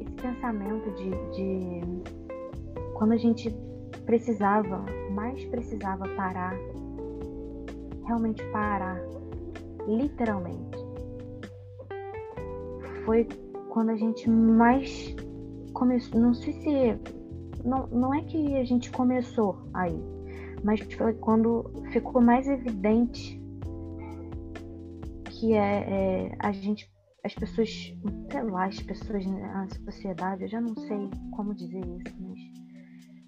esse 0.00 0.12
pensamento 0.20 0.90
de, 0.96 1.10
de 1.34 1.80
quando 2.92 3.12
a 3.12 3.16
gente 3.16 3.63
precisava, 4.04 4.84
mais 5.10 5.44
precisava 5.46 6.08
parar, 6.16 6.54
realmente 8.06 8.42
parar, 8.52 9.00
literalmente. 9.86 10.78
Foi 13.04 13.28
quando 13.70 13.90
a 13.90 13.96
gente 13.96 14.28
mais 14.30 15.14
começou, 15.72 16.20
não 16.20 16.34
sei 16.34 16.52
se 16.52 16.98
não, 17.64 17.86
não 17.88 18.14
é 18.14 18.22
que 18.22 18.56
a 18.56 18.64
gente 18.64 18.90
começou 18.90 19.58
aí, 19.74 19.98
mas 20.62 20.80
foi 20.80 21.14
quando 21.14 21.70
ficou 21.90 22.22
mais 22.22 22.46
evidente 22.48 23.40
que 25.30 25.54
é, 25.54 26.30
é 26.30 26.36
a 26.38 26.52
gente 26.52 26.92
as 27.24 27.34
pessoas, 27.34 27.70
sei 28.30 28.42
lá, 28.42 28.66
as 28.66 28.80
pessoas, 28.80 29.24
a 29.26 29.66
sociedade, 29.84 30.42
eu 30.42 30.48
já 30.48 30.60
não 30.60 30.76
sei 30.76 31.08
como 31.34 31.54
dizer 31.54 31.80
isso, 31.80 32.14
mas 32.20 32.33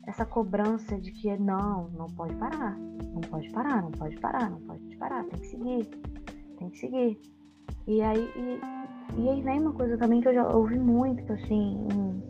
essa 0.07 0.25
cobrança 0.25 0.97
de 0.99 1.11
que 1.11 1.37
não, 1.37 1.91
não 1.91 2.07
pode 2.07 2.35
parar, 2.37 2.79
não 3.13 3.21
pode 3.23 3.51
parar, 3.51 3.83
não 3.83 3.91
pode 3.91 4.17
parar, 4.19 4.49
não 4.49 4.61
pode 4.61 4.97
parar, 4.97 5.25
tem 5.25 5.41
que 5.41 5.47
seguir, 5.49 5.87
tem 6.59 6.71
que 6.71 6.79
seguir. 6.79 7.21
E 7.87 8.01
aí, 8.01 8.31
e, 8.37 9.21
e 9.21 9.29
aí 9.29 9.43
vem 9.43 9.61
uma 9.61 9.73
coisa 9.73 9.99
também 9.99 10.21
que 10.21 10.29
eu 10.29 10.35
já 10.35 10.49
ouvi 10.49 10.79
muito, 10.79 11.33
assim, 11.33 11.87
em, 11.93 12.23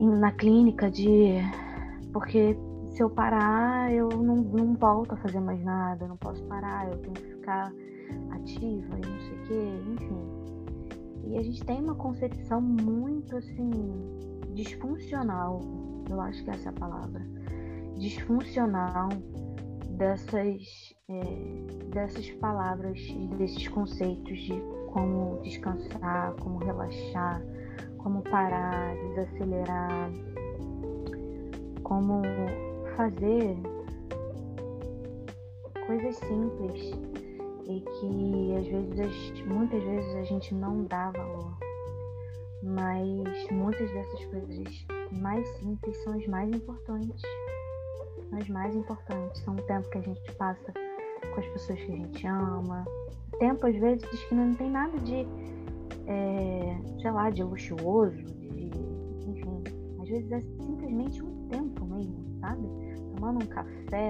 em, 0.00 0.18
na 0.18 0.32
clínica, 0.32 0.90
de 0.90 1.36
porque 2.12 2.56
se 2.90 3.02
eu 3.02 3.10
parar, 3.10 3.92
eu 3.92 4.08
não, 4.08 4.36
não 4.36 4.74
volto 4.74 5.14
a 5.14 5.16
fazer 5.16 5.40
mais 5.40 5.62
nada, 5.64 6.04
eu 6.04 6.08
não 6.08 6.16
posso 6.16 6.42
parar, 6.44 6.88
eu 6.88 6.98
tenho 6.98 7.14
que 7.14 7.34
ficar 7.34 7.72
ativa 8.30 8.96
e 8.96 9.06
não 9.06 9.20
sei 9.20 9.32
o 9.32 9.42
quê, 9.44 9.92
enfim. 9.94 10.34
E 11.26 11.38
a 11.38 11.42
gente 11.42 11.64
tem 11.64 11.80
uma 11.80 11.94
concepção 11.94 12.60
muito 12.60 13.36
assim 13.36 13.70
disfuncional 14.54 15.60
eu 16.08 16.20
acho 16.20 16.42
que 16.44 16.50
essa 16.50 16.68
é 16.68 16.70
a 16.70 16.72
palavra, 16.72 17.20
disfuncional 17.96 19.08
dessas, 19.90 20.94
é, 21.08 21.20
dessas 21.92 22.30
palavras 22.32 22.98
e 22.98 23.28
desses 23.36 23.68
conceitos 23.68 24.38
de 24.38 24.60
como 24.92 25.40
descansar, 25.42 26.34
como 26.40 26.58
relaxar, 26.58 27.42
como 27.98 28.22
parar, 28.22 28.94
desacelerar, 29.08 30.10
como 31.82 32.22
fazer 32.96 33.56
coisas 35.86 36.16
simples 36.16 36.92
e 37.66 37.80
que 37.80 38.56
às 38.56 38.66
vezes, 38.66 39.46
muitas 39.46 39.82
vezes 39.82 40.14
a 40.16 40.22
gente 40.22 40.54
não 40.54 40.84
dá 40.84 41.10
valor, 41.10 41.56
mas 42.62 43.50
muitas 43.50 43.90
dessas 43.90 44.24
coisas 44.26 44.86
mais 45.20 45.46
simples 45.58 45.96
são 46.02 46.12
as 46.14 46.26
mais 46.26 46.50
importantes. 46.50 47.22
As 48.32 48.48
mais 48.48 48.74
importantes 48.74 49.42
são 49.42 49.54
o 49.54 49.62
tempo 49.62 49.88
que 49.90 49.98
a 49.98 50.02
gente 50.02 50.32
passa 50.34 50.72
com 50.72 51.40
as 51.40 51.46
pessoas 51.48 51.78
que 51.78 51.92
a 51.92 51.96
gente 51.96 52.26
ama. 52.26 52.84
Tempo, 53.38 53.66
às 53.66 53.76
vezes, 53.76 54.04
que 54.24 54.34
não 54.34 54.54
tem 54.54 54.70
nada 54.70 54.96
de, 54.98 55.26
é, 56.06 56.76
sei 57.00 57.10
lá, 57.10 57.30
de 57.30 57.42
luxuoso, 57.42 58.16
de, 58.16 58.70
enfim. 59.28 59.62
Às 60.00 60.08
vezes 60.08 60.30
é 60.32 60.40
simplesmente 60.40 61.22
um 61.22 61.48
tempo 61.48 61.84
mesmo, 61.84 62.38
sabe? 62.40 62.62
Tomando 63.14 63.44
um 63.44 63.46
café 63.46 64.08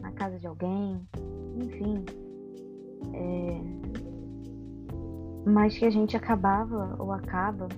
na 0.00 0.12
casa 0.12 0.38
de 0.38 0.46
alguém, 0.46 1.00
enfim. 1.56 2.04
É, 3.12 3.60
mas 5.48 5.78
que 5.78 5.84
a 5.84 5.90
gente 5.90 6.16
acabava 6.16 6.96
ou 6.98 7.12
acaba 7.12 7.68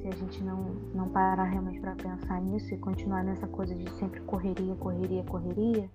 se 0.00 0.08
a 0.08 0.12
gente 0.12 0.42
não, 0.42 0.74
não 0.94 1.08
parar 1.08 1.44
realmente 1.44 1.78
para 1.80 1.94
pensar 1.94 2.40
nisso 2.40 2.72
e 2.72 2.78
continuar 2.78 3.22
nessa 3.22 3.46
coisa 3.46 3.74
de 3.74 3.90
sempre 3.98 4.20
correria, 4.22 4.74
correria, 4.76 5.22
correria, 5.24 5.90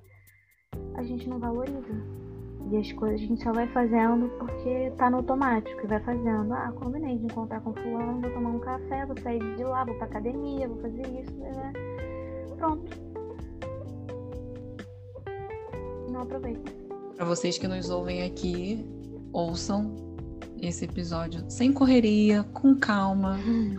a 0.96 1.04
gente 1.04 1.28
não 1.28 1.40
valoriza. 1.40 2.26
E 2.72 2.78
as 2.78 2.92
coisas 2.94 3.22
a 3.22 3.24
gente 3.24 3.44
só 3.44 3.54
vai 3.54 3.68
fazendo 3.68 4.28
porque 4.40 4.92
tá 4.98 5.10
no 5.10 5.18
automático 5.18 5.82
e 5.84 5.88
vai 5.88 6.00
fazendo. 6.00 6.52
Ah, 6.54 6.72
combinei 6.72 7.18
de 7.18 7.26
encontrar 7.26 7.62
com 7.62 7.74
fulano, 7.74 8.22
vou 8.22 8.32
tomar 8.32 8.50
um 8.50 8.60
café, 8.60 9.06
vou 9.06 9.18
sair 9.22 9.56
de 9.56 9.64
lá, 9.64 9.86
vou 9.86 9.96
pra 9.96 10.06
academia, 10.06 10.68
vou 10.68 10.78
fazer 10.82 11.08
isso, 11.22 11.36
né? 11.36 11.74
Pronto. 12.58 12.92
Não 16.12 16.22
aproveita. 16.22 16.72
Para 17.16 17.26
vocês 17.26 17.58
que 17.58 17.68
nos 17.68 17.90
ouvem 17.90 18.24
aqui, 18.24 18.84
ouçam 19.32 20.05
esse 20.68 20.86
episódio 20.86 21.44
sem 21.50 21.72
correria, 21.72 22.44
com 22.54 22.76
calma. 22.76 23.40
Hum. 23.46 23.76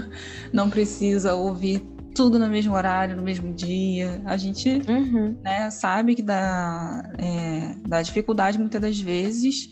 Não 0.52 0.70
precisa 0.70 1.34
ouvir 1.34 1.80
tudo 2.14 2.38
no 2.38 2.48
mesmo 2.48 2.74
horário, 2.74 3.14
no 3.14 3.22
mesmo 3.22 3.52
dia. 3.52 4.22
A 4.24 4.36
gente 4.36 4.82
uhum. 4.88 5.36
né, 5.42 5.70
sabe 5.70 6.14
que 6.14 6.22
dá, 6.22 7.02
é, 7.18 7.74
dá 7.86 8.00
dificuldade 8.00 8.58
muitas 8.58 8.80
das 8.80 8.98
vezes. 8.98 9.70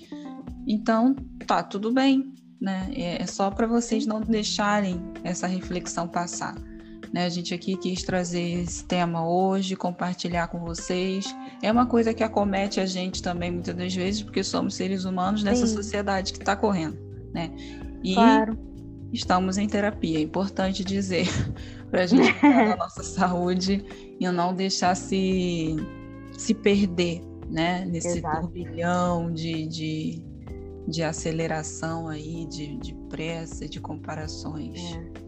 Então, 0.67 1.17
tá 1.47 1.63
tudo 1.63 1.93
bem. 1.93 2.33
Né? 2.61 2.91
É, 2.95 3.23
é 3.23 3.27
só 3.27 3.51
para 3.51 3.67
vocês 3.67 4.07
não 4.07 4.21
deixarem 4.21 5.01
essa 5.23 5.47
reflexão 5.47 6.07
passar. 6.07 6.55
Né? 7.15 7.27
A 7.27 7.29
gente 7.29 7.55
aqui 7.55 7.77
quis 7.77 8.03
trazer 8.03 8.63
esse 8.63 8.85
tema 8.85 9.25
hoje, 9.25 9.77
compartilhar 9.77 10.49
com 10.49 10.59
vocês. 10.59 11.25
É 11.63 11.71
uma 11.71 11.87
coisa 11.87 12.13
que 12.13 12.25
acomete 12.25 12.81
a 12.81 12.87
gente 12.87 13.23
também 13.23 13.53
muitas 13.53 13.73
das 13.77 13.95
vezes, 13.95 14.21
porque 14.21 14.43
somos 14.43 14.75
seres 14.75 15.05
humanos 15.05 15.45
nessa 15.45 15.65
Sim. 15.65 15.77
sociedade 15.77 16.33
que 16.33 16.41
está 16.41 16.57
correndo, 16.57 16.99
né? 17.33 17.53
E 18.03 18.15
claro. 18.15 18.59
estamos 19.13 19.59
em 19.59 19.69
terapia. 19.69 20.19
É 20.19 20.23
importante 20.23 20.83
dizer 20.83 21.29
para 21.89 22.03
a 22.03 22.07
gente 22.09 22.33
cuidar 22.35 22.71
da 22.71 22.77
nossa 22.83 23.05
saúde 23.05 23.85
e 24.19 24.29
não 24.29 24.53
deixar 24.53 24.97
se, 24.97 25.77
se 26.37 26.53
perder, 26.53 27.23
né? 27.49 27.85
Nesse 27.85 28.19
Exato. 28.19 28.41
turbilhão 28.41 29.33
de, 29.33 29.69
de, 29.69 30.23
de 30.89 31.05
aceleração 31.05 32.09
aí, 32.09 32.45
de, 32.47 32.77
de 32.79 32.93
pressa, 33.09 33.69
de 33.69 33.81
comparações. 33.81 34.81
É. 34.97 35.25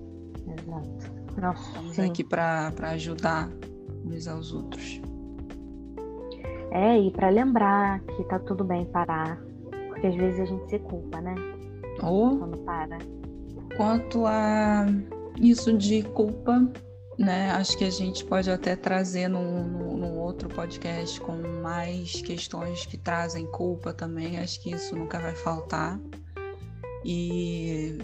Exato. 0.52 0.95
Nossa, 1.40 1.68
Estamos 1.68 1.94
sim. 1.94 2.10
aqui 2.10 2.24
para 2.24 2.72
ajudar 2.92 3.50
uns 4.04 4.26
aos 4.26 4.52
outros. 4.52 5.00
É, 6.70 6.98
e 6.98 7.10
para 7.10 7.28
lembrar 7.28 8.00
que 8.00 8.24
tá 8.24 8.38
tudo 8.38 8.64
bem 8.64 8.84
parar. 8.86 9.40
Porque 9.88 10.06
às 10.06 10.14
vezes 10.14 10.40
a 10.40 10.44
gente 10.44 10.68
se 10.68 10.78
culpa, 10.78 11.20
né? 11.20 11.34
Ou 12.02 12.38
quando 12.38 12.58
para. 12.58 12.98
Quanto 13.76 14.26
a 14.26 14.86
isso 15.40 15.72
de 15.76 16.02
culpa, 16.02 16.70
né? 17.18 17.50
Acho 17.52 17.76
que 17.78 17.84
a 17.84 17.90
gente 17.90 18.24
pode 18.24 18.50
até 18.50 18.76
trazer 18.76 19.28
num, 19.28 19.64
num, 19.96 20.18
outro 20.18 20.48
podcast 20.48 21.20
com 21.20 21.36
mais 21.62 22.20
questões 22.20 22.84
que 22.84 22.96
trazem 22.96 23.46
culpa 23.46 23.92
também. 23.92 24.38
Acho 24.38 24.60
que 24.60 24.70
isso 24.70 24.94
nunca 24.96 25.18
vai 25.18 25.34
faltar. 25.34 25.98
E 27.04 27.98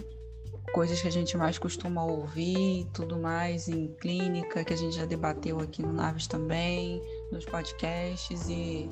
coisas 0.73 0.99
que 0.99 1.07
a 1.07 1.11
gente 1.11 1.37
mais 1.37 1.59
costuma 1.59 2.03
ouvir 2.03 2.87
tudo 2.91 3.17
mais 3.17 3.69
em 3.69 3.93
clínica, 4.01 4.63
que 4.63 4.73
a 4.73 4.75
gente 4.75 4.95
já 4.95 5.05
debateu 5.05 5.59
aqui 5.59 5.83
no 5.83 5.93
Naves 5.93 6.25
também, 6.25 6.99
nos 7.31 7.45
podcasts 7.45 8.49
e 8.49 8.89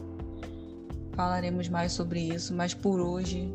falaremos 1.13 1.67
mais 1.67 1.91
sobre 1.91 2.19
isso, 2.19 2.53
mas 2.53 2.75
por 2.75 2.99
hoje 2.99 3.51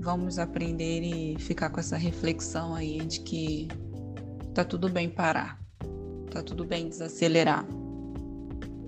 vamos 0.00 0.38
aprender 0.38 1.02
e 1.02 1.38
ficar 1.38 1.68
com 1.68 1.78
essa 1.78 1.96
reflexão 1.96 2.74
aí 2.74 3.04
de 3.04 3.20
que 3.20 3.68
tá 4.54 4.64
tudo 4.64 4.88
bem 4.88 5.10
parar, 5.10 5.60
tá 6.30 6.42
tudo 6.42 6.64
bem 6.64 6.88
desacelerar, 6.88 7.66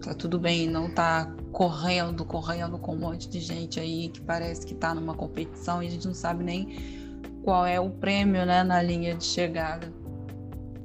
tá 0.03 0.15
tudo 0.15 0.39
bem 0.39 0.67
não 0.67 0.91
tá 0.91 1.31
correndo, 1.53 2.25
correndo 2.25 2.79
com 2.79 2.95
um 2.95 2.99
monte 2.99 3.29
de 3.29 3.41
gente 3.41 3.79
aí 3.79 4.09
que 4.09 4.23
parece 4.23 4.65
que 4.65 4.75
tá 4.75 4.95
numa 4.95 5.15
competição 5.15 5.83
e 5.83 5.87
a 5.87 5.91
gente 5.91 6.07
não 6.07 6.15
sabe 6.15 6.43
nem 6.43 7.10
qual 7.43 7.67
é 7.67 7.81
o 7.81 7.91
prêmio 7.91 8.45
né, 8.45 8.63
na 8.63 8.83
linha 8.83 9.15
de 9.15 9.25
chegada. 9.25 9.93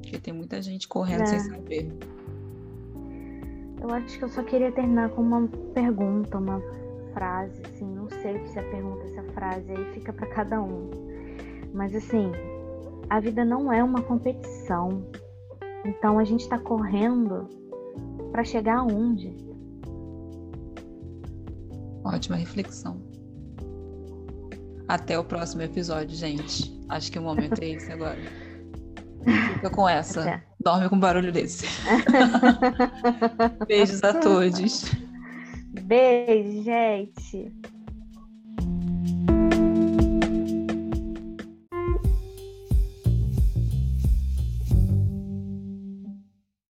Porque 0.01 0.17
tem 0.17 0.33
muita 0.33 0.61
gente 0.61 0.87
correndo 0.87 1.23
é. 1.23 1.25
sem 1.25 1.39
saber. 1.39 1.91
Eu 3.81 3.91
acho 3.91 4.17
que 4.17 4.23
eu 4.23 4.29
só 4.29 4.41
queria 4.43 4.71
terminar 4.71 5.09
com 5.09 5.21
uma 5.21 5.47
pergunta, 5.73 6.37
uma 6.37 6.61
frase, 7.13 7.61
assim, 7.65 7.85
não 7.85 8.09
sei 8.09 8.45
se 8.47 8.59
a 8.59 8.63
pergunta, 8.63 9.07
se 9.09 9.19
a 9.19 9.23
frase 9.31 9.71
aí 9.71 9.93
fica 9.93 10.11
para 10.11 10.27
cada 10.27 10.61
um. 10.61 10.89
Mas 11.73 11.95
assim, 11.95 12.31
a 13.09 13.19
vida 13.19 13.45
não 13.45 13.71
é 13.71 13.83
uma 13.83 14.01
competição. 14.01 15.03
Então 15.85 16.17
a 16.17 16.23
gente 16.23 16.41
está 16.41 16.57
correndo 16.57 17.47
para 18.31 18.43
chegar 18.43 18.79
aonde? 18.79 19.35
Ótima 22.03 22.35
reflexão. 22.35 23.04
Até 24.87 25.17
o 25.17 25.23
próximo 25.23 25.63
episódio, 25.63 26.15
gente. 26.15 26.79
Acho 26.89 27.11
que 27.11 27.19
o 27.19 27.21
momento 27.21 27.61
é 27.61 27.69
esse 27.69 27.91
agora. 27.91 28.19
Fica 29.53 29.69
com 29.69 29.89
essa. 29.89 30.21
Até. 30.21 30.43
Dorme 30.59 30.89
com 30.89 30.99
barulho 30.99 31.31
desse. 31.31 31.67
Beijos 33.67 34.03
a 34.03 34.13
todos. 34.19 34.85
Beijo, 35.81 36.63
gente. 36.63 37.51